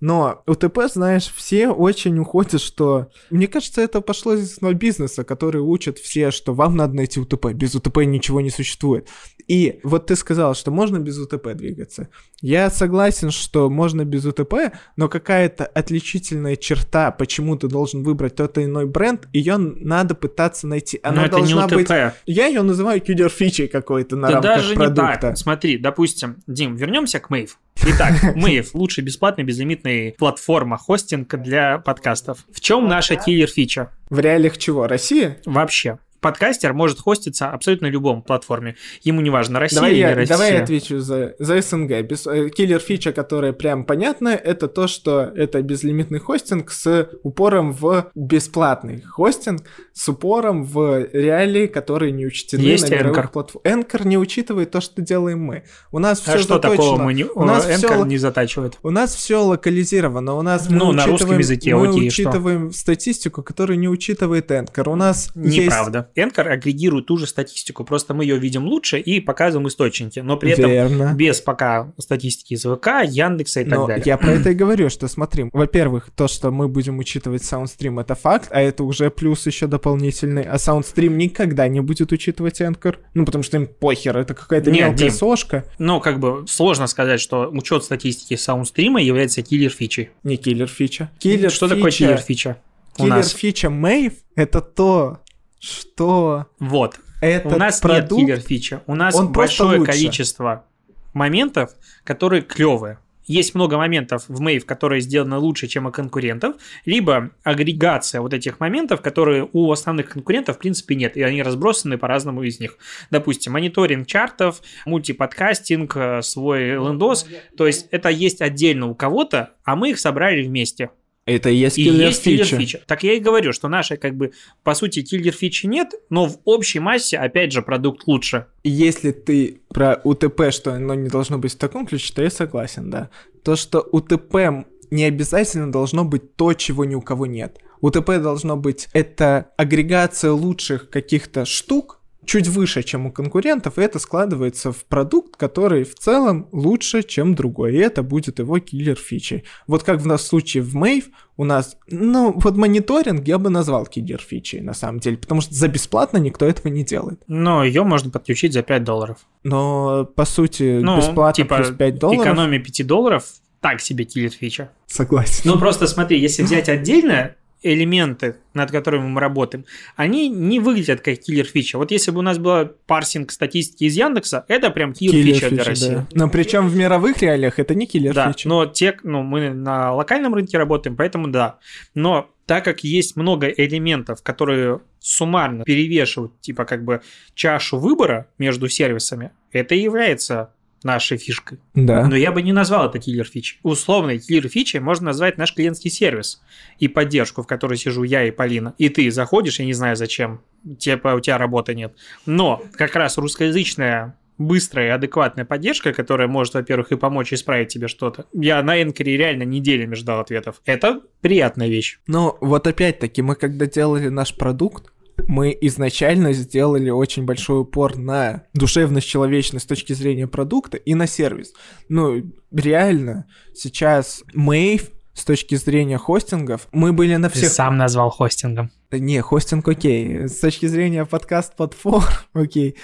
Но 0.01 0.43
УТП, 0.45 0.87
знаешь, 0.91 1.31
все 1.33 1.69
очень 1.69 2.17
уходят, 2.19 2.61
что... 2.61 3.07
Мне 3.29 3.47
кажется, 3.47 3.81
это 3.81 4.01
пошло 4.01 4.33
из 4.33 4.59
бизнеса, 4.59 5.23
который 5.23 5.61
учат 5.61 5.99
все, 5.99 6.31
что 6.31 6.53
вам 6.53 6.75
надо 6.75 6.95
найти 6.95 7.19
УТП. 7.19 7.47
Без 7.53 7.75
УТП 7.75 7.99
ничего 7.99 8.41
не 8.41 8.49
существует. 8.49 9.07
И 9.47 9.79
вот 9.83 10.07
ты 10.07 10.15
сказал, 10.15 10.55
что 10.55 10.71
можно 10.71 10.99
без 10.99 11.17
УТП 11.17 11.53
двигаться. 11.53 12.09
Я 12.41 12.69
согласен, 12.69 13.31
что 13.31 13.69
можно 13.69 14.03
без 14.03 14.25
УТП, 14.25 14.73
но 14.97 15.07
какая-то 15.07 15.65
отличительная 15.65 16.55
черта, 16.55 17.11
почему 17.11 17.55
ты 17.55 17.67
должен 17.67 18.03
выбрать 18.03 18.35
тот 18.35 18.57
или 18.57 18.65
иной 18.65 18.87
бренд, 18.87 19.27
ее 19.33 19.57
надо 19.57 20.15
пытаться 20.15 20.67
найти. 20.67 20.99
Она 21.03 21.21
Но 21.21 21.25
это 21.27 21.35
не 21.37 21.53
должна 21.53 21.65
УТП. 21.65 21.73
быть... 21.75 21.89
Я 22.25 22.47
ее 22.47 22.63
называю 22.63 22.99
киллер-фичей 23.01 23.67
какой-то 23.67 24.15
на 24.15 24.27
Да 24.27 24.33
рамках 24.35 24.55
даже 24.57 24.69
не 24.71 24.75
продукта. 24.75 25.17
так. 25.21 25.37
Смотри, 25.37 25.77
допустим, 25.77 26.37
Дим, 26.47 26.75
вернемся 26.75 27.19
к 27.19 27.29
Mave. 27.29 27.57
Итак, 27.87 28.13
Mave – 28.35 28.73
лучшая 28.73 29.05
бесплатная 29.05 29.45
безлимитная 29.85 30.13
платформа 30.17 30.77
хостинга 30.77 31.37
для 31.37 31.77
подкастов. 31.77 32.39
В 32.51 32.59
чем 32.59 32.87
наша 32.87 33.15
киллер-фича? 33.15 33.91
В 34.09 34.19
реалиях 34.19 34.57
чего? 34.57 34.87
Россия? 34.87 35.37
Вообще. 35.45 35.99
Подкастер 36.25 36.73
может 36.73 36.99
хоститься 36.99 37.49
абсолютно 37.51 37.85
любом 37.85 38.23
платформе. 38.23 38.77
Ему 39.03 39.21
не 39.21 39.29
важно, 39.29 39.59
Россия 39.59 39.75
Давай 39.79 39.91
или 39.91 39.99
я, 39.99 40.15
Россия. 40.15 40.27
давай 40.37 40.53
я 40.53 40.63
отвечу 40.63 40.99
за, 40.99 41.35
за 41.37 41.61
СНГ. 41.61 42.01
Без, 42.01 42.25
э, 42.25 42.49
киллер 42.49 42.79
фича, 42.79 43.11
которая 43.11 43.53
прям 43.53 43.83
понятная, 43.85 44.35
это 44.35 44.67
то, 44.67 44.87
что 44.87 45.21
это 45.35 45.61
безлимитный 45.61 46.17
хостинг 46.17 46.71
с 46.71 47.09
упором 47.21 47.73
в 47.73 48.09
бесплатный 48.15 49.01
хостинг, 49.03 49.61
с 49.93 50.09
упором 50.09 50.63
в 50.63 51.07
реалии, 51.13 51.67
которые 51.67 52.11
не 52.11 52.25
учтены 52.25 52.61
Есть 52.61 52.89
на 52.89 52.95
мировых 52.95 53.25
Anchor. 53.25 53.31
платформах. 53.31 53.71
Энкор 53.71 54.07
не 54.07 54.17
учитывает 54.17 54.71
то, 54.71 54.81
что 54.81 55.03
делаем 55.03 55.41
мы. 55.41 55.63
У 55.91 55.99
нас 55.99 56.23
А 56.25 56.31
все 56.31 56.39
что 56.39 56.57
такого 56.57 56.97
мы 57.03 57.13
не... 57.13 57.25
У 57.25 57.43
нас 57.45 57.67
Энкор 57.69 57.97
всё- 57.97 58.05
не 58.05 58.17
затачивает. 58.17 58.79
У 58.81 58.89
нас 58.89 59.13
все 59.13 59.43
локализировано. 59.43 60.33
У 60.33 60.41
нас 60.41 60.67
мы 60.71 60.77
Ну, 60.77 60.91
на 60.91 61.05
русском 61.05 61.37
языке, 61.37 61.75
мы 61.75 61.89
окей, 61.89 62.09
что? 62.09 62.23
учитываем 62.23 62.71
статистику, 62.71 63.43
которую 63.43 63.77
не 63.77 63.87
учитывает 63.89 64.51
Anchor. 64.51 64.89
У 64.89 64.95
нас 64.95 65.29
есть 65.35 65.75
Anchor 66.15 66.47
агрегирует 66.49 67.05
ту 67.07 67.17
же 67.17 67.27
статистику, 67.27 67.83
просто 67.83 68.13
мы 68.13 68.23
ее 68.23 68.37
видим 68.37 68.65
лучше 68.65 68.99
и 68.99 69.19
показываем 69.19 69.67
источники, 69.67 70.19
но 70.19 70.37
при 70.37 70.51
этом 70.51 70.69
Верно. 70.71 71.13
без 71.15 71.41
пока 71.41 71.91
статистики 71.97 72.53
из 72.53 72.63
ВК, 72.63 72.87
Яндекса 73.05 73.61
и 73.61 73.65
так 73.65 73.79
Но 73.79 73.87
далее. 73.87 74.03
я 74.05 74.17
про 74.17 74.31
это 74.31 74.51
и 74.51 74.53
говорю, 74.53 74.89
что 74.89 75.07
смотри, 75.07 75.49
во-первых, 75.51 76.09
то, 76.15 76.27
что 76.27 76.51
мы 76.51 76.67
будем 76.67 76.99
учитывать 76.99 77.43
SoundStream, 77.43 77.99
это 77.99 78.15
факт, 78.15 78.47
а 78.51 78.61
это 78.61 78.83
уже 78.83 79.09
плюс 79.11 79.45
еще 79.45 79.67
дополнительный, 79.67 80.43
а 80.43 80.57
SoundStream 80.57 81.17
никогда 81.17 81.67
не 81.67 81.81
будет 81.81 82.11
учитывать 82.11 82.61
Anchor, 82.61 82.95
ну, 83.13 83.25
потому 83.25 83.43
что 83.43 83.57
им 83.57 83.67
похер, 83.67 84.17
это 84.17 84.33
какая-то 84.33 84.71
Нет, 84.71 84.81
мелкая 84.89 84.97
Дим. 85.09 85.11
сошка, 85.11 85.65
Ну, 85.79 85.99
как 85.99 86.19
бы 86.19 86.45
сложно 86.47 86.87
сказать, 86.87 87.19
что 87.19 87.49
учет 87.51 87.83
статистики 87.83 88.35
саундстрима 88.35 89.01
является 89.01 89.41
киллер-фичей. 89.41 90.09
не 90.23 90.37
киллер 90.37 90.67
фича. 90.67 91.09
Киллер 91.19 91.51
Что 91.51 91.67
такое 91.67 91.91
киллер-фича 91.91 92.57
у 92.97 93.01
Киллер 93.03 93.15
нас? 93.17 93.31
фича 93.31 93.69
Мэйв— 93.69 94.13
это 94.35 94.61
то, 94.61 95.19
что 95.65 96.47
Вот. 96.59 96.99
этот 97.21 97.53
у 97.53 97.57
нас 97.57 97.79
продукт... 97.79 98.11
нет 98.11 98.39
киллер-фича. 98.39 98.83
У 98.87 98.95
нас 98.95 99.15
он 99.15 99.31
большое 99.31 99.79
лучше. 99.79 99.91
количество 99.91 100.65
моментов, 101.13 101.71
которые 102.03 102.41
клевые. 102.41 102.99
Есть 103.27 103.55
много 103.55 103.77
моментов 103.77 104.25
в 104.27 104.39
Мэйв, 104.39 104.67
которые 104.67 105.01
сделаны 105.01 105.37
лучше, 105.37 105.67
чем 105.67 105.87
у 105.87 105.91
конкурентов, 105.91 106.57
либо 106.85 107.31
агрегация 107.43 108.21
вот 108.21 108.35
этих 108.35 108.59
моментов, 108.59 109.01
которые 109.01 109.49
у 109.51 109.71
основных 109.71 110.09
конкурентов 110.09 110.57
в 110.57 110.59
принципе 110.59 110.93
нет, 110.93 111.17
и 111.17 111.23
они 111.23 111.41
разбросаны 111.41 111.97
по-разному 111.97 112.43
из 112.43 112.59
них. 112.59 112.77
Допустим, 113.09 113.53
мониторинг 113.53 114.05
чартов, 114.05 114.61
мультиподкастинг, 114.85 115.97
э, 115.97 116.21
свой 116.21 116.73
лендос, 116.73 117.25
то 117.57 117.65
есть 117.65 117.87
это 117.89 118.09
есть 118.09 118.41
отдельно 118.41 118.87
у 118.87 118.93
кого-то, 118.93 119.53
а 119.63 119.75
мы 119.75 119.89
их 119.89 119.99
собрали 119.99 120.43
вместе. 120.43 120.91
Это 121.25 121.49
и 121.49 121.55
есть 121.55 121.77
И 121.77 121.85
киллер 121.85 122.07
есть 122.07 122.23
киллер 122.23 122.45
фича. 122.45 122.57
фича. 122.57 122.81
Так 122.85 123.03
я 123.03 123.13
и 123.13 123.19
говорю, 123.19 123.51
что 123.51 123.67
нашей, 123.67 123.97
как 123.97 124.15
бы, 124.15 124.31
по 124.63 124.75
сути, 124.75 125.01
киллер 125.01 125.33
фичи 125.33 125.65
нет, 125.65 125.93
но 126.09 126.27
в 126.27 126.37
общей 126.45 126.79
массе, 126.79 127.17
опять 127.17 127.51
же, 127.51 127.63
продукт 127.63 128.05
лучше. 128.05 128.45
Если 128.63 129.11
ты 129.11 129.61
про 129.69 129.99
УТП, 130.03 130.51
что 130.51 130.73
оно 130.73 130.93
не 130.93 131.09
должно 131.09 131.39
быть 131.39 131.53
в 131.53 131.57
таком 131.57 131.87
ключе, 131.87 132.13
то 132.13 132.21
я 132.21 132.29
согласен, 132.29 132.91
да. 132.91 133.09
То, 133.43 133.55
что 133.55 133.79
УТП 133.79 134.65
не 134.91 135.05
обязательно 135.05 135.71
должно 135.71 136.05
быть 136.05 136.35
то, 136.35 136.53
чего 136.53 136.85
ни 136.85 136.93
у 136.93 137.01
кого 137.01 137.25
нет. 137.25 137.57
УТП 137.81 138.21
должно 138.21 138.55
быть 138.55 138.87
это 138.93 139.49
агрегация 139.57 140.31
лучших 140.31 140.91
каких-то 140.91 141.45
штук, 141.45 142.01
чуть 142.25 142.47
выше, 142.47 142.83
чем 142.83 143.05
у 143.05 143.11
конкурентов, 143.11 143.77
и 143.77 143.81
это 143.81 143.99
складывается 143.99 144.71
в 144.71 144.85
продукт, 144.85 145.35
который 145.37 145.83
в 145.83 145.95
целом 145.95 146.47
лучше, 146.51 147.03
чем 147.03 147.35
другой, 147.35 147.75
и 147.75 147.77
это 147.77 148.03
будет 148.03 148.39
его 148.39 148.59
киллер 148.59 148.95
фичей. 148.95 149.43
Вот 149.67 149.83
как 149.83 149.99
в 150.01 150.07
нас 150.07 150.25
случае 150.25 150.63
в 150.63 150.75
Mave 150.75 151.05
у 151.37 151.43
нас, 151.43 151.77
ну, 151.87 152.33
вот 152.35 152.55
мониторинг 152.55 153.27
я 153.27 153.37
бы 153.37 153.49
назвал 153.49 153.85
киллер 153.85 154.19
фичей, 154.21 154.61
на 154.61 154.73
самом 154.73 154.99
деле, 154.99 155.17
потому 155.17 155.41
что 155.41 155.53
за 155.53 155.67
бесплатно 155.67 156.17
никто 156.17 156.45
этого 156.45 156.71
не 156.71 156.83
делает. 156.83 157.21
Но 157.27 157.63
ее 157.63 157.83
можно 157.83 158.09
подключить 158.09 158.53
за 158.53 158.61
5 158.61 158.83
долларов. 158.83 159.17
Но, 159.43 160.05
по 160.05 160.25
сути, 160.25 160.79
Ну, 160.81 160.97
бесплатно 160.97 161.43
типа, 161.43 161.57
плюс 161.57 161.71
5 161.71 161.99
долларов. 161.99 162.21
экономия 162.21 162.59
5 162.59 162.87
долларов, 162.87 163.25
так 163.59 163.81
себе 163.81 164.05
киллер 164.05 164.31
фича. 164.31 164.71
Согласен. 164.87 165.41
Ну, 165.45 165.59
просто 165.59 165.87
смотри, 165.87 166.19
если 166.19 166.43
взять 166.43 166.69
отдельно 166.69 167.35
элементы, 167.65 168.37
над 168.53 168.71
которыми 168.71 169.07
мы 169.07 169.19
работаем, 169.19 169.65
они 169.95 170.29
не 170.29 170.59
выглядят 170.59 171.01
как 171.01 171.17
киллер 171.19 171.45
фича. 171.45 171.77
Вот 171.77 171.91
если 171.91 172.11
бы 172.11 172.19
у 172.19 172.21
нас 172.21 172.37
был 172.37 172.67
парсинг 172.87 173.31
статистики 173.31 173.85
из 173.85 173.95
Яндекса, 173.97 174.45
это 174.47 174.69
прям 174.69 174.93
киллер 174.93 175.35
фича 175.35 175.49
для 175.49 175.63
России. 175.63 175.89
да. 175.95 176.07
Но 176.13 176.29
причем 176.29 176.67
в 176.69 176.75
мировых 176.75 177.21
реалиях 177.21 177.59
это 177.59 177.73
не 177.75 177.87
киллер 177.87 178.13
Да, 178.13 178.31
фича. 178.31 178.47
но 178.47 178.65
те, 178.65 178.97
ну, 179.03 179.23
мы 179.23 179.49
на 179.49 179.93
локальном 179.93 180.33
рынке 180.35 180.57
работаем, 180.57 180.95
поэтому 180.95 181.27
да. 181.27 181.59
Но 181.95 182.29
так 182.45 182.63
как 182.63 182.83
есть 182.83 183.15
много 183.15 183.47
элементов, 183.47 184.21
которые 184.21 184.81
суммарно 184.99 185.63
перевешивают, 185.63 186.39
типа, 186.41 186.65
как 186.65 186.83
бы 186.83 187.01
чашу 187.33 187.77
выбора 187.77 188.27
между 188.37 188.69
сервисами, 188.69 189.31
это 189.51 189.73
и 189.75 189.79
является 189.79 190.51
нашей 190.85 191.17
фишкой. 191.17 191.59
Да. 191.73 192.07
Но 192.07 192.15
я 192.15 192.31
бы 192.31 192.41
не 192.41 192.53
назвал 192.53 192.87
это 192.87 192.99
киллер 192.99 193.25
фичей. 193.25 193.59
Условной 193.63 194.19
киллер 194.19 194.47
фичей 194.47 194.79
можно 194.79 195.07
назвать 195.07 195.37
наш 195.37 195.53
клиентский 195.53 195.91
сервис 195.91 196.41
и 196.79 196.87
поддержку, 196.87 197.43
в 197.43 197.47
которой 197.47 197.77
сижу 197.77 198.03
я 198.03 198.23
и 198.23 198.31
Полина. 198.31 198.73
И 198.77 198.89
ты 198.89 199.09
заходишь, 199.11 199.59
я 199.59 199.65
не 199.65 199.73
знаю 199.73 199.95
зачем, 199.95 200.41
типа 200.79 201.09
у 201.09 201.19
тебя 201.19 201.37
работы 201.37 201.75
нет. 201.75 201.95
Но 202.25 202.61
как 202.77 202.95
раз 202.95 203.17
русскоязычная 203.17 204.15
быстрая 204.37 204.87
и 204.87 204.91
адекватная 204.91 205.45
поддержка, 205.45 205.93
которая 205.93 206.27
может, 206.27 206.55
во-первых, 206.55 206.91
и 206.91 206.97
помочь 206.97 207.33
исправить 207.33 207.69
тебе 207.69 207.87
что-то. 207.87 208.25
Я 208.33 208.61
на 208.63 208.81
Энкоре 208.81 209.17
реально 209.17 209.43
неделями 209.43 209.95
ждал 209.95 210.19
ответов. 210.19 210.61
Это 210.65 211.01
приятная 211.21 211.67
вещь. 211.67 211.99
Но 212.07 212.37
вот 212.41 212.67
опять-таки, 212.67 213.21
мы 213.21 213.35
когда 213.35 213.65
делали 213.65 214.09
наш 214.09 214.35
продукт, 214.35 214.91
мы 215.27 215.57
изначально 215.61 216.33
сделали 216.33 216.89
очень 216.89 217.25
большой 217.25 217.61
упор 217.61 217.97
на 217.97 218.43
душевность, 218.53 219.07
человечность 219.07 219.65
с 219.65 219.67
точки 219.67 219.93
зрения 219.93 220.27
продукта 220.27 220.77
и 220.77 220.93
на 220.93 221.07
сервис. 221.07 221.53
Ну, 221.89 222.23
реально, 222.51 223.25
сейчас 223.53 224.23
Мэйв 224.33 224.91
с 225.13 225.23
точки 225.23 225.55
зрения 225.55 225.97
хостингов, 225.97 226.67
мы 226.73 226.91
были 226.91 227.15
на 227.15 227.29
Ты 227.29 227.39
всех... 227.39 227.49
сам 227.49 227.77
назвал 227.77 228.09
хостингом. 228.09 228.69
Не, 228.91 229.21
хостинг 229.21 229.67
окей. 229.67 230.27
С 230.27 230.39
точки 230.39 230.65
зрения 230.65 231.05
подкаст-платформ, 231.05 232.03
окей. 232.33 232.75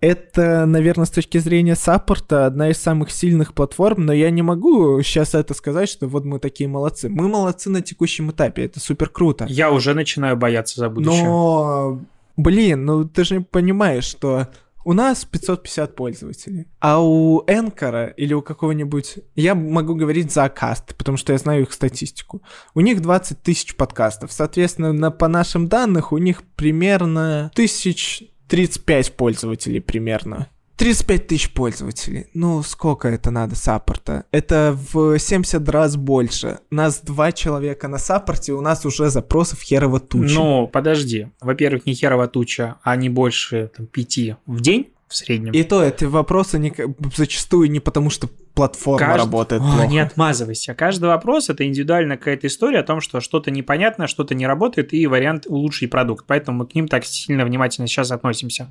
Это, 0.00 0.64
наверное, 0.66 1.06
с 1.06 1.10
точки 1.10 1.38
зрения 1.38 1.74
саппорта 1.74 2.46
одна 2.46 2.70
из 2.70 2.78
самых 2.78 3.10
сильных 3.10 3.52
платформ, 3.52 4.06
но 4.06 4.12
я 4.12 4.30
не 4.30 4.42
могу 4.42 5.02
сейчас 5.02 5.34
это 5.34 5.54
сказать, 5.54 5.88
что 5.88 6.06
вот 6.06 6.24
мы 6.24 6.38
такие 6.38 6.68
молодцы. 6.68 7.08
Мы 7.08 7.28
молодцы 7.28 7.68
на 7.68 7.82
текущем 7.82 8.30
этапе, 8.30 8.64
это 8.64 8.78
супер 8.78 9.08
круто. 9.08 9.46
Я 9.48 9.72
уже 9.72 9.94
начинаю 9.94 10.36
бояться 10.36 10.80
за 10.80 10.88
будущее. 10.88 11.24
Но, 11.24 12.00
блин, 12.36 12.84
ну 12.84 13.04
ты 13.04 13.24
же 13.24 13.40
понимаешь, 13.40 14.04
что 14.04 14.48
у 14.84 14.92
нас 14.92 15.24
550 15.24 15.96
пользователей, 15.96 16.66
а 16.78 17.02
у 17.02 17.42
Энкора 17.46 18.06
или 18.06 18.32
у 18.32 18.40
какого-нибудь... 18.40 19.18
Я 19.34 19.54
могу 19.54 19.94
говорить 19.94 20.32
за 20.32 20.44
Акаст, 20.44 20.94
потому 20.96 21.18
что 21.18 21.32
я 21.32 21.38
знаю 21.38 21.62
их 21.62 21.72
статистику. 21.72 22.40
У 22.74 22.80
них 22.80 23.02
20 23.02 23.42
тысяч 23.42 23.74
подкастов. 23.76 24.32
Соответственно, 24.32 24.92
на, 24.92 25.10
по 25.10 25.28
нашим 25.28 25.68
данным, 25.68 26.04
у 26.10 26.18
них 26.18 26.42
примерно 26.56 27.50
тысяч 27.54 28.22
35 28.48 29.12
пользователей 29.16 29.80
примерно. 29.80 30.48
35 30.78 31.26
тысяч 31.26 31.50
пользователей. 31.50 32.26
Ну, 32.34 32.62
сколько 32.62 33.08
это 33.08 33.32
надо 33.32 33.56
саппорта? 33.56 34.24
Это 34.30 34.78
в 34.92 35.18
70 35.18 35.68
раз 35.68 35.96
больше. 35.96 36.60
Нас 36.70 37.00
два 37.00 37.32
человека 37.32 37.88
на 37.88 37.98
саппорте, 37.98 38.52
у 38.52 38.60
нас 38.60 38.86
уже 38.86 39.10
запросов 39.10 39.60
херово 39.60 39.98
туча. 39.98 40.34
Ну, 40.34 40.68
подожди. 40.68 41.28
Во-первых, 41.40 41.84
не 41.84 41.94
херова 41.94 42.28
туча, 42.28 42.76
а 42.82 42.94
не 42.94 43.08
больше 43.08 43.72
там, 43.76 43.86
пяти 43.86 44.36
в 44.46 44.60
день 44.60 44.90
в 45.08 45.16
среднем. 45.16 45.52
И 45.52 45.62
то, 45.64 45.82
эти 45.82 46.04
вопросы 46.04 46.60
не, 46.60 46.72
зачастую 47.16 47.70
не 47.70 47.80
потому, 47.80 48.08
что 48.08 48.28
платформа 48.58 49.06
Кажд- 49.06 49.18
работает 49.18 49.62
О, 49.62 49.64
плохо. 49.64 49.86
Не 49.86 50.00
отмазывайся. 50.00 50.74
Каждый 50.74 51.06
вопрос 51.06 51.48
это 51.48 51.66
индивидуальная 51.66 52.16
какая-то 52.16 52.46
история 52.48 52.80
о 52.80 52.82
том, 52.82 53.00
что 53.00 53.20
что-то 53.20 53.50
непонятно, 53.50 54.06
что-то 54.06 54.34
не 54.34 54.46
работает, 54.46 54.92
и 54.92 55.06
вариант 55.06 55.46
улучшить 55.46 55.90
продукт. 55.90 56.24
Поэтому 56.26 56.58
мы 56.58 56.66
к 56.66 56.74
ним 56.74 56.88
так 56.88 57.04
сильно 57.04 57.44
внимательно 57.44 57.86
сейчас 57.86 58.10
относимся. 58.10 58.70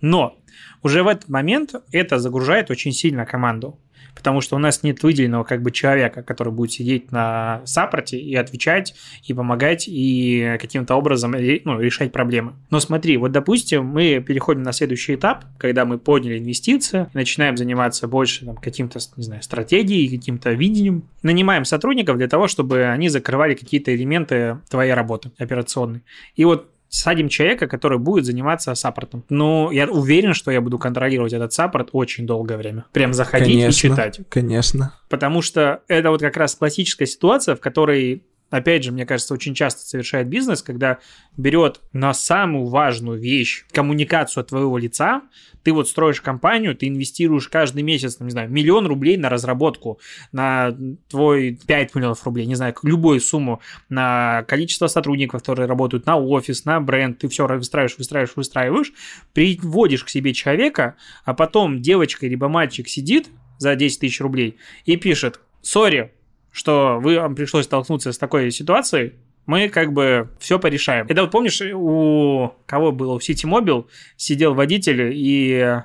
Но 0.00 0.36
уже 0.82 1.02
в 1.02 1.08
этот 1.08 1.28
момент 1.28 1.74
это 1.92 2.18
загружает 2.18 2.70
очень 2.70 2.92
сильно 2.92 3.24
команду. 3.26 3.78
Потому 4.18 4.40
что 4.40 4.56
у 4.56 4.58
нас 4.58 4.82
нет 4.82 5.04
выделенного 5.04 5.44
как 5.44 5.62
бы 5.62 5.70
человека, 5.70 6.24
который 6.24 6.52
будет 6.52 6.72
сидеть 6.72 7.12
на 7.12 7.62
саппорте 7.64 8.18
и 8.18 8.34
отвечать, 8.34 8.96
и 9.22 9.32
помогать, 9.32 9.84
и 9.86 10.56
каким-то 10.60 10.96
образом 10.96 11.30
ну, 11.30 11.80
решать 11.80 12.10
проблемы. 12.10 12.54
Но 12.70 12.80
смотри, 12.80 13.16
вот 13.16 13.30
допустим, 13.30 13.86
мы 13.86 14.20
переходим 14.26 14.64
на 14.64 14.72
следующий 14.72 15.14
этап, 15.14 15.44
когда 15.56 15.84
мы 15.84 15.98
подняли 15.98 16.40
инвестиции, 16.40 17.06
начинаем 17.14 17.56
заниматься 17.56 18.08
больше 18.08 18.44
там, 18.44 18.56
каким-то, 18.56 18.98
не 19.16 19.22
знаю, 19.22 19.42
стратегией, 19.44 20.08
каким-то 20.08 20.50
видением. 20.50 21.04
Нанимаем 21.22 21.64
сотрудников 21.64 22.18
для 22.18 22.26
того, 22.26 22.48
чтобы 22.48 22.86
они 22.86 23.08
закрывали 23.08 23.54
какие-то 23.54 23.94
элементы 23.94 24.58
твоей 24.68 24.94
работы 24.94 25.30
операционной. 25.38 26.02
И 26.34 26.44
вот 26.44 26.72
садим 26.88 27.28
человека, 27.28 27.66
который 27.66 27.98
будет 27.98 28.24
заниматься 28.24 28.74
саппортом. 28.74 29.24
Но 29.28 29.70
я 29.72 29.86
уверен, 29.86 30.34
что 30.34 30.50
я 30.50 30.60
буду 30.60 30.78
контролировать 30.78 31.32
этот 31.32 31.52
саппорт 31.52 31.90
очень 31.92 32.26
долгое 32.26 32.56
время. 32.56 32.84
Прям 32.92 33.12
заходить 33.12 33.48
и 33.48 33.60
Конечно. 33.60 33.90
читать. 33.90 34.20
Конечно. 34.28 34.94
Потому 35.08 35.42
что 35.42 35.82
это 35.88 36.10
вот 36.10 36.20
как 36.20 36.36
раз 36.36 36.54
классическая 36.54 37.06
ситуация, 37.06 37.56
в 37.56 37.60
которой, 37.60 38.22
опять 38.50 38.84
же, 38.84 38.92
мне 38.92 39.06
кажется, 39.06 39.34
очень 39.34 39.54
часто 39.54 39.82
совершает 39.82 40.28
бизнес, 40.28 40.62
когда 40.62 40.98
берет 41.36 41.80
на 41.92 42.14
самую 42.14 42.66
важную 42.66 43.18
вещь 43.18 43.64
коммуникацию 43.72 44.42
от 44.42 44.48
твоего 44.48 44.78
лица, 44.78 45.22
ты 45.62 45.72
вот 45.72 45.88
строишь 45.88 46.20
компанию, 46.20 46.74
ты 46.74 46.88
инвестируешь 46.88 47.48
каждый 47.48 47.82
месяц, 47.82 48.16
там, 48.16 48.26
не 48.26 48.30
знаю, 48.30 48.50
миллион 48.50 48.86
рублей 48.86 49.16
на 49.16 49.28
разработку, 49.28 50.00
на 50.32 50.74
твой 51.08 51.58
5 51.66 51.94
миллионов 51.94 52.24
рублей, 52.24 52.46
не 52.46 52.54
знаю, 52.54 52.74
любую 52.82 53.20
сумму, 53.20 53.60
на 53.88 54.44
количество 54.48 54.86
сотрудников, 54.86 55.42
которые 55.42 55.66
работают 55.66 56.06
на 56.06 56.16
офис, 56.16 56.64
на 56.64 56.80
бренд, 56.80 57.18
ты 57.18 57.28
все 57.28 57.46
выстраиваешь, 57.46 57.98
выстраиваешь, 57.98 58.36
выстраиваешь, 58.36 58.92
приводишь 59.32 60.04
к 60.04 60.08
себе 60.08 60.32
человека, 60.32 60.96
а 61.24 61.34
потом 61.34 61.82
девочка 61.82 62.26
либо 62.26 62.48
мальчик 62.48 62.88
сидит 62.88 63.28
за 63.58 63.74
10 63.74 64.00
тысяч 64.00 64.20
рублей 64.20 64.56
и 64.86 64.96
пишет, 64.96 65.40
сори, 65.60 66.12
что 66.58 66.98
вы, 67.00 67.18
вам 67.18 67.34
пришлось 67.34 67.64
столкнуться 67.64 68.12
с 68.12 68.18
такой 68.18 68.50
ситуацией, 68.50 69.14
мы 69.46 69.68
как 69.68 69.92
бы 69.92 70.28
все 70.38 70.58
порешаем. 70.58 71.06
Это 71.08 71.22
вот 71.22 71.30
помнишь, 71.30 71.62
у 71.62 72.52
кого 72.66 72.92
было, 72.92 73.14
у 73.14 73.18
City 73.18 73.48
Mobile 73.48 73.86
сидел 74.16 74.54
водитель 74.54 75.12
и 75.14 75.80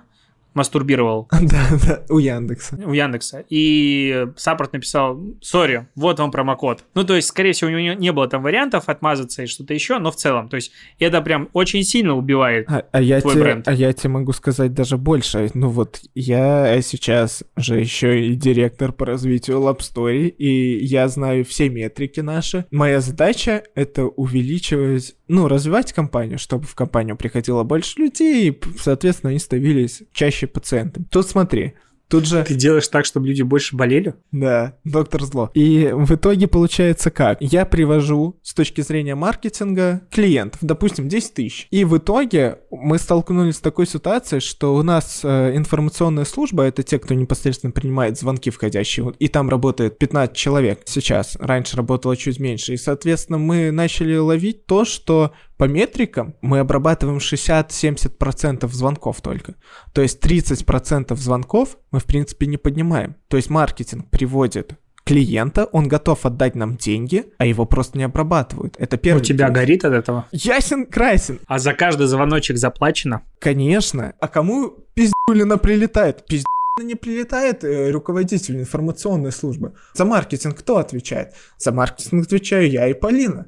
мастурбировал 0.54 1.28
Да, 1.42 1.68
да, 1.86 2.04
у 2.10 2.20
Яндекса. 2.20 2.80
у 2.86 2.94
Яндекса. 2.94 3.44
И 3.50 4.28
саппорт 4.36 4.74
написал, 4.74 5.20
сори, 5.42 5.88
вот 5.96 6.20
вам 6.20 6.32
промокод. 6.32 6.84
Ну, 6.96 7.04
то 7.04 7.16
есть, 7.16 7.28
скорее 7.28 7.54
всего, 7.54 7.70
у 7.70 7.74
него 7.74 7.94
не 7.96 8.12
было 8.12 8.28
там 8.28 8.44
вариантов 8.44 8.88
отмазаться 8.88 9.44
и 9.44 9.46
что-то 9.48 9.74
еще, 9.74 10.00
но 10.00 10.12
в 10.12 10.16
целом, 10.16 10.50
то 10.50 10.56
есть, 10.56 10.72
это 11.00 11.22
прям 11.22 11.50
очень 11.54 11.84
сильно 11.84 12.16
убивает. 12.16 12.66
А, 12.70 12.86
а 12.92 13.02
я 13.02 13.22
Твой 13.22 13.34
тебе, 13.34 13.44
бренд. 13.44 13.68
а 13.68 13.74
я 13.74 13.94
тебе 13.94 14.10
могу 14.10 14.32
сказать 14.34 14.74
даже 14.74 14.98
больше. 14.98 15.50
Ну 15.54 15.70
вот 15.70 16.00
я 16.16 16.82
сейчас 16.82 17.44
же 17.56 17.80
еще 17.80 18.28
и 18.28 18.36
директор 18.36 18.92
по 18.92 19.06
развитию 19.06 19.58
Lab 19.58 19.80
Story, 19.80 20.28
и 20.30 20.84
я 20.86 21.08
знаю 21.08 21.46
все 21.46 21.70
метрики 21.70 22.20
наши. 22.20 22.66
Моя 22.72 23.02
задача 23.02 23.64
это 23.76 24.06
увеличивать, 24.06 25.16
ну, 25.28 25.48
развивать 25.48 25.94
компанию, 25.94 26.38
чтобы 26.38 26.66
в 26.66 26.76
компанию 26.76 27.16
приходило 27.16 27.64
больше 27.64 28.00
людей, 28.00 28.50
и, 28.50 28.62
соответственно, 28.78 29.30
они 29.32 29.40
становились 29.40 30.04
чаще 30.12 30.48
пациентами. 30.48 31.06
Тут 31.10 31.28
смотри, 31.28 31.74
тут 32.14 32.28
же... 32.28 32.44
Ты 32.44 32.54
делаешь 32.54 32.88
так, 32.90 33.06
чтобы 33.06 33.28
люди 33.28 33.42
больше 33.42 33.76
болели? 33.76 34.14
Да, 34.32 34.78
доктор 34.84 35.24
зло. 35.24 35.50
И 35.56 35.90
в 35.92 36.14
итоге 36.14 36.48
получается 36.48 37.10
как? 37.10 37.40
Я 37.42 37.66
привожу 37.66 38.40
с 38.44 38.54
точки 38.54 38.82
зрения 38.82 39.16
маркетинга 39.16 40.02
клиентов, 40.12 40.60
допустим, 40.62 41.10
10 41.10 41.34
тысяч. 41.34 41.68
И 41.72 41.84
в 41.86 41.98
итоге 41.98 42.60
мы 42.70 43.00
столкнулись 43.00 43.56
с 43.56 43.62
такой 43.62 43.88
ситуацией, 43.88 44.42
что 44.42 44.76
у 44.76 44.84
нас 44.84 45.22
э, 45.24 45.56
информационная 45.56 46.26
служба, 46.26 46.64
это 46.64 46.84
те, 46.84 47.00
кто 47.00 47.16
непосредственно 47.16 47.72
принимает 47.72 48.20
звонки 48.20 48.52
входящие, 48.52 49.12
и 49.18 49.28
там 49.28 49.50
работает 49.50 49.98
15 49.98 50.36
человек 50.36 50.82
сейчас. 50.86 51.36
Раньше 51.40 51.78
работало 51.78 52.16
чуть 52.16 52.40
меньше. 52.40 52.76
И, 52.76 52.78
соответственно, 52.78 53.40
мы 53.40 53.72
начали 53.72 54.16
ловить 54.18 54.68
то, 54.68 54.86
что 54.86 55.34
по 55.64 55.68
метрикам 55.70 56.36
мы 56.42 56.60
обрабатываем 56.60 57.20
60-70% 57.20 58.68
звонков 58.68 59.22
только. 59.22 59.56
То 59.94 60.02
есть 60.02 60.22
30% 60.22 61.16
звонков 61.16 61.78
мы, 61.90 62.00
в 62.00 62.04
принципе, 62.04 62.48
не 62.48 62.58
поднимаем. 62.58 63.16
То 63.30 63.38
есть 63.38 63.50
маркетинг 63.50 64.10
приводит 64.10 64.74
клиента, 65.06 65.64
он 65.72 65.88
готов 65.88 66.26
отдать 66.26 66.56
нам 66.56 66.76
деньги, 66.76 67.28
а 67.38 67.46
его 67.46 67.66
просто 67.66 67.98
не 67.98 68.04
обрабатывают. 68.04 68.76
Это 68.78 68.98
первый 68.98 69.22
У 69.22 69.24
тебя 69.24 69.46
кейс. 69.46 69.56
горит 69.56 69.86
от 69.86 69.94
этого? 69.94 70.28
Ясен 70.34 70.86
красен. 70.86 71.40
А 71.48 71.60
за 71.60 71.74
каждый 71.74 72.08
звоночек 72.08 72.58
заплачено? 72.58 73.22
Конечно. 73.40 74.16
А 74.20 74.28
кому 74.28 74.68
пиздюлина 74.96 75.58
прилетает? 75.58 76.26
Пиздюлина 76.26 76.46
не 76.82 76.96
прилетает 76.96 77.64
э, 77.64 77.90
руководитель 77.92 78.60
информационной 78.60 79.32
службы. 79.32 79.76
За 79.94 80.04
маркетинг 80.04 80.58
кто 80.58 80.78
отвечает? 80.78 81.36
За 81.58 81.72
маркетинг 81.72 82.26
отвечаю 82.26 82.70
я 82.70 82.90
и 82.90 82.94
Полина. 82.94 83.46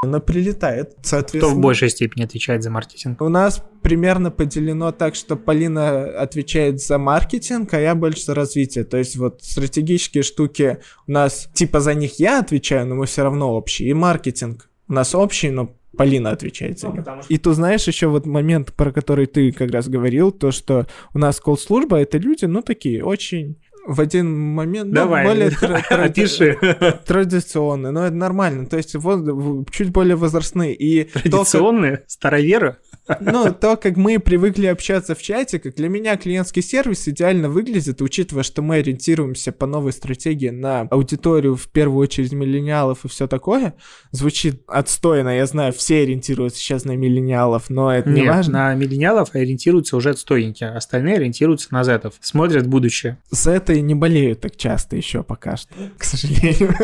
Пиздюлина 0.00 0.20
прилетает. 0.20 0.90
Кто 0.94 1.08
Соответственно, 1.08 1.56
в 1.56 1.60
большей 1.60 1.90
степени 1.90 2.24
отвечает 2.24 2.62
за 2.62 2.70
маркетинг? 2.70 3.20
У 3.20 3.28
нас 3.28 3.64
примерно 3.82 4.30
поделено 4.30 4.92
так, 4.92 5.14
что 5.14 5.36
Полина 5.36 6.04
отвечает 6.20 6.80
за 6.80 6.98
маркетинг, 6.98 7.74
а 7.74 7.80
я 7.80 7.94
больше 7.94 8.24
за 8.24 8.34
развитие. 8.34 8.84
То 8.84 8.96
есть 8.96 9.16
вот 9.16 9.42
стратегические 9.42 10.22
штуки 10.22 10.78
у 11.06 11.12
нас, 11.12 11.48
типа 11.52 11.80
за 11.80 11.94
них 11.94 12.18
я 12.20 12.38
отвечаю, 12.40 12.86
но 12.86 12.94
мы 12.94 13.06
все 13.06 13.22
равно 13.24 13.52
общие. 13.54 13.88
И 13.90 13.94
маркетинг 13.94 14.68
у 14.88 14.92
нас 14.92 15.14
общий, 15.14 15.50
но 15.50 15.74
Полина 15.96 16.30
отвечает 16.30 16.78
за 16.78 16.88
Ну, 16.88 16.94
него. 16.94 17.02
что- 17.02 17.20
И 17.28 17.38
ты 17.38 17.52
знаешь 17.54 17.88
еще 17.88 18.06
вот 18.06 18.24
момент, 18.24 18.72
про 18.74 18.92
который 18.92 19.26
ты 19.26 19.50
как 19.50 19.72
раз 19.72 19.88
говорил, 19.88 20.30
то, 20.30 20.52
что 20.52 20.86
у 21.12 21.18
нас 21.18 21.40
колл-служба, 21.40 21.96
это 21.96 22.18
люди, 22.18 22.44
ну, 22.44 22.62
такие 22.62 23.02
очень 23.04 23.56
в 23.88 24.00
один 24.00 24.38
момент, 24.54 24.88
ну, 24.90 24.94
Давай, 24.94 25.24
более 25.26 25.50
тра- 25.60 25.82
тра- 25.88 26.04
опиши. 26.04 26.56
традиционные, 27.06 27.90
но 27.90 28.04
это 28.06 28.14
нормально, 28.14 28.66
то 28.66 28.76
есть 28.76 28.94
вот 28.94 29.70
чуть 29.70 29.90
более 29.90 30.16
возрастные. 30.16 30.74
И 30.74 31.04
Традиционные, 31.04 32.04
староверы. 32.06 32.76
Ну, 33.20 33.52
то, 33.52 33.76
как 33.76 33.96
мы 33.96 34.18
привыкли 34.18 34.66
общаться 34.66 35.14
в 35.14 35.22
чате, 35.22 35.58
как 35.58 35.74
для 35.74 35.88
меня 35.88 36.16
клиентский 36.16 36.62
сервис 36.62 37.08
идеально 37.08 37.48
выглядит, 37.48 38.02
учитывая, 38.02 38.42
что 38.42 38.62
мы 38.62 38.76
ориентируемся 38.76 39.52
по 39.52 39.66
новой 39.66 39.92
стратегии 39.92 40.50
на 40.50 40.82
аудиторию, 40.82 41.56
в 41.56 41.68
первую 41.68 42.00
очередь, 42.00 42.32
миллениалов 42.32 43.04
и 43.04 43.08
все 43.08 43.26
такое. 43.26 43.74
Звучит 44.10 44.62
отстойно, 44.66 45.36
я 45.36 45.46
знаю, 45.46 45.72
все 45.72 46.02
ориентируются 46.02 46.58
сейчас 46.58 46.84
на 46.84 46.96
миллениалов, 46.96 47.70
но 47.70 47.92
это 47.92 48.10
не 48.10 48.22
важно. 48.22 48.52
на 48.52 48.74
миллениалов 48.74 49.34
ориентируются 49.34 49.96
уже 49.96 50.10
отстойники, 50.10 50.64
остальные 50.64 51.16
ориентируются 51.16 51.68
на 51.72 51.84
зетов. 51.84 52.14
Смотрят 52.20 52.66
будущее. 52.66 53.18
За 53.30 53.52
это 53.52 53.72
и 53.72 53.80
не 53.80 53.94
болеют 53.94 54.40
так 54.40 54.56
часто 54.56 54.96
еще 54.96 55.22
пока 55.22 55.56
что, 55.56 55.74
к 55.96 56.04
сожалению. 56.04 56.74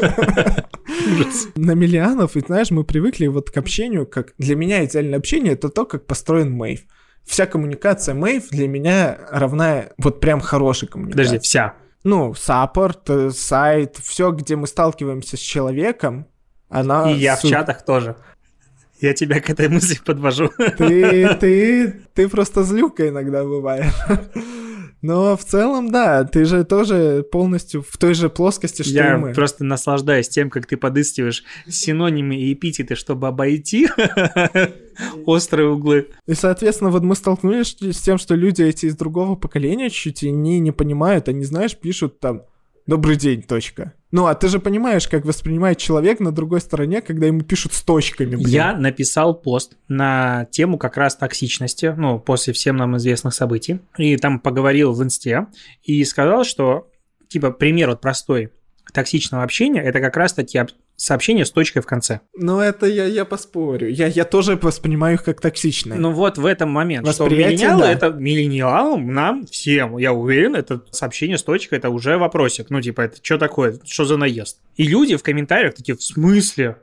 На 1.57 1.73
миллионов, 1.73 2.37
и 2.37 2.41
знаешь, 2.41 2.71
мы 2.71 2.85
привыкли 2.85 3.27
вот 3.27 3.51
к 3.51 3.57
общению, 3.57 4.07
как 4.07 4.35
для 4.39 4.57
меня 4.57 4.85
идеальное 4.85 5.19
общение 5.19 5.55
это 5.55 5.69
то, 5.69 5.85
как 5.85 6.07
построен 6.15 6.53
Мейв. 6.53 6.85
Вся 7.25 7.47
коммуникация 7.47 8.15
Мейв 8.15 8.51
для 8.51 8.69
меня 8.69 9.19
равна 9.33 9.87
вот 9.99 10.21
прям 10.21 10.41
хорошей 10.41 10.87
коммуникации. 10.87 11.25
Подожди, 11.25 11.39
вся. 11.41 11.75
ну, 12.05 12.35
саппорт, 12.35 13.11
э, 13.11 13.31
сайт, 13.31 13.97
все, 13.97 14.31
где 14.31 14.55
мы 14.55 14.69
сталкиваемся 14.69 15.37
с 15.37 15.41
человеком, 15.41 16.29
она... 16.69 17.11
И 17.11 17.17
я 17.17 17.35
в 17.35 17.41
супер. 17.41 17.57
чатах 17.57 17.85
тоже. 17.85 18.15
Я 19.01 19.13
тебя 19.13 19.41
к 19.41 19.51
этой 19.51 19.69
мысли 19.69 19.99
подвожу. 20.05 20.51
Ты, 20.79 21.35
ты, 21.41 21.91
ты 22.15 22.29
просто 22.29 22.63
злюка 22.63 23.09
иногда 23.09 23.43
бываешь. 23.43 23.93
Но 25.05 25.37
в 25.37 25.45
целом, 25.45 25.91
да, 25.91 26.25
ты 26.25 26.47
же 26.47 26.65
тоже 26.65 27.27
полностью 27.31 27.83
в 27.83 27.99
той 27.99 28.15
же 28.15 28.31
плоскости, 28.31 28.81
что 28.81 28.91
Я 28.91 29.17
и 29.17 29.19
мы. 29.19 29.33
просто 29.35 29.63
наслаждаюсь 29.63 30.31
тем, 30.31 30.49
как 30.49 30.65
ты 30.65 30.79
подыскиваешь 30.79 31.45
синонимы 31.69 32.37
и 32.37 32.55
эпитеты, 32.55 32.95
чтобы 32.95 33.27
обойти 33.29 33.87
острые 35.27 35.69
углы. 35.69 36.09
И, 36.27 36.33
соответственно, 36.33 36.89
вот 36.89 37.03
мы 37.03 37.17
столкнулись 37.17 37.77
с 37.79 38.01
тем, 38.01 38.17
что 38.17 38.35
люди 38.35 38.63
эти 38.63 38.87
из 38.87 38.97
другого 38.97 39.37
поколения 39.37 39.91
чуть 39.91 40.23
и 40.23 40.31
не, 40.31 40.59
не 40.59 40.71
понимают, 40.71 41.29
они, 41.29 41.45
знаешь, 41.45 41.77
пишут 41.77 42.19
там 42.19 42.45
«Добрый 42.87 43.17
день, 43.17 43.43
точка». 43.43 43.95
Ну, 44.11 44.27
а 44.27 44.35
ты 44.35 44.49
же 44.49 44.61
понимаешь, 44.61 45.09
как 45.09 45.25
воспринимает 45.25 45.79
человек 45.79 46.21
на 46.21 46.31
другой 46.31 46.61
стороне, 46.61 47.01
когда 47.01 47.27
ему 47.27 47.41
пишут 47.41 47.73
с 47.73 47.83
точками, 47.83 48.37
блин. 48.37 48.47
Я 48.47 48.77
написал 48.77 49.35
пост 49.35 49.77
на 49.89 50.47
тему 50.53 50.79
как 50.79 50.97
раз 50.97 51.17
токсичности, 51.17 51.93
ну, 51.97 52.21
после 52.21 52.53
всем 52.53 52.77
нам 52.77 52.97
известных 52.97 53.35
событий, 53.35 53.81
и 53.99 54.17
там 54.17 54.39
поговорил 54.39 54.93
в 54.93 55.03
инсте, 55.03 55.47
и 55.83 56.05
сказал, 56.05 56.45
что, 56.45 56.91
типа, 57.29 57.51
пример 57.51 57.89
вот 57.89 58.01
простой 58.01 58.53
токсичного 58.93 59.43
общения, 59.43 59.83
это 59.83 60.01
как 60.01 60.17
раз 60.17 60.33
таки 60.35 60.59
об- 60.59 60.71
сообщение 61.05 61.45
с 61.45 61.51
точкой 61.51 61.81
в 61.81 61.87
конце. 61.87 62.21
Ну, 62.35 62.61
это 62.61 62.87
я, 62.87 63.05
я 63.05 63.25
поспорю. 63.27 63.91
Я, 63.91 64.07
я 64.07 64.25
тоже 64.25 64.57
воспринимаю 64.57 65.17
их 65.17 65.25
как 65.25 65.41
токсичные. 65.41 65.99
Ну 65.99 66.13
вот 66.13 66.39
в 66.39 66.47
этом 66.47 66.71
момент, 66.71 67.07
что 67.13 67.25
Восприятие, 67.25 67.69
миллениалы, 67.69 67.83
да. 67.83 67.93
это 67.93 68.11
миллениалам, 68.11 69.13
нам, 69.13 69.47
всем, 69.47 69.99
я 69.99 70.15
уверен, 70.15 70.57
это 70.57 70.83
сообщение 70.91 71.37
с 71.37 71.43
точкой, 71.43 71.75
это 71.77 71.91
уже 71.91 72.17
вопросик. 72.17 72.71
Ну, 72.71 72.81
типа, 72.81 73.03
это 73.03 73.19
что 73.23 73.37
такое, 73.37 73.79
что 73.85 74.07
за 74.07 74.17
наезд? 74.17 74.59
И 74.77 74.85
люди 74.85 75.17
в 75.17 75.23
комментариях 75.23 75.75
такие, 75.75 75.95
в 75.95 76.03
смысле? 76.03 76.77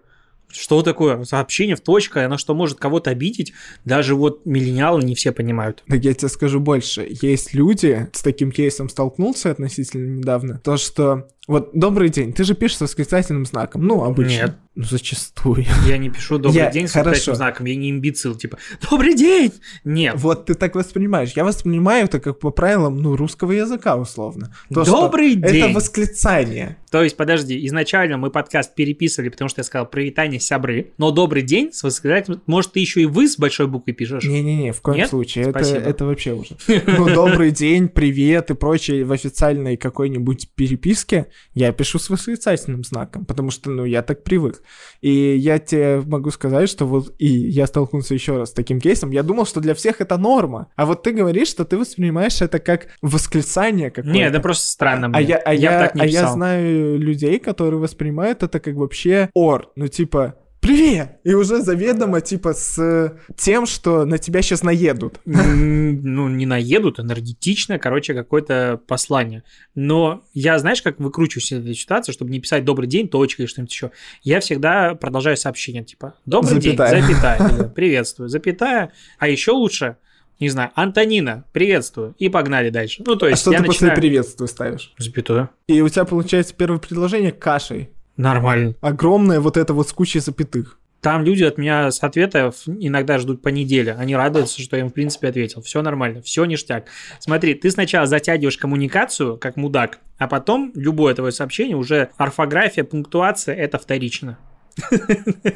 Что 0.49 0.82
такое 0.82 1.24
сообщение 1.24 1.76
в 1.76 1.82
точка, 1.82 2.26
оно 2.26 2.38
что 2.38 2.53
может 2.53 2.78
кого-то 2.78 3.09
обидеть? 3.09 3.53
Даже 3.86 4.15
вот 4.15 4.45
миллениалы 4.45 5.01
не 5.01 5.15
все 5.15 5.32
понимают. 5.32 5.82
Так 5.88 6.03
я 6.03 6.13
тебе 6.13 6.28
скажу 6.28 6.59
больше. 6.59 7.07
Есть 7.22 7.53
люди, 7.53 8.09
с 8.11 8.22
таким 8.22 8.51
кейсом 8.51 8.89
столкнулся 8.89 9.51
относительно 9.51 10.17
недавно, 10.17 10.59
то 10.63 10.76
что 10.78 11.30
вот 11.48 11.72
добрый 11.74 12.10
день, 12.10 12.34
ты 12.34 12.44
же 12.44 12.54
пишешь 12.54 12.78
с 12.78 12.82
восклицательным 12.82 13.46
знаком, 13.46 13.86
ну, 13.86 14.04
обычно. 14.04 14.32
Нет. 14.32 14.58
Ну, 14.74 14.86
зачастую. 14.86 15.66
Я 15.86 15.98
не 15.98 16.10
пишу 16.10 16.38
добрый 16.38 16.62
Я- 16.62 16.72
день 16.72 16.88
с 16.88 16.96
восклицательным 16.96 17.36
знаком, 17.36 17.66
я 17.66 17.76
не 17.76 17.89
имбецил, 17.89 18.36
типа, 18.36 18.58
добрый 18.89 19.16
день! 19.16 19.52
Нет. 19.84 20.14
Вот 20.18 20.46
ты 20.46 20.54
так 20.54 20.76
воспринимаешь. 20.76 21.34
Я 21.36 21.44
воспринимаю 21.44 22.06
это 22.06 22.22
как 22.22 22.39
по 22.39 22.52
правилам, 22.52 23.02
ну, 23.02 23.18
русского 23.18 23.52
языка, 23.52 23.98
условно. 23.98 24.56
То, 24.74 24.86
Добрый 24.86 25.36
день! 25.36 25.64
Это 25.64 25.74
восклицание. 25.74 26.78
То 26.89 27.04
есть, 27.04 27.18
подожди, 27.18 27.66
изначально 27.68 28.18
мы 28.18 28.32
подкаст 28.32 28.76
переписывали, 28.76 29.30
потому 29.30 29.50
что 29.50 29.60
я 29.60 29.64
сказал 29.64 29.89
«Привитание, 29.89 30.39
сябры», 30.39 30.94
но 30.98 31.12
«Добрый 31.12 31.42
день» 31.42 31.74
с 31.74 31.84
восклицательным... 31.84 32.42
Может, 32.48 32.74
ты 32.74 32.80
еще 32.80 33.02
и 33.02 33.06
«вы» 33.06 33.28
с 33.28 33.38
большой 33.38 33.68
буквы 33.68 33.94
пишешь? 33.94 34.24
Не-не-не, 34.24 34.72
в 34.72 34.82
коем 34.82 34.98
Нет? 35.00 35.10
случае. 35.10 35.46
Это, 35.46 35.64
Спасибо. 35.64 35.80
это 35.80 36.06
вообще 36.06 36.34
уже. 36.34 36.56
Ну, 36.88 37.10
добрый 37.14 37.52
день, 37.52 37.89
привет 37.89 38.52
и 38.52 38.54
прочее 38.54 39.04
в 39.06 39.12
официальной 39.12 39.76
какой-нибудь 39.76 40.50
переписке 40.56 41.28
я 41.53 41.71
пишу 41.71 41.99
с 41.99 42.09
восклицательным 42.09 42.84
знаком, 42.84 43.25
потому 43.25 43.51
что, 43.51 43.69
ну, 43.69 43.86
я 43.86 44.01
так 44.01 44.23
привык. 44.23 44.61
И 45.01 45.36
я 45.36 45.59
тебе 45.59 46.01
могу 46.01 46.32
сказать, 46.32 46.69
что 46.69 46.86
вот 46.86 47.13
и 47.17 47.27
я 47.27 47.67
столкнулся 47.67 48.13
еще 48.13 48.38
раз 48.38 48.49
с 48.49 48.53
таким 48.53 48.79
кейсом. 48.79 49.11
Я 49.11 49.23
думал, 49.23 49.45
что 49.45 49.59
для 49.59 49.73
всех 49.73 50.01
это 50.01 50.17
норма. 50.17 50.67
А 50.75 50.86
вот 50.86 51.03
ты 51.03 51.11
говоришь, 51.11 51.49
что 51.49 51.65
ты 51.65 51.77
воспринимаешь 51.77 52.41
это 52.41 52.59
как 52.59 52.88
восклицание 53.01 53.89
какое-то. 53.89 54.11
Не, 54.11 54.27
это 54.27 54.39
просто 54.39 54.69
странно 54.69 55.09
мне. 55.09 55.17
А 55.17 55.21
я, 55.21 55.38
а 55.38 55.53
я, 55.53 55.91
не 55.93 56.01
а 56.01 56.05
я 56.05 56.27
знаю 56.27 56.97
людей, 56.97 57.39
которые 57.39 57.79
воспринимают 57.79 58.43
это 58.43 58.59
как 58.59 58.75
вообще 58.75 59.29
ор. 59.34 59.71
Ну, 59.75 59.88
типа, 59.88 60.36
привет! 60.62 61.20
И 61.24 61.34
уже 61.34 61.62
заведомо, 61.62 62.22
типа, 62.22 62.53
с 62.53 63.18
тем, 63.36 63.66
что 63.66 64.05
на 64.05 64.18
тебя 64.18 64.41
сейчас 64.41 64.64
наедут. 64.64 65.20
Ну, 65.26 66.30
не 66.30 66.45
наедут, 66.45 66.99
энергетично, 66.99 67.80
короче, 67.80 68.14
какое-то 68.14 68.80
послание. 68.88 69.43
Но 69.76 70.24
я, 70.34 70.57
знаешь, 70.59 70.82
как 70.82 70.99
выкручиваю 70.99 71.41
себе 71.41 71.59
эту 71.59 71.74
ситуацию, 71.74 72.14
чтобы 72.14 72.32
не 72.32 72.39
писать 72.39 72.64
«добрый 72.64 72.88
день», 72.88 73.09
точка 73.09 73.41
или 73.41 73.47
что-нибудь 73.49 73.74
еще. 73.74 73.91
Я 74.24 74.39
всегда 74.39 74.95
продолжаю 74.95 75.36
сообщение, 75.36 75.84
типа 75.84 76.16
«добрый 76.26 76.62
Запятая. 76.62 77.01
день», 77.01 77.16
запятая, 77.16 77.70
«приветствую», 77.70 78.30
запятая. 78.30 78.93
А 79.20 79.28
еще 79.28 79.51
лучше, 79.51 79.97
не 80.39 80.49
знаю, 80.49 80.72
«Антонина, 80.76 81.45
приветствую», 81.51 82.16
и 82.18 82.30
погнали 82.30 82.70
дальше. 82.70 83.03
Ну, 83.05 83.16
то 83.16 83.26
А 83.26 83.30
есть 83.30 83.41
что 83.41 83.51
я 83.51 83.59
ты 83.59 83.66
после 83.66 83.88
начинаю... 83.88 83.99
приветствия 83.99 84.47
ставишь? 84.47 84.93
Запятую. 84.97 85.49
И 85.68 85.82
у 85.82 85.89
тебя 85.89 86.05
получается 86.05 86.53
первое 86.55 86.80
предложение 86.80 87.32
кашей. 87.32 87.89
Нормально. 88.22 88.76
Огромное 88.82 89.39
вот 89.39 89.57
это 89.57 89.74
вот 89.74 89.89
с 89.89 89.93
кучей 89.93 90.19
запятых. 90.19 90.78
Там 91.01 91.24
люди 91.24 91.43
от 91.43 91.57
меня 91.57 91.89
с 91.89 92.03
ответов 92.03 92.55
иногда 92.67 93.17
ждут 93.17 93.41
по 93.41 93.49
неделе. 93.49 93.95
Они 93.97 94.15
радуются, 94.15 94.61
что 94.61 94.76
я 94.76 94.84
им, 94.84 94.89
в 94.89 94.93
принципе, 94.93 95.30
ответил. 95.30 95.63
Все 95.63 95.82
нормально, 95.82 96.22
все 96.22 96.45
ништяк. 96.45 96.86
Смотри, 97.19 97.55
ты 97.55 97.72
сначала 97.72 98.05
затягиваешь 98.05 98.57
коммуникацию, 98.57 99.38
как 99.38 99.57
мудак, 99.57 99.97
а 100.19 100.28
потом 100.28 100.72
любое 100.76 101.15
твое 101.15 101.32
сообщение, 101.32 101.76
уже 101.76 102.11
орфография, 102.17 102.84
пунктуация, 102.84 103.55
это 103.55 103.80
вторично. 103.80 104.38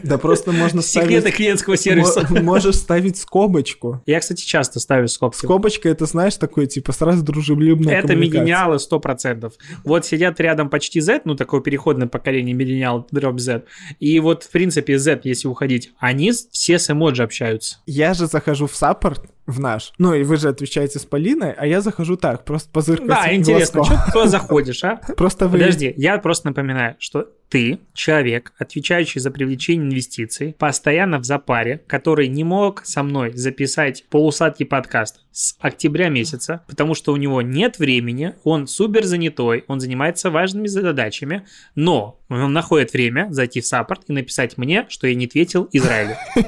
Да 0.03 0.17
просто 0.17 0.51
можно 0.51 0.81
Секреты 0.83 1.21
ставить... 1.21 1.35
клиентского 1.35 1.77
сервиса. 1.77 2.27
Мо- 2.29 2.41
Можешь 2.55 2.75
ставить 2.75 3.17
скобочку. 3.17 4.01
Я, 4.05 4.19
кстати, 4.19 4.43
часто 4.45 4.79
ставлю 4.79 5.07
скобки. 5.07 5.37
Скобочка, 5.37 5.89
это, 5.89 6.05
знаешь, 6.05 6.35
такое, 6.35 6.65
типа, 6.65 6.91
сразу 6.91 7.23
дружелюбная 7.23 7.99
Это 7.99 8.15
миллениалы 8.15 8.77
100%. 8.77 9.51
Вот 9.83 10.05
сидят 10.05 10.39
рядом 10.39 10.69
почти 10.69 11.01
Z, 11.01 11.21
ну, 11.25 11.35
такое 11.35 11.61
переходное 11.61 12.07
поколение 12.07 12.53
миллениал, 12.53 13.07
дроп 13.11 13.39
Z. 13.39 13.63
И 13.99 14.19
вот, 14.19 14.43
в 14.43 14.51
принципе, 14.51 14.97
Z, 14.97 15.21
если 15.23 15.47
уходить, 15.47 15.91
они 15.99 16.31
все 16.51 16.79
с 16.79 16.89
эмоджи 16.89 17.23
общаются. 17.23 17.77
Я 17.85 18.13
же 18.13 18.27
захожу 18.27 18.67
в 18.67 18.75
саппорт, 18.75 19.23
в 19.45 19.59
наш. 19.59 19.93
Ну, 19.97 20.13
и 20.13 20.23
вы 20.23 20.37
же 20.37 20.49
отвечаете 20.49 20.99
с 20.99 21.05
Полиной, 21.05 21.51
а 21.51 21.65
я 21.65 21.81
захожу 21.81 22.17
так, 22.17 22.45
просто 22.45 22.69
позыркать 22.71 23.07
Да, 23.07 23.33
интересно, 23.33 23.81
глазком. 23.81 23.97
что 23.97 24.05
ты 24.05 24.11
туда 24.11 24.27
заходишь, 24.27 24.83
а? 24.83 24.99
Просто 25.17 25.47
вы... 25.47 25.59
Подожди, 25.59 25.93
я 25.97 26.17
просто 26.17 26.47
напоминаю, 26.47 26.95
что 26.99 27.29
ты 27.49 27.79
человек, 27.93 28.53
отвечающий 28.57 29.21
за 29.21 29.31
привлечение 29.31 29.87
инвестиций, 29.87 30.55
постоянно 30.57 31.19
в 31.19 31.25
запаре, 31.25 31.83
который 31.87 32.27
не 32.27 32.43
мог 32.43 32.83
со 32.85 33.03
мной 33.03 33.33
записать 33.33 34.05
полусадкий 34.09 34.65
подкаст 34.65 35.24
с 35.35 35.53
октября 35.59 36.07
месяца, 36.07 36.63
потому 36.65 36.95
что 36.95 37.11
у 37.11 37.17
него 37.17 37.41
нет 37.41 37.77
времени, 37.77 38.35
он 38.45 38.67
супер 38.67 39.03
занятой, 39.03 39.65
он 39.67 39.81
занимается 39.81 40.31
важными 40.31 40.67
задачами, 40.67 41.45
но 41.75 42.21
он 42.29 42.53
находит 42.53 42.93
время 42.93 43.27
зайти 43.31 43.59
в 43.59 43.65
саппорт 43.65 44.03
и 44.07 44.13
написать 44.13 44.57
мне, 44.57 44.85
что 44.87 45.07
я 45.07 45.15
не 45.15 45.25
ответил 45.25 45.67
Израилю. 45.73 46.15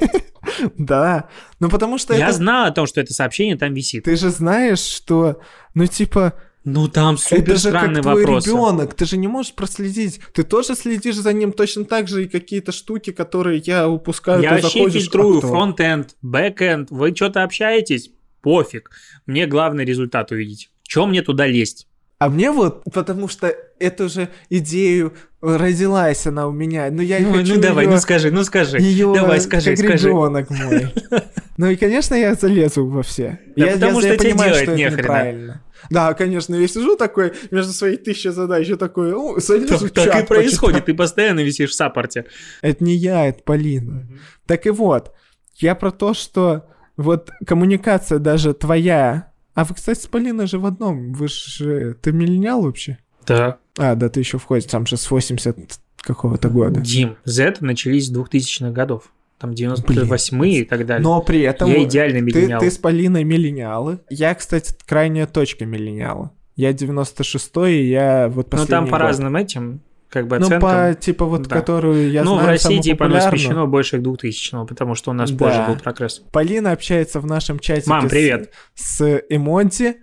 Да, 0.78 1.28
ну 1.60 1.68
потому 1.68 1.98
что 1.98 2.14
Я 2.14 2.28
это... 2.28 2.36
знал 2.36 2.66
о 2.66 2.70
том, 2.70 2.86
что 2.86 3.00
это 3.02 3.12
сообщение 3.12 3.56
там 3.56 3.74
висит. 3.74 4.04
Ты 4.04 4.16
же 4.16 4.30
знаешь, 4.30 4.78
что, 4.78 5.40
ну 5.74 5.86
типа, 5.86 6.32
Ну 6.64 6.88
там 6.88 7.16
это 7.16 7.22
супер 7.22 7.58
же 7.58 7.70
как 7.70 7.92
твой 8.00 8.24
вопрос. 8.24 8.46
ребенок, 8.46 8.94
ты 8.94 9.04
же 9.04 9.18
не 9.18 9.28
можешь 9.28 9.52
проследить. 9.52 10.20
Ты 10.32 10.44
тоже 10.44 10.74
следишь 10.74 11.16
за 11.16 11.32
ним 11.34 11.52
точно 11.52 11.84
так 11.84 12.08
же 12.08 12.24
и 12.24 12.28
какие-то 12.28 12.72
штуки, 12.72 13.12
которые 13.12 13.58
я 13.58 13.88
упускаю. 13.88 14.42
Я 14.42 14.52
вообще 14.52 14.88
фильтрую 14.88 15.36
а 15.36 15.38
кто? 15.40 15.48
front-end, 15.48 16.16
back-end. 16.22 16.90
Вы 16.90 17.14
что-то 17.14 17.42
общаетесь? 17.42 18.10
Пофиг. 18.52 18.90
Мне 19.26 19.46
главный 19.46 19.84
результат 19.84 20.30
увидеть. 20.32 20.70
Чем 20.82 21.10
мне 21.10 21.20
туда 21.20 21.46
лезть? 21.46 21.86
А 22.18 22.30
мне 22.30 22.50
вот, 22.50 22.82
потому 22.94 23.28
что 23.28 23.54
эту 23.78 24.08
же 24.08 24.30
идею 24.48 25.12
родилась 25.42 26.26
она 26.26 26.48
у 26.48 26.50
меня, 26.52 26.88
но 26.90 27.02
я 27.02 27.20
Ну, 27.20 27.34
хочу 27.34 27.56
ну 27.56 27.60
давай, 27.60 27.84
её- 27.84 27.94
ну 27.94 28.00
скажи, 28.00 28.30
ну 28.30 28.42
скажи. 28.44 28.78
её 28.78 29.14
Давай, 29.14 29.40
скажи, 29.42 29.76
как 29.76 29.84
скажи. 29.84 30.08
ребенок 30.08 30.48
мой. 30.50 30.86
Ну 31.58 31.66
и, 31.68 31.74
конечно, 31.76 32.14
я 32.14 32.34
залезу 32.34 32.86
во 32.86 33.02
все. 33.02 33.38
Да 33.56 33.66
я, 33.66 33.72
потому 33.74 33.94
я- 33.94 33.98
что 34.00 34.08
я 34.12 34.16
тебе 34.16 34.30
понимаю, 34.30 34.50
делать 34.52 34.62
что 34.62 34.72
это 34.72 34.96
неправильно. 34.96 35.62
Да, 35.90 36.14
конечно, 36.14 36.54
я 36.54 36.68
сижу 36.68 36.96
такой, 36.96 37.32
между 37.50 37.72
своей 37.72 37.96
тысячей 37.96 38.30
задач, 38.30 38.66
я 38.68 38.76
такой, 38.76 39.10
ну, 39.10 39.38
залезу 39.40 39.86
в 39.88 39.90
Так, 39.90 40.04
так 40.04 40.14
чат 40.14 40.24
и 40.24 40.26
происходит, 40.26 40.76
почитаю. 40.76 40.84
ты 40.84 40.94
постоянно 40.94 41.40
висишь 41.40 41.70
в 41.70 41.74
саппорте. 41.74 42.24
Это 42.62 42.82
не 42.84 42.94
я, 42.94 43.26
это 43.28 43.42
Полина. 43.42 44.06
Так 44.46 44.66
и 44.66 44.70
вот, 44.70 45.12
я 45.56 45.74
про 45.74 45.90
то, 45.90 46.14
что 46.14 46.64
вот 46.98 47.30
коммуникация 47.46 48.18
даже 48.18 48.52
твоя... 48.52 49.32
А 49.54 49.64
вы, 49.64 49.74
кстати, 49.74 49.98
с 50.00 50.06
Полиной 50.06 50.46
же 50.46 50.58
в 50.58 50.66
одном. 50.66 51.12
Вы 51.14 51.28
же... 51.28 51.94
Ты 52.00 52.12
миллениал 52.12 52.62
вообще? 52.62 52.98
Да. 53.26 53.58
А, 53.76 53.94
да, 53.94 54.08
ты 54.08 54.20
еще 54.20 54.38
входишь, 54.38 54.70
там 54.70 54.86
же 54.86 54.96
с 54.96 55.10
80 55.10 55.56
какого-то 55.96 56.48
года. 56.48 56.80
Дим, 56.80 57.16
Z 57.24 57.56
начались 57.60 58.08
с 58.08 58.12
2000-х 58.14 58.70
годов. 58.70 59.10
Там 59.38 59.50
98-е 59.50 60.60
и 60.60 60.64
так 60.64 60.84
далее. 60.86 61.02
Но 61.02 61.22
при 61.22 61.40
этом 61.42 61.70
Я 61.70 61.84
идеальный 61.84 62.20
ты, 62.20 62.24
миллениал. 62.40 62.60
ты 62.60 62.70
с 62.70 62.78
Полиной 62.78 63.24
миллениалы. 63.24 64.00
Я, 64.10 64.34
кстати, 64.34 64.74
крайняя 64.86 65.26
точка 65.26 65.64
миллениала. 65.64 66.32
Я 66.56 66.72
96-й, 66.72 67.82
и 67.82 67.88
я 67.88 68.28
вот 68.28 68.46
Ну 68.46 68.50
последний 68.50 68.70
там 68.70 68.84
по 68.86 68.90
год. 68.92 69.00
разным 69.00 69.36
этим, 69.36 69.80
как 70.10 70.26
бы 70.26 70.38
Ну, 70.38 70.46
оценкам. 70.46 70.60
по, 70.94 70.94
типа, 70.94 71.24
вот, 71.26 71.42
Да. 71.42 71.56
которую 71.56 72.10
я 72.10 72.24
ну, 72.24 72.32
знаю 72.34 72.44
в 72.44 72.48
России 72.48 72.62
самую 72.68 72.82
типа 72.82 73.04
оно 73.06 73.20
смещено 73.20 73.66
больше 73.66 73.98
к 73.98 74.02
2000 74.02 74.66
потому 74.66 74.94
что 74.94 75.10
у 75.10 75.14
нас 75.14 75.30
Да. 75.30 75.44
позже 75.46 75.64
был 75.68 75.76
прогресс. 75.76 76.18
Полина 76.32 76.72
общается 76.72 77.20
в 77.20 77.26
нашем 77.26 77.58
чате 77.58 77.84
Мам, 77.86 78.06
с, 78.06 78.10
привет. 78.10 78.52
с 78.74 79.22
эмодзи, 79.28 79.96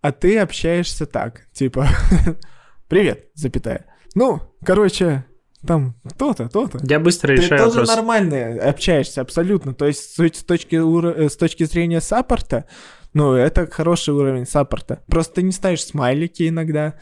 а 0.00 0.12
ты 0.12 0.38
общаешься 0.38 1.06
так, 1.06 1.42
типа, 1.52 1.86
привет, 2.88 3.26
запятая. 3.34 3.86
Ну, 4.14 4.40
короче, 4.64 5.24
там 5.66 5.94
то-то, 6.18 6.48
то-то. 6.48 6.78
Я 6.82 6.98
быстро 6.98 7.28
Ты 7.28 7.42
решаю 7.42 7.64
тоже 7.64 7.80
вопрос. 7.80 7.96
нормально 7.96 8.62
общаешься, 8.68 9.20
абсолютно. 9.20 9.74
То 9.74 9.86
есть 9.86 10.14
с 10.14 10.18
с 10.18 10.44
точки, 10.44 10.74
уро- 10.76 11.14
э, 11.14 11.28
с 11.28 11.36
точки 11.36 11.64
зрения 11.64 12.00
саппорта, 12.00 12.64
ну, 13.14 13.34
это 13.34 13.66
хороший 13.70 14.12
уровень 14.14 14.46
саппорта. 14.46 15.02
Просто 15.08 15.34
ты 15.36 15.42
не 15.42 15.52
ставишь 15.52 15.84
смайлики 15.84 16.48
иногда, 16.48 16.94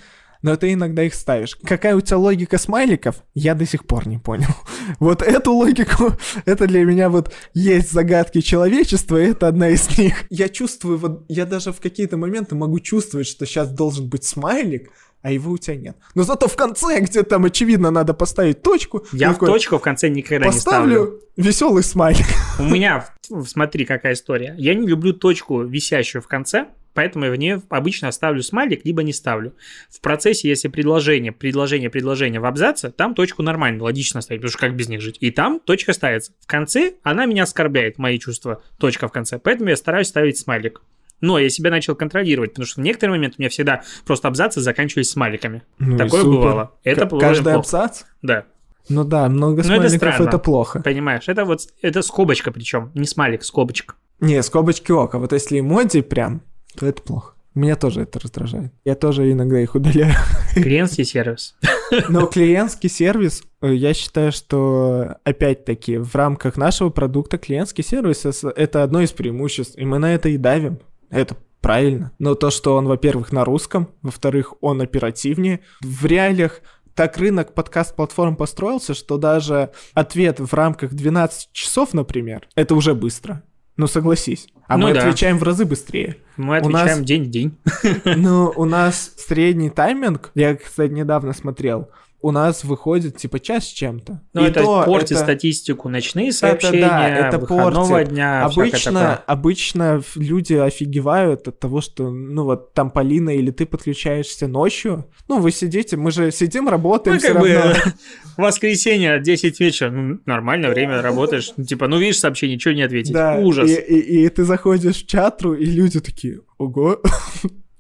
но 0.43 0.57
ты 0.57 0.73
иногда 0.73 1.03
их 1.03 1.15
ставишь. 1.15 1.57
Какая 1.57 1.97
у 1.97 2.01
тебя 2.01 2.19
логика 2.19 2.59
смайликов, 2.59 3.17
я 3.35 3.55
до 3.55 3.67
сих 3.67 3.87
пор 3.87 4.07
не 4.07 4.19
понял. 4.19 4.49
Вот 4.99 5.23
эту 5.23 5.53
логику, 5.53 6.15
это 6.47 6.67
для 6.67 6.85
меня 6.85 7.11
вот 7.11 7.33
есть 7.55 7.93
загадки 7.93 8.41
человечества, 8.41 9.21
и 9.21 9.27
это 9.29 9.49
одна 9.49 9.69
из 9.69 9.97
них. 9.97 10.25
Я 10.31 10.49
чувствую, 10.49 10.99
вот 10.99 11.25
я 11.29 11.47
даже 11.47 11.73
в 11.73 11.81
какие-то 11.81 12.17
моменты 12.17 12.55
могу 12.55 12.81
чувствовать, 12.81 13.27
что 13.27 13.47
сейчас 13.47 13.71
должен 13.71 14.09
быть 14.09 14.25
смайлик, 14.25 14.91
а 15.23 15.31
его 15.31 15.53
у 15.53 15.59
тебя 15.59 15.77
нет. 15.77 15.97
Но 16.15 16.23
зато 16.23 16.49
в 16.49 16.57
конце, 16.57 17.01
где 17.01 17.23
там 17.23 17.45
очевидно 17.45 17.91
надо 17.91 18.15
поставить 18.15 18.63
точку, 18.63 19.07
Я 19.13 19.31
в 19.31 19.35
такой, 19.35 19.49
точку 19.49 19.79
в 19.79 19.83
конце 19.83 20.09
никогда 20.09 20.47
не 20.47 20.53
ставлю. 20.53 20.99
Поставлю 20.99 21.21
веселый 21.37 21.83
смайлик. 21.83 22.27
У 22.59 22.65
меня, 22.65 23.07
смотри, 23.47 23.85
какая 23.85 24.15
история. 24.15 24.55
Я 24.59 24.75
не 24.75 24.87
люблю 24.87 25.13
точку, 25.13 25.63
висящую 25.63 26.23
в 26.23 26.27
конце, 26.27 26.69
поэтому 26.95 27.25
я 27.27 27.31
в 27.31 27.37
нее 27.37 27.63
обычно 27.69 28.11
ставлю 28.13 28.43
смайлик, 28.43 28.85
либо 28.85 29.03
не 29.03 29.13
ставлю. 29.13 29.55
В 29.89 30.01
процессе, 30.01 30.49
если 30.49 30.69
предложение, 30.69 31.33
предложение, 31.33 31.91
предложение 31.91 32.41
в 32.41 32.45
абзаце, 32.47 32.91
там 32.91 33.15
точку 33.15 33.43
нормально, 33.43 33.83
логично 33.85 34.21
ставить, 34.21 34.41
потому 34.43 34.51
что 34.53 34.59
как 34.61 34.75
без 34.77 34.89
них 34.89 35.01
жить. 35.01 35.17
И 35.21 35.31
там 35.31 35.61
точка 35.61 35.93
ставится. 35.93 36.33
В 36.41 36.47
конце 36.47 36.95
она 37.03 37.27
меня 37.27 37.45
оскорбляет, 37.45 37.99
мои 37.99 38.19
чувства, 38.19 38.63
точка 38.79 39.09
в 39.09 39.13
конце. 39.13 39.39
Поэтому 39.39 39.71
я 39.71 39.77
стараюсь 39.77 40.09
ставить 40.09 40.39
смайлик. 40.39 40.83
Но 41.21 41.39
я 41.39 41.51
себя 41.51 41.71
начал 41.71 41.95
контролировать, 41.95 42.53
потому 42.53 42.67
что 42.67 42.81
в 42.81 42.85
некоторые 42.85 43.17
моменты 43.19 43.37
у 43.39 43.43
меня 43.43 43.51
всегда 43.51 43.83
просто 44.07 44.27
абзацы 44.29 44.61
заканчивались 44.63 45.11
смайликами. 45.11 45.63
Ну 45.79 45.99
Такое 45.99 46.25
бывало. 46.25 46.73
Это 46.83 47.07
К- 47.07 47.19
Каждый 47.21 47.43
плохо. 47.53 47.59
абзац? 47.59 48.03
Да. 48.23 48.45
Ну 48.89 49.05
да, 49.05 49.29
много 49.29 49.57
Ну, 49.57 49.59
это 49.61 49.67
смайликов 49.67 49.97
странно. 50.15 50.29
это 50.29 50.39
плохо. 50.39 50.81
Понимаешь, 50.81 51.25
это 51.27 51.45
вот 51.45 51.61
это 51.83 52.01
скобочка 52.01 52.51
причем, 52.51 52.91
не 52.95 53.05
смайлик, 53.07 53.45
скобочка. 53.45 53.95
Не, 54.21 54.43
скобочки 54.43 54.91
ок, 54.93 55.15
а 55.15 55.19
вот 55.19 55.33
если 55.33 55.61
эмодзи 55.61 56.01
прям, 56.01 56.43
то 56.79 56.87
это 56.87 57.03
плохо. 57.03 57.35
Меня 57.55 57.75
тоже 57.75 58.03
это 58.03 58.21
раздражает. 58.21 58.73
Я 58.85 58.95
тоже 58.95 59.31
иногда 59.31 59.61
их 59.61 59.75
удаляю. 59.75 60.15
Клиентский 60.55 61.05
сервис. 61.05 61.57
Но 62.09 62.27
клиентский 62.27 62.89
сервис, 62.89 63.43
э, 63.61 63.75
я 63.75 63.93
считаю, 63.93 64.31
что 64.31 65.17
опять-таки 65.25 65.99
в 65.99 66.15
рамках 66.15 66.57
нашего 66.57 66.91
продукта 66.91 67.39
клиентский 67.39 67.83
сервис 67.83 68.25
это 68.25 68.85
одно 68.85 69.01
из 69.01 69.11
преимуществ, 69.11 69.77
и 69.77 69.85
мы 69.85 69.99
на 69.99 70.15
это 70.15 70.29
и 70.29 70.37
давим. 70.37 70.79
Это 71.11 71.37
правильно. 71.61 72.13
Но 72.21 72.37
то, 72.37 72.51
что 72.51 72.77
он, 72.77 72.87
во-первых, 72.87 73.33
на 73.33 73.45
русском, 73.45 73.89
во-вторых, 74.03 74.55
он 74.61 74.81
оперативнее. 74.81 75.61
В 75.81 76.07
реалиях 76.07 76.61
так 76.95 77.17
рынок 77.19 77.55
подкаст-платформ 77.55 78.37
построился, 78.37 78.95
что 78.95 79.17
даже 79.17 79.71
ответ 79.95 80.39
в 80.39 80.53
рамках 80.55 80.93
12 80.93 81.51
часов, 81.53 81.95
например, 81.95 82.49
это 82.55 82.75
уже 82.75 82.95
быстро. 82.95 83.43
Ну 83.81 83.87
согласись. 83.87 84.47
А 84.69 84.77
Ну 84.77 84.89
мы 84.89 84.93
да. 84.93 85.01
отвечаем 85.01 85.39
в 85.39 85.43
разы 85.43 85.65
быстрее. 85.65 86.19
Мы 86.37 86.61
У 86.61 86.69
нас- 86.69 86.83
отвечаем 86.83 87.05
день 87.07 87.25
в 87.25 87.31
день. 87.31 87.59
Ну, 88.05 88.53
у 88.57 88.67
нас 88.67 89.15
средний 89.17 89.71
тайминг, 89.71 90.33
я, 90.35 90.55
кстати, 90.55 90.93
недавно 90.93 91.33
смотрел, 91.33 91.89
у 92.23 92.31
нас 92.33 92.65
выходит 92.65 93.17
типа 93.17 93.41
час 93.41 93.65
с 93.65 93.69
чем-то. 93.69 94.21
Ну, 94.35 94.43
это 94.43 94.63
то 94.63 94.83
портит 94.85 95.13
это- 95.13 95.21
статистику 95.21 95.89
ночные 95.89 96.29
это 96.29 96.37
сообщения, 96.39 96.81
да, 96.89 97.09
это 97.09 97.39
выходного 97.39 97.89
портит. 97.89 98.09
дня, 98.13 98.45
Обычно, 98.45 99.17
обычно 99.27 100.03
люди 100.17 100.55
офигевают 100.55 101.49
от 101.49 101.59
того, 101.59 101.81
что, 101.81 102.11
ну 102.11 102.45
вот, 102.45 102.75
там 102.75 102.91
Полина 102.91 103.31
или 103.31 103.51
ты 103.51 103.65
подключаешься 103.67 104.49
ночью. 104.49 105.07
Ну, 105.29 105.39
вы 105.39 105.51
сидите, 105.51 105.97
мы 105.97 106.11
же 106.11 106.31
сидим, 106.31 106.69
работаем 106.69 107.15
Ну, 107.17 107.19
все 107.21 107.33
как 107.33 107.41
бы 107.43 107.53
равно. 107.55 107.75
воскресенье, 108.37 109.21
10 109.21 109.61
вечера, 109.61 109.91
ну, 109.91 110.19
нормальное 110.27 110.71
время, 110.71 111.03
работаешь. 111.03 111.53
Ну, 111.57 111.65
Типа, 111.65 111.87
ну, 111.89 111.99
видишь 111.99 112.19
сообщение, 112.19 112.59
что 112.59 112.75
не 112.75 112.83
ответить? 112.83 113.13
Да, 113.13 113.37
Ужас. 113.37 113.71
И, 113.71 113.75
и- 113.75 114.25
и 114.25 114.29
ты 114.29 114.45
заходишь 114.45 114.97
в 115.03 115.07
чатру, 115.07 115.55
и 115.55 115.65
люди 115.65 116.01
такие, 116.01 116.41
ого. 116.59 117.01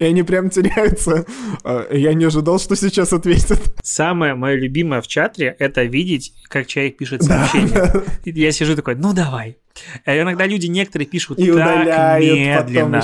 И 0.00 0.04
они 0.04 0.22
прям 0.24 0.50
теряются. 0.50 1.24
А, 1.62 1.86
Я 1.94 2.14
не 2.14 2.24
ожидал, 2.24 2.58
что 2.58 2.74
сейчас 2.74 3.12
ответят. 3.12 3.60
Самое 3.82 4.34
мое 4.34 4.56
любимое 4.56 5.00
в 5.02 5.06
чатре— 5.06 5.54
это 5.58 5.84
видеть, 5.84 6.32
как 6.48 6.66
человек 6.66 6.96
пишет 6.96 7.22
сообщение. 7.22 7.68
да. 7.70 8.02
Я 8.24 8.50
сижу 8.50 8.74
такой, 8.74 8.96
ну, 8.96 9.12
давай. 9.12 9.58
А 10.04 10.18
иногда 10.18 10.46
люди 10.46 10.66
некоторые 10.66 11.06
пишут 11.08 11.38
И 11.38 11.50
так 11.52 12.20
медленно. 12.20 13.02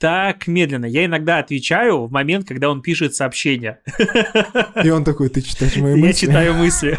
Так 0.00 0.46
медленно. 0.46 0.86
Я 0.86 1.04
иногда 1.04 1.40
отвечаю 1.40 2.06
в 2.06 2.10
момент, 2.10 2.48
когда 2.48 2.70
он 2.70 2.80
пишет 2.80 3.14
сообщение. 3.14 3.80
И 4.82 4.88
он 4.88 5.04
такой, 5.04 5.28
ты 5.28 5.42
читаешь 5.42 5.76
мои 5.76 5.92
Я 5.94 5.98
мысли? 5.98 6.26
читаю 6.26 6.54
мысли. 6.54 6.98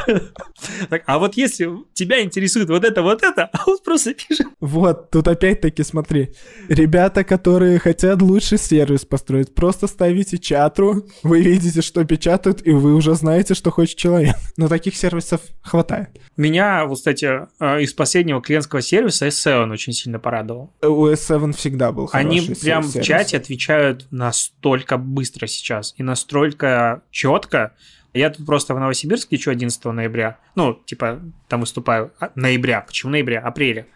Так, 0.87 1.01
а 1.07 1.17
вот 1.17 1.35
если 1.35 1.67
тебя 1.93 2.21
интересует 2.21 2.69
вот 2.69 2.83
это, 2.83 3.01
вот 3.01 3.23
это, 3.23 3.49
а 3.51 3.63
он 3.65 3.79
просто 3.83 4.13
пишет. 4.13 4.45
Вот, 4.59 5.09
тут 5.09 5.27
опять-таки 5.27 5.81
смотри. 5.81 6.29
Ребята, 6.69 7.23
которые 7.23 7.79
хотят 7.79 8.21
лучший 8.21 8.59
сервис 8.59 9.03
построить, 9.03 9.55
просто 9.55 9.87
ставите 9.87 10.37
чатру, 10.37 11.07
вы 11.23 11.41
видите, 11.41 11.81
что 11.81 12.05
печатают, 12.05 12.61
и 12.67 12.69
вы 12.71 12.93
уже 12.93 13.15
знаете, 13.15 13.55
что 13.55 13.71
хочет 13.71 13.97
человек. 13.97 14.35
Но 14.57 14.67
таких 14.67 14.95
сервисов 14.95 15.41
хватает. 15.63 16.09
Меня, 16.37 16.85
вот, 16.85 16.97
кстати, 16.97 17.47
э, 17.59 17.81
из 17.81 17.93
последнего 17.93 18.43
клиентского 18.43 18.83
сервиса 18.91 19.27
S7 19.27 19.71
очень 19.71 19.93
сильно 19.93 20.19
порадовал. 20.19 20.73
У 20.81 21.07
S7 21.07 21.53
всегда 21.53 21.93
был 21.93 22.07
хороший 22.07 22.27
Они 22.27 22.41
прям 22.41 22.83
в 22.83 22.91
сервис. 22.91 23.07
чате 23.07 23.37
отвечают 23.37 24.07
настолько 24.11 24.97
быстро 24.97 25.47
сейчас 25.47 25.93
и 25.97 26.03
настолько 26.03 27.01
четко. 27.09 27.73
Я 28.13 28.29
тут 28.29 28.45
просто 28.45 28.75
в 28.75 28.79
Новосибирске 28.79 29.37
еще 29.37 29.51
11 29.51 29.85
ноября, 29.85 30.37
ну, 30.55 30.73
типа, 30.85 31.21
там 31.47 31.61
выступаю, 31.61 32.11
а, 32.19 32.31
ноября, 32.35 32.81
почему 32.81 33.13
ноября, 33.13 33.39
апреля. 33.39 33.87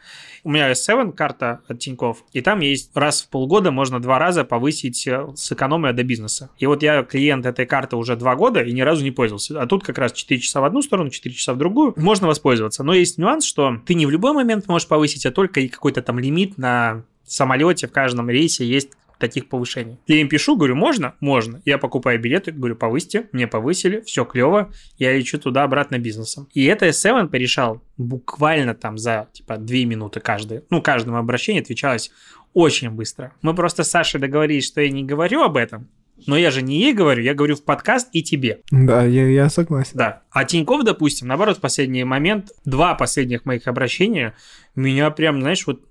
У 0.46 0.52
меня 0.52 0.72
S7 0.72 1.12
карта 1.12 1.62
от 1.68 1.80
Тинькофф, 1.80 2.24
и 2.32 2.41
там 2.41 2.60
есть 2.60 2.91
раз 2.96 3.24
в 3.24 3.30
полгода 3.30 3.72
можно 3.72 4.00
два 4.00 4.20
раза 4.20 4.43
повысить 4.43 5.08
э, 5.08 5.28
с 5.36 5.52
экономия 5.52 5.91
до 5.91 6.04
бизнеса. 6.04 6.52
И 6.60 6.68
вот 6.68 6.84
я 6.84 7.02
клиент 7.02 7.48
этой 7.48 7.66
карты 7.66 7.96
уже 7.96 8.16
два 8.16 8.36
года 8.36 8.62
и 8.62 8.72
ни 8.72 8.82
разу 8.82 9.04
не 9.04 9.10
пользовался. 9.10 9.60
А 9.60 9.66
тут 9.66 9.84
как 9.84 9.98
раз 9.98 10.12
4 10.14 10.39
часа 10.39 10.62
в 10.62 10.66
одну 10.66 10.84
сторону, 10.84 11.10
4 11.10 11.34
часа 11.34 11.56
в 11.56 11.58
другую. 11.58 11.96
Можно 11.98 12.28
воспользоваться. 12.28 12.84
Но 12.84 12.93
есть 12.93 13.18
нюанс, 13.18 13.43
что 13.43 13.82
ты 13.88 13.96
не 13.96 14.06
в 14.06 14.12
любой 14.12 14.34
момент 14.34 14.68
можешь 14.68 14.88
повысить, 14.88 15.26
а 15.26 15.32
только 15.32 15.62
и 15.62 15.68
какой-то 15.68 16.04
там 16.04 16.20
лимит 16.20 16.60
на 16.60 17.02
самолете 17.26 17.88
в 17.88 17.91
каждом 17.91 18.30
рейсе 18.30 18.68
есть 18.68 18.91
таких 19.20 19.47
повышений. 19.49 19.99
Я 20.07 20.22
им 20.22 20.30
пишу, 20.30 20.55
говорю, 20.55 20.76
можно? 20.76 21.16
Можно. 21.20 21.61
Я 21.66 21.78
покупаю 21.78 22.20
билеты, 22.20 22.51
говорю, 22.51 22.76
повысьте, 22.76 23.30
мне 23.32 23.47
повысили, 23.47 24.01
все 24.01 24.26
клево, 24.26 24.72
я 24.97 25.16
лечу 25.16 25.39
туда-обратно 25.39 25.99
бизнесом. 25.99 26.47
И 26.53 26.66
это 26.66 26.88
S7 26.88 27.28
порешал 27.28 27.82
буквально 27.97 28.74
там 28.76 28.97
за, 28.97 29.28
типа, 29.34 29.57
2 29.57 29.78
минуты 29.86 30.20
каждое. 30.20 30.63
Ну, 30.70 30.82
каждому 30.82 31.18
обращению 31.18 31.63
отвечалось 31.63 32.11
очень 32.53 32.89
быстро. 32.89 33.34
Мы 33.41 33.53
просто 33.53 33.84
с 33.84 33.89
Сашей 33.89 34.20
договорились, 34.20 34.66
что 34.66 34.82
я 34.82 34.89
не 34.89 35.03
говорю 35.03 35.43
об 35.43 35.57
этом, 35.57 35.89
но 36.28 36.38
я 36.38 36.49
же 36.51 36.61
не 36.61 36.80
ей 36.80 36.93
говорю, 36.93 37.22
я 37.22 37.34
говорю 37.34 37.55
в 37.55 37.63
подкаст 37.63 38.07
и 38.13 38.24
тебе. 38.24 38.61
Да, 38.72 39.03
я, 39.03 39.28
я 39.28 39.49
согласен. 39.49 39.91
Да. 39.95 40.24
А 40.32 40.45
Тиньков, 40.45 40.84
допустим, 40.84 41.28
наоборот, 41.28 41.57
в 41.57 41.61
последний 41.61 42.03
момент, 42.03 42.51
два 42.63 42.95
последних 42.95 43.45
моих 43.45 43.68
обращения, 43.68 44.34
меня 44.76 45.11
прям, 45.11 45.41
знаешь, 45.41 45.68
вот 45.68 45.82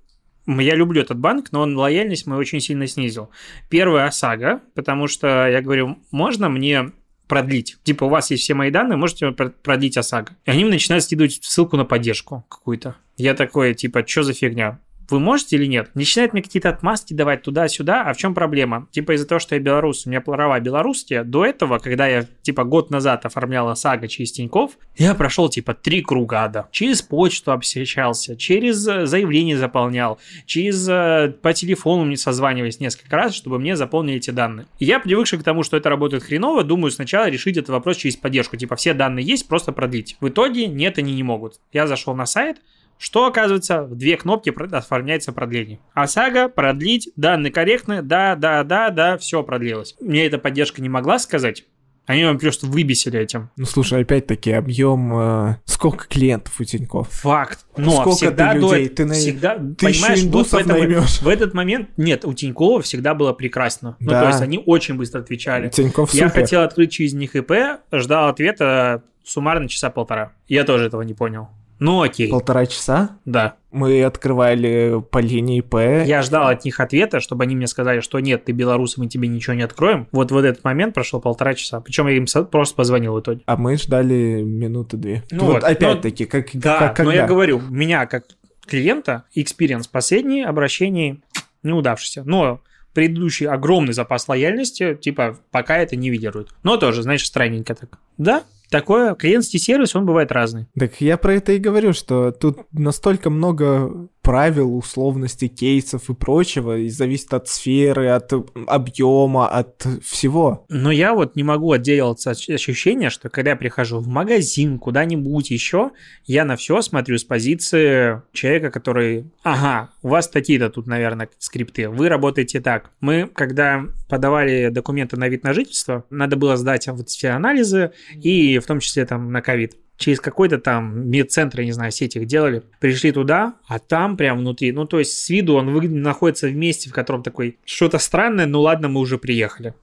я 0.47 0.75
люблю 0.75 1.01
этот 1.01 1.17
банк, 1.19 1.51
но 1.51 1.61
он 1.61 1.75
лояльность 1.77 2.27
мою 2.27 2.39
очень 2.39 2.59
сильно 2.59 2.87
снизил. 2.87 3.29
Первый 3.69 4.05
ОСАГО, 4.05 4.61
потому 4.73 5.07
что 5.07 5.47
я 5.47 5.61
говорю, 5.61 5.97
можно 6.11 6.49
мне 6.49 6.91
продлить. 7.27 7.77
Типа, 7.83 8.03
у 8.05 8.09
вас 8.09 8.29
есть 8.31 8.43
все 8.43 8.53
мои 8.53 8.69
данные, 8.69 8.97
можете 8.97 9.31
про- 9.31 9.49
продлить 9.49 9.97
ОСАГО. 9.97 10.35
И 10.45 10.51
они 10.51 10.63
начинают 10.63 11.03
скидывать 11.03 11.39
ссылку 11.43 11.77
на 11.77 11.85
поддержку 11.85 12.45
какую-то. 12.49 12.95
Я 13.17 13.33
такой, 13.33 13.73
типа, 13.73 14.05
что 14.05 14.23
за 14.23 14.33
фигня? 14.33 14.79
Вы 15.09 15.19
можете 15.19 15.55
или 15.55 15.65
нет? 15.65 15.91
Начинают 15.93 16.33
мне 16.33 16.41
какие-то 16.41 16.69
отмазки 16.69 17.13
давать 17.13 17.43
туда-сюда, 17.43 18.03
а 18.03 18.13
в 18.13 18.17
чем 18.17 18.33
проблема? 18.33 18.87
Типа 18.91 19.13
из-за 19.13 19.27
того, 19.27 19.39
что 19.39 19.55
я 19.55 19.61
белорус, 19.61 20.05
у 20.05 20.09
меня 20.09 20.21
права 20.21 20.59
белорусские, 20.59 21.23
до 21.23 21.45
этого, 21.45 21.79
когда 21.79 22.07
я 22.07 22.25
типа 22.41 22.63
год 22.63 22.89
назад 22.89 23.25
оформлял 23.25 23.69
ОСАГО 23.69 24.07
через 24.07 24.31
Тиньков, 24.31 24.77
я 24.97 25.13
прошел 25.13 25.49
типа 25.49 25.73
три 25.73 26.01
круга 26.01 26.43
ада. 26.43 26.67
Через 26.71 27.01
почту 27.01 27.51
общался, 27.51 28.35
через 28.35 28.87
э, 28.87 29.05
заявление 29.05 29.57
заполнял, 29.57 30.19
через 30.45 30.87
э, 30.89 31.35
по 31.41 31.53
телефону 31.53 32.05
мне 32.05 32.17
созванивались 32.17 32.79
несколько 32.79 33.15
раз, 33.15 33.35
чтобы 33.35 33.59
мне 33.59 33.75
заполнили 33.75 34.17
эти 34.17 34.31
данные. 34.31 34.67
И 34.79 34.85
я 34.85 34.99
привыкший 34.99 35.39
к 35.39 35.43
тому, 35.43 35.63
что 35.63 35.77
это 35.77 35.89
работает 35.89 36.23
хреново, 36.23 36.63
думаю 36.63 36.91
сначала 36.91 37.29
решить 37.29 37.57
этот 37.57 37.69
вопрос 37.69 37.97
через 37.97 38.15
поддержку. 38.15 38.57
Типа 38.57 38.75
все 38.75 38.93
данные 38.93 39.25
есть, 39.25 39.47
просто 39.47 39.71
продлить. 39.71 40.17
В 40.19 40.29
итоге 40.29 40.67
нет, 40.67 40.97
они 40.97 41.13
не 41.13 41.23
могут. 41.23 41.59
Я 41.71 41.87
зашел 41.87 42.15
на 42.15 42.25
сайт, 42.25 42.57
что 42.97 43.25
оказывается, 43.25 43.83
в 43.83 43.95
две 43.95 44.17
кнопки 44.17 44.49
оформляется 44.71 45.31
продление. 45.33 45.79
ОСАГО, 45.93 46.49
продлить, 46.49 47.09
данные 47.15 47.51
корректны, 47.51 48.01
да, 48.01 48.35
да, 48.35 48.63
да, 48.63 48.89
да, 48.89 49.17
все 49.17 49.43
продлилось. 49.43 49.95
Мне 49.99 50.25
эта 50.25 50.37
поддержка 50.37 50.81
не 50.81 50.89
могла 50.89 51.19
сказать, 51.19 51.65
Они 52.07 52.23
вам 52.23 52.37
просто 52.37 52.67
выбесили 52.67 53.19
этим. 53.19 53.49
Ну 53.57 53.65
слушай, 53.65 53.99
опять-таки 54.03 54.51
объем, 54.51 55.11
э, 55.17 55.55
сколько 55.65 56.05
клиентов 56.07 56.53
у 56.59 56.63
Тинькофф? 56.63 57.09
Факт. 57.09 57.65
Но 57.77 57.89
Сколько 57.93 58.11
всегда 58.11 58.53
ты 58.53 58.59
до- 58.59 58.73
людей? 58.75 58.89
Ты 58.89 59.05
на- 59.05 59.13
всегда, 59.15 59.55
понимаешь, 59.55 60.19
вот 60.19 60.25
индусов 60.27 60.51
поэтому 60.51 60.77
наймешь. 60.81 61.19
в 61.23 61.27
этот 61.27 61.55
момент, 61.55 61.89
нет, 61.97 62.23
у 62.23 62.33
Тинькова 62.35 62.83
всегда 62.83 63.15
было 63.15 63.33
прекрасно. 63.33 63.97
Ну, 63.99 64.11
Да. 64.11 64.21
то 64.21 64.27
есть 64.27 64.41
они 64.41 64.61
очень 64.67 64.93
быстро 64.97 65.21
отвечали. 65.21 65.69
Тинькофф 65.69 66.13
Я 66.13 66.27
супер. 66.29 66.41
хотел 66.41 66.61
открыть 66.61 66.91
через 66.91 67.13
них 67.13 67.35
ИП, 67.35 67.51
ждал 67.91 68.27
ответа 68.29 69.01
суммарно 69.23 69.67
часа 69.67 69.89
полтора. 69.89 70.33
Я 70.47 70.63
тоже 70.63 70.85
этого 70.85 71.01
не 71.01 71.15
понял. 71.15 71.47
Ну 71.79 72.01
окей, 72.01 72.29
Полтора 72.29 72.65
часа 72.65 73.17
да. 73.25 73.55
мы 73.71 74.03
открывали 74.03 75.03
по 75.11 75.17
линии 75.19 75.61
П. 75.61 76.05
Я 76.05 76.21
ждал 76.21 76.47
от 76.47 76.63
них 76.63 76.79
ответа, 76.79 77.19
чтобы 77.19 77.43
они 77.43 77.55
мне 77.55 77.67
сказали, 77.67 77.99
что 77.99 78.19
нет, 78.19 78.45
ты 78.45 78.51
белорус, 78.53 78.97
мы 78.97 79.07
тебе 79.07 79.27
ничего 79.27 79.55
не 79.55 79.63
откроем. 79.63 80.07
Вот 80.11 80.31
в 80.31 80.37
этот 80.37 80.63
момент 80.63 80.93
прошло 80.93 81.19
полтора 81.19 81.53
часа. 81.53 81.81
Причем 81.81 82.07
я 82.07 82.15
им 82.15 82.25
просто 82.49 82.75
позвонил 82.75 83.15
в 83.15 83.19
итоге. 83.19 83.41
А 83.45 83.57
мы 83.57 83.77
ждали 83.77 84.41
минуты 84.43 84.97
две. 84.97 85.23
Ну 85.31 85.45
вот, 85.45 85.53
вот, 85.55 85.63
опять-таки, 85.63 86.25
как, 86.25 86.47
Да, 86.53 86.79
как 86.79 86.99
но 86.99 87.05
когда? 87.05 87.13
я 87.13 87.27
говорю, 87.27 87.61
меня 87.69 88.05
как 88.05 88.25
клиента 88.65 89.23
experience 89.33 89.87
последний 89.87 90.43
обращений 90.43 91.21
неудавшийся. 91.63 92.23
Но 92.25 92.61
предыдущий 92.93 93.47
огромный 93.47 93.93
запас 93.93 94.27
лояльности, 94.27 94.95
типа, 94.95 95.37
пока 95.51 95.77
это 95.77 95.95
не 95.97 96.09
лидирует. 96.09 96.49
Но 96.63 96.77
тоже, 96.77 97.03
знаешь, 97.03 97.25
странненько 97.25 97.75
так. 97.75 97.99
Да, 98.17 98.43
такое. 98.69 99.15
Клиентский 99.15 99.59
сервис, 99.59 99.95
он 99.95 100.05
бывает 100.05 100.31
разный. 100.31 100.67
Так 100.77 101.01
я 101.01 101.17
про 101.17 101.35
это 101.35 101.53
и 101.53 101.59
говорю, 101.59 101.93
что 101.93 102.31
тут 102.31 102.59
настолько 102.71 103.29
много 103.29 104.09
правил, 104.25 104.75
условностей, 104.75 105.47
кейсов 105.47 106.09
и 106.09 106.15
прочего, 106.15 106.77
и 106.77 106.89
зависит 106.89 107.31
от 107.35 107.47
сферы, 107.47 108.07
от 108.07 108.33
объема, 108.65 109.47
от 109.47 109.85
всего. 110.03 110.65
Но 110.67 110.91
я 110.91 111.13
вот 111.13 111.35
не 111.35 111.43
могу 111.43 111.71
отделаться 111.71 112.31
от 112.31 112.37
ощущения, 112.49 113.11
что 113.11 113.29
когда 113.29 113.51
я 113.51 113.55
прихожу 113.55 113.99
в 113.99 114.07
магазин, 114.07 114.79
куда-нибудь 114.79 115.51
еще, 115.51 115.91
я 116.25 116.43
на 116.43 116.55
все 116.55 116.81
смотрю 116.81 117.19
с 117.19 117.23
позиции 117.23 118.23
человека, 118.33 118.71
который, 118.71 119.31
ага, 119.43 119.91
у 120.01 120.09
вас 120.09 120.27
такие-то 120.27 120.71
тут, 120.71 120.87
наверное, 120.87 121.29
скрипты, 121.37 121.87
вы 121.87 122.09
работаете 122.09 122.59
так. 122.61 122.89
Мы, 123.01 123.29
когда 123.31 123.85
подавали 124.09 124.69
документы 124.69 125.17
на 125.17 125.29
вид 125.29 125.43
на 125.43 125.53
жительство, 125.53 126.03
надо 126.09 126.35
было 126.35 126.57
сдать 126.57 126.87
вот 126.87 127.09
все 127.09 127.29
анализы, 127.29 127.91
и 128.15 128.57
в 128.57 128.65
том 128.65 128.79
числе 128.79 129.05
там 129.05 129.31
на 129.31 129.43
ковид. 129.43 129.75
Через 129.97 130.19
какой-то 130.19 130.57
там 130.57 131.09
медцентр, 131.09 131.61
я 131.61 131.65
не 131.65 131.71
знаю, 131.71 131.91
сеть 131.91 132.15
их 132.15 132.25
делали. 132.25 132.63
Пришли 132.79 133.11
туда, 133.11 133.55
а 133.67 133.79
там 133.79 134.17
прям 134.17 134.39
внутри, 134.39 134.71
ну 134.71 134.85
то 134.85 134.99
есть 134.99 135.13
с 135.17 135.29
виду 135.29 135.55
он 135.55 135.69
выгля- 135.69 135.89
находится 135.89 136.47
в 136.47 136.55
месте, 136.55 136.89
в 136.89 136.93
котором 136.93 137.23
такой 137.23 137.57
что-то 137.63 137.97
странное, 137.97 138.45
ну 138.45 138.61
ладно, 138.61 138.89
мы 138.89 138.99
уже 138.99 139.17
приехали. 139.17 139.73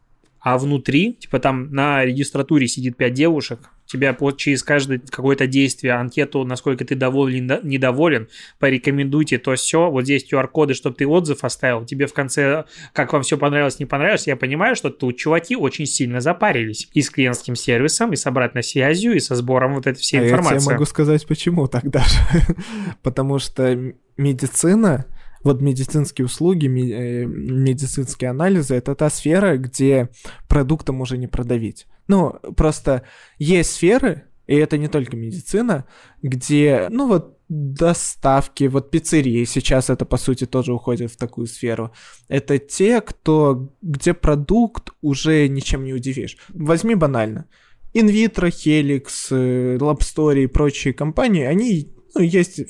А 0.41 0.59
внутри, 0.59 1.15
типа 1.15 1.39
там 1.39 1.73
на 1.73 2.05
регистратуре 2.05 2.67
сидит 2.69 2.97
5 2.97 3.15
девушек, 3.15 3.61
тебя 3.93 4.17
через 4.37 4.63
каждое 4.63 4.99
какое-то 4.99 5.47
действие, 5.47 5.95
анкету, 5.95 6.45
насколько 6.45 6.85
ты 6.85 6.95
доволен, 6.95 7.47
недо- 7.47 7.61
недоволен, 7.63 8.29
порекомендуйте 8.59 9.39
то 9.39 9.55
все. 9.55 9.91
Вот 9.91 10.05
здесь 10.05 10.27
QR-коды, 10.31 10.75
чтобы 10.75 10.97
ты 10.97 11.07
отзыв 11.07 11.45
оставил. 11.45 11.85
Тебе 11.85 12.07
в 12.07 12.13
конце, 12.13 12.65
как 12.93 13.13
вам 13.13 13.23
все 13.23 13.39
понравилось, 13.39 13.79
не 13.79 13.87
понравилось. 13.87 14.27
Я 14.27 14.37
понимаю, 14.37 14.77
что 14.77 14.91
тут 14.91 15.17
чуваки 15.17 15.57
очень 15.57 15.87
сильно 15.87 16.21
запарились. 16.21 16.89
И 16.93 17.03
с 17.03 17.11
клиентским 17.11 17.55
сервисом, 17.55 18.13
и 18.13 18.17
с 18.17 18.27
обратной 18.27 18.63
связью, 18.63 19.15
и 19.15 19.21
со 19.21 19.35
сбором 19.35 19.75
вот 19.75 19.87
этой 19.87 20.01
всей 20.01 20.21
а 20.21 20.25
информации. 20.25 20.55
я 20.55 20.61
тебе 20.61 20.73
могу 20.73 20.85
сказать, 20.85 21.27
почему 21.27 21.69
тогда 21.69 22.01
же. 22.01 22.57
Потому 23.03 23.39
что 23.39 23.95
медицина, 24.17 25.07
вот 25.45 25.61
медицинские 25.61 26.27
услуги, 26.27 26.67
э, 26.67 27.25
медицинские 27.25 28.31
анализы, 28.31 28.75
это 28.75 28.95
та 28.95 29.11
сфера, 29.11 29.57
где 29.57 30.09
продуктом 30.49 31.01
уже 31.01 31.19
не 31.19 31.27
продавить. 31.27 31.87
Ну, 32.09 32.33
просто 32.57 33.03
есть 33.39 33.73
сферы, 33.73 34.25
и 34.47 34.57
это 34.57 34.77
не 34.77 34.89
только 34.89 35.17
медицина, 35.17 35.87
где, 36.23 36.89
ну 36.91 37.09
вот, 37.09 37.39
доставки, 37.49 38.65
вот 38.65 38.91
пиццерии 38.91 39.45
сейчас 39.45 39.91
это, 39.91 40.05
по 40.05 40.17
сути, 40.17 40.47
тоже 40.47 40.73
уходит 40.73 41.13
в 41.13 41.17
такую 41.17 41.47
сферу. 41.47 41.93
Это 42.29 42.59
те, 42.59 43.01
кто, 43.01 43.73
где 43.83 44.15
продукт 44.15 44.91
уже 45.03 45.49
ничем 45.49 45.85
не 45.85 45.93
удивишь. 45.93 46.39
Возьми 46.49 46.95
банально. 46.95 47.47
Инвитро, 47.95 48.49
Helix, 48.49 49.07
э, 49.31 49.77
Labstory 49.77 50.45
и 50.45 50.47
прочие 50.47 50.95
компании, 50.95 51.45
они 51.45 51.93
ну, 52.15 52.23
есть 52.23 52.61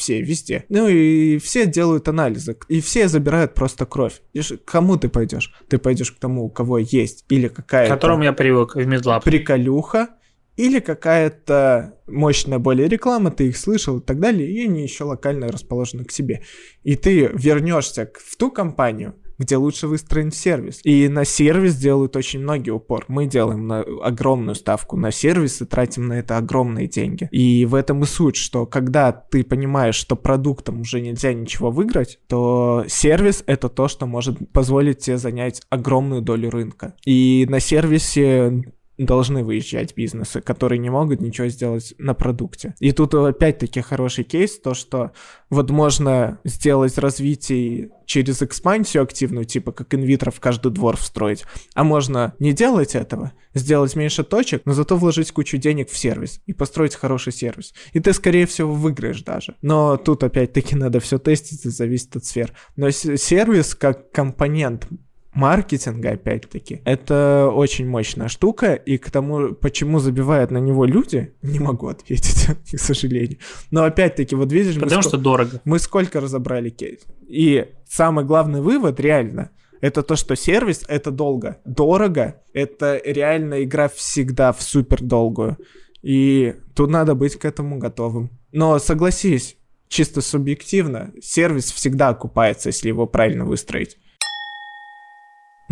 все, 0.00 0.20
везде. 0.22 0.64
Ну 0.68 0.88
и 0.88 1.38
все 1.38 1.66
делают 1.66 2.08
анализы, 2.08 2.56
и 2.68 2.80
все 2.80 3.06
забирают 3.08 3.54
просто 3.54 3.86
кровь. 3.86 4.20
И 4.32 4.40
к 4.40 4.64
кому 4.64 4.96
ты 4.96 5.08
пойдешь? 5.08 5.52
Ты 5.68 5.78
пойдешь 5.78 6.10
к 6.12 6.18
тому, 6.18 6.44
у 6.44 6.50
кого 6.50 6.78
есть 6.78 7.24
или 7.28 7.48
к 7.48 7.54
какая-то 7.54 7.94
которому 7.94 8.24
я 8.24 8.32
привык 8.32 8.74
в 8.74 8.86
медлаб. 8.86 9.22
приколюха, 9.24 10.08
или 10.56 10.80
какая-то 10.80 11.94
мощная 12.06 12.58
более 12.58 12.88
реклама, 12.88 13.30
ты 13.30 13.48
их 13.48 13.56
слышал 13.56 13.98
и 13.98 14.02
так 14.02 14.18
далее, 14.20 14.50
и 14.50 14.64
они 14.64 14.82
еще 14.82 15.04
локально 15.04 15.48
расположены 15.48 16.04
к 16.04 16.12
себе. 16.12 16.42
И 16.82 16.96
ты 16.96 17.30
вернешься 17.32 18.06
к- 18.06 18.18
в 18.18 18.36
ту 18.36 18.50
компанию, 18.50 19.14
где 19.40 19.56
лучше 19.56 19.88
выстроен 19.88 20.30
сервис. 20.30 20.80
И 20.84 21.08
на 21.08 21.24
сервис 21.24 21.74
делают 21.76 22.14
очень 22.14 22.40
многие 22.40 22.70
упор. 22.70 23.06
Мы 23.08 23.26
делаем 23.26 23.66
на 23.66 23.80
огромную 23.80 24.54
ставку 24.54 24.98
на 24.98 25.10
сервис 25.10 25.62
и 25.62 25.64
тратим 25.64 26.08
на 26.08 26.18
это 26.18 26.36
огромные 26.36 26.86
деньги. 26.86 27.26
И 27.32 27.64
в 27.64 27.74
этом 27.74 28.02
и 28.02 28.06
суть, 28.06 28.36
что 28.36 28.66
когда 28.66 29.12
ты 29.12 29.42
понимаешь, 29.42 29.94
что 29.94 30.14
продуктом 30.14 30.82
уже 30.82 31.00
нельзя 31.00 31.32
ничего 31.32 31.70
выиграть, 31.70 32.18
то 32.28 32.84
сервис— 32.86 33.42
это 33.46 33.70
то, 33.70 33.88
что 33.88 34.06
может 34.06 34.52
позволить 34.52 34.98
тебе 34.98 35.16
занять 35.16 35.62
огромную 35.70 36.20
долю 36.20 36.50
рынка. 36.50 36.94
И 37.06 37.46
на 37.48 37.60
сервисе 37.60 38.62
должны 39.04 39.44
выезжать 39.44 39.94
бизнесы, 39.94 40.40
которые 40.40 40.78
не 40.78 40.90
могут 40.90 41.20
ничего 41.20 41.48
сделать 41.48 41.94
на 41.98 42.14
продукте. 42.14 42.74
И 42.80 42.92
тут 42.92 43.14
опять-таки 43.14 43.80
хороший 43.80 44.24
кейс, 44.24 44.58
то 44.60 44.74
что 44.74 45.12
вот 45.48 45.70
можно 45.70 46.38
сделать 46.44 46.98
развитие 46.98 47.90
через 48.06 48.42
экспансию 48.42 49.02
активную, 49.02 49.44
типа 49.44 49.72
как 49.72 49.94
инвитро 49.94 50.30
в 50.30 50.40
каждый 50.40 50.72
двор 50.72 50.96
встроить, 50.96 51.44
а 51.74 51.84
можно 51.84 52.34
не 52.38 52.52
делать 52.52 52.94
этого, 52.94 53.32
сделать 53.54 53.96
меньше 53.96 54.24
точек, 54.24 54.62
но 54.64 54.72
зато 54.72 54.96
вложить 54.96 55.32
кучу 55.32 55.56
денег 55.56 55.90
в 55.90 55.96
сервис 55.96 56.40
и 56.46 56.52
построить 56.52 56.94
хороший 56.94 57.32
сервис. 57.32 57.72
И 57.92 58.00
ты, 58.00 58.12
скорее 58.12 58.46
всего, 58.46 58.72
выиграешь 58.72 59.22
даже. 59.22 59.56
Но 59.62 59.96
тут 59.96 60.24
опять-таки 60.24 60.76
надо 60.76 61.00
все 61.00 61.18
тестить, 61.18 61.64
и 61.64 61.70
зависит 61.70 62.16
от 62.16 62.24
сфер. 62.24 62.52
Но 62.76 62.90
сервис 62.90 63.74
как 63.74 64.10
компонент 64.10 64.88
маркетинга, 65.32 66.10
опять-таки, 66.10 66.80
это 66.84 67.50
очень 67.52 67.88
мощная 67.88 68.28
штука, 68.28 68.74
и 68.74 68.98
к 68.98 69.10
тому, 69.10 69.54
почему 69.54 69.98
забивают 69.98 70.50
на 70.50 70.58
него 70.58 70.84
люди, 70.84 71.34
не 71.42 71.58
могу 71.58 71.88
ответить, 71.88 72.48
к 72.72 72.78
сожалению. 72.78 73.38
Но 73.70 73.84
опять-таки, 73.84 74.34
вот 74.34 74.52
видишь, 74.52 74.78
Потому 74.78 75.02
что 75.02 75.16
дорого. 75.16 75.60
мы 75.64 75.78
сколько 75.78 76.20
разобрали 76.20 76.70
кейс. 76.70 77.00
И 77.28 77.66
самый 77.88 78.24
главный 78.24 78.60
вывод, 78.60 78.98
реально, 79.00 79.50
это 79.80 80.02
то, 80.02 80.16
что 80.16 80.36
сервис— 80.36 80.84
это 80.88 81.10
долго. 81.10 81.58
Дорого— 81.64 82.42
это 82.52 83.00
реально 83.04 83.64
игра 83.64 83.88
всегда 83.88 84.52
в 84.52 84.62
супер 84.62 85.02
долгую. 85.02 85.56
И 86.02 86.54
тут 86.74 86.90
надо 86.90 87.14
быть 87.14 87.36
к 87.36 87.44
этому 87.44 87.78
готовым. 87.78 88.30
Но 88.52 88.78
согласись, 88.78 89.56
чисто 89.88 90.20
субъективно, 90.20 91.12
сервис 91.22 91.70
всегда 91.70 92.08
окупается, 92.08 92.68
если 92.68 92.88
его 92.88 93.06
правильно 93.06 93.44
выстроить. 93.44 93.96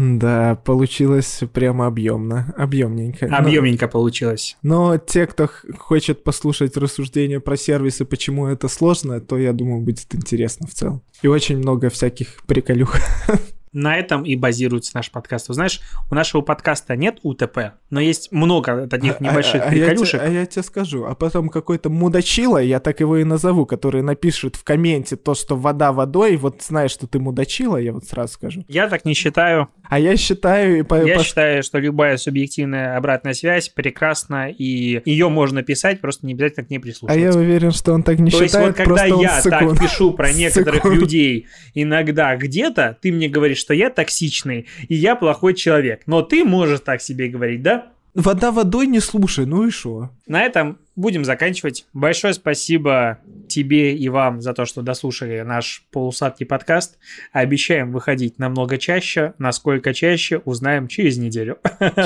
Да, 0.01 0.55
получилось 0.64 1.40
прямо 1.53 1.86
объемно, 1.86 2.55
объемненько. 2.57 3.26
Но- 3.26 3.36
Объемненько 3.38 3.88
получилось. 3.88 4.57
но 4.62 4.96
те, 4.96 5.26
кто 5.26 5.51
хочет 5.76 6.22
послушать 6.22 6.76
рассуждения 6.76 7.40
про 7.40 7.57
сервисы, 7.57 8.05
почему 8.05 8.46
это 8.46 8.68
сложно, 8.68 9.20
то, 9.20 9.36
я 9.36 9.53
думаю, 9.53 9.80
будет 9.82 10.14
интересно 10.14 10.68
в 10.68 10.72
целом. 10.74 11.03
И 11.22 11.26
очень 11.26 11.59
много 11.59 11.90
всяких 11.90 12.36
приколюх. 12.46 12.96
На 13.72 13.96
этом 13.96 14.24
и 14.24 14.34
базируется 14.36 14.92
наш 14.94 15.10
подкаст. 15.10 15.48
Вы 15.48 15.54
знаешь, 15.54 15.80
у 16.10 16.14
нашего 16.14 16.40
подкаста 16.42 16.96
нет 16.96 17.18
УТП, 17.22 17.72
но 17.90 18.00
есть 18.00 18.32
много 18.32 18.86
таких 18.86 19.20
небольших 19.20 19.62
а, 19.62 19.64
а 19.68 19.74
я 19.74 19.80
те- 19.80 19.90
приколюшек. 19.90 20.20
а 20.22 20.28
я 20.28 20.46
тебе 20.46 20.62
скажу, 20.62 21.04
а 21.04 21.14
потом 21.14 21.48
какой-то 21.48 21.90
мудачила, 21.90 22.58
я 22.58 22.80
так 22.80 23.00
его 23.00 23.16
и 23.18 23.24
назову, 23.24 23.66
который 23.66 24.02
напишет 24.02 24.56
в 24.56 24.64
комменте 24.64 25.16
то, 25.16 25.34
что 25.34 25.56
вода 25.56 25.92
водой, 25.92 26.36
вот 26.36 26.62
знаешь, 26.62 26.90
что 26.92 27.06
ты 27.06 27.18
мудачила, 27.18 27.76
я 27.76 27.92
вот 27.92 28.04
сразу 28.04 28.32
скажу. 28.34 28.64
Я 28.68 28.88
так 28.88 29.04
не 29.04 29.14
считаю. 29.14 29.68
А 29.88 29.98
я 29.98 30.16
считаю... 30.16 30.80
и 30.80 30.82
по- 30.82 31.02
Я 31.02 31.16
по- 31.18 31.22
считаю, 31.24 31.62
что 31.62 31.78
любая 31.78 32.16
субъективная 32.16 32.96
обратная 32.96 33.32
связь 33.34 33.68
прекрасна, 33.68 34.50
и 34.50 35.00
ее 35.04 35.28
можно 35.28 35.62
писать, 35.62 36.00
просто 36.00 36.26
не 36.26 36.34
обязательно 36.34 36.66
к 36.66 36.70
ней 36.70 36.78
А 36.78 36.80
прислушиваться. 36.80 37.20
я 37.20 37.32
уверен, 37.34 37.70
что 37.72 37.92
он 37.92 38.02
так 38.02 38.18
не 38.18 38.30
То 38.30 38.42
есть 38.42 38.52
считает, 38.54 38.68
вот 38.68 38.76
когда 38.76 38.94
просто 38.94 39.14
он 39.16 39.22
я 39.22 39.40
сыкун. 39.40 39.76
так 39.76 39.80
пишу 39.80 40.12
про 40.12 40.32
некоторых 40.32 40.82
Сыкун. 40.82 40.94
людей 40.98 41.46
иногда 41.74 42.36
где-то, 42.36 42.96
ты 43.00 43.12
мне 43.12 43.28
говоришь, 43.28 43.57
что 43.59 43.74
я 43.74 43.90
токсичный, 43.90 44.66
и 44.88 44.94
я 44.94 45.16
плохой 45.16 45.54
человек. 45.54 46.02
Но 46.06 46.22
ты 46.22 46.44
можешь 46.44 46.80
так 46.80 47.02
себе 47.02 47.28
говорить, 47.28 47.62
да? 47.62 47.92
Вода 48.14 48.50
водой 48.50 48.86
не 48.86 49.00
слушай, 49.00 49.46
ну 49.46 49.66
и 49.66 49.70
шо? 49.70 50.11
На 50.26 50.42
этом 50.42 50.78
будем 50.96 51.24
заканчивать. 51.24 51.86
Большое 51.92 52.34
спасибо 52.34 53.18
тебе 53.48 53.96
и 53.96 54.09
вам 54.09 54.40
за 54.40 54.54
то, 54.54 54.64
что 54.64 54.82
дослушали 54.82 55.42
наш 55.42 55.84
полусадкий 55.92 56.44
подкаст. 56.44 56.98
Обещаем 57.32 57.92
выходить 57.92 58.38
намного 58.38 58.78
чаще. 58.78 59.34
Насколько 59.38 59.94
чаще, 59.94 60.38
узнаем 60.38 60.88
через 60.88 61.18
неделю. 61.18 61.59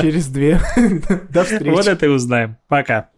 Через 0.02 0.26
две. 0.26 0.60
До 1.30 1.44
встречи. 1.44 1.70
Вот 1.70 1.86
это 1.86 2.06
и 2.06 2.10
узнаем. 2.10 2.56
Пока. 2.68 3.08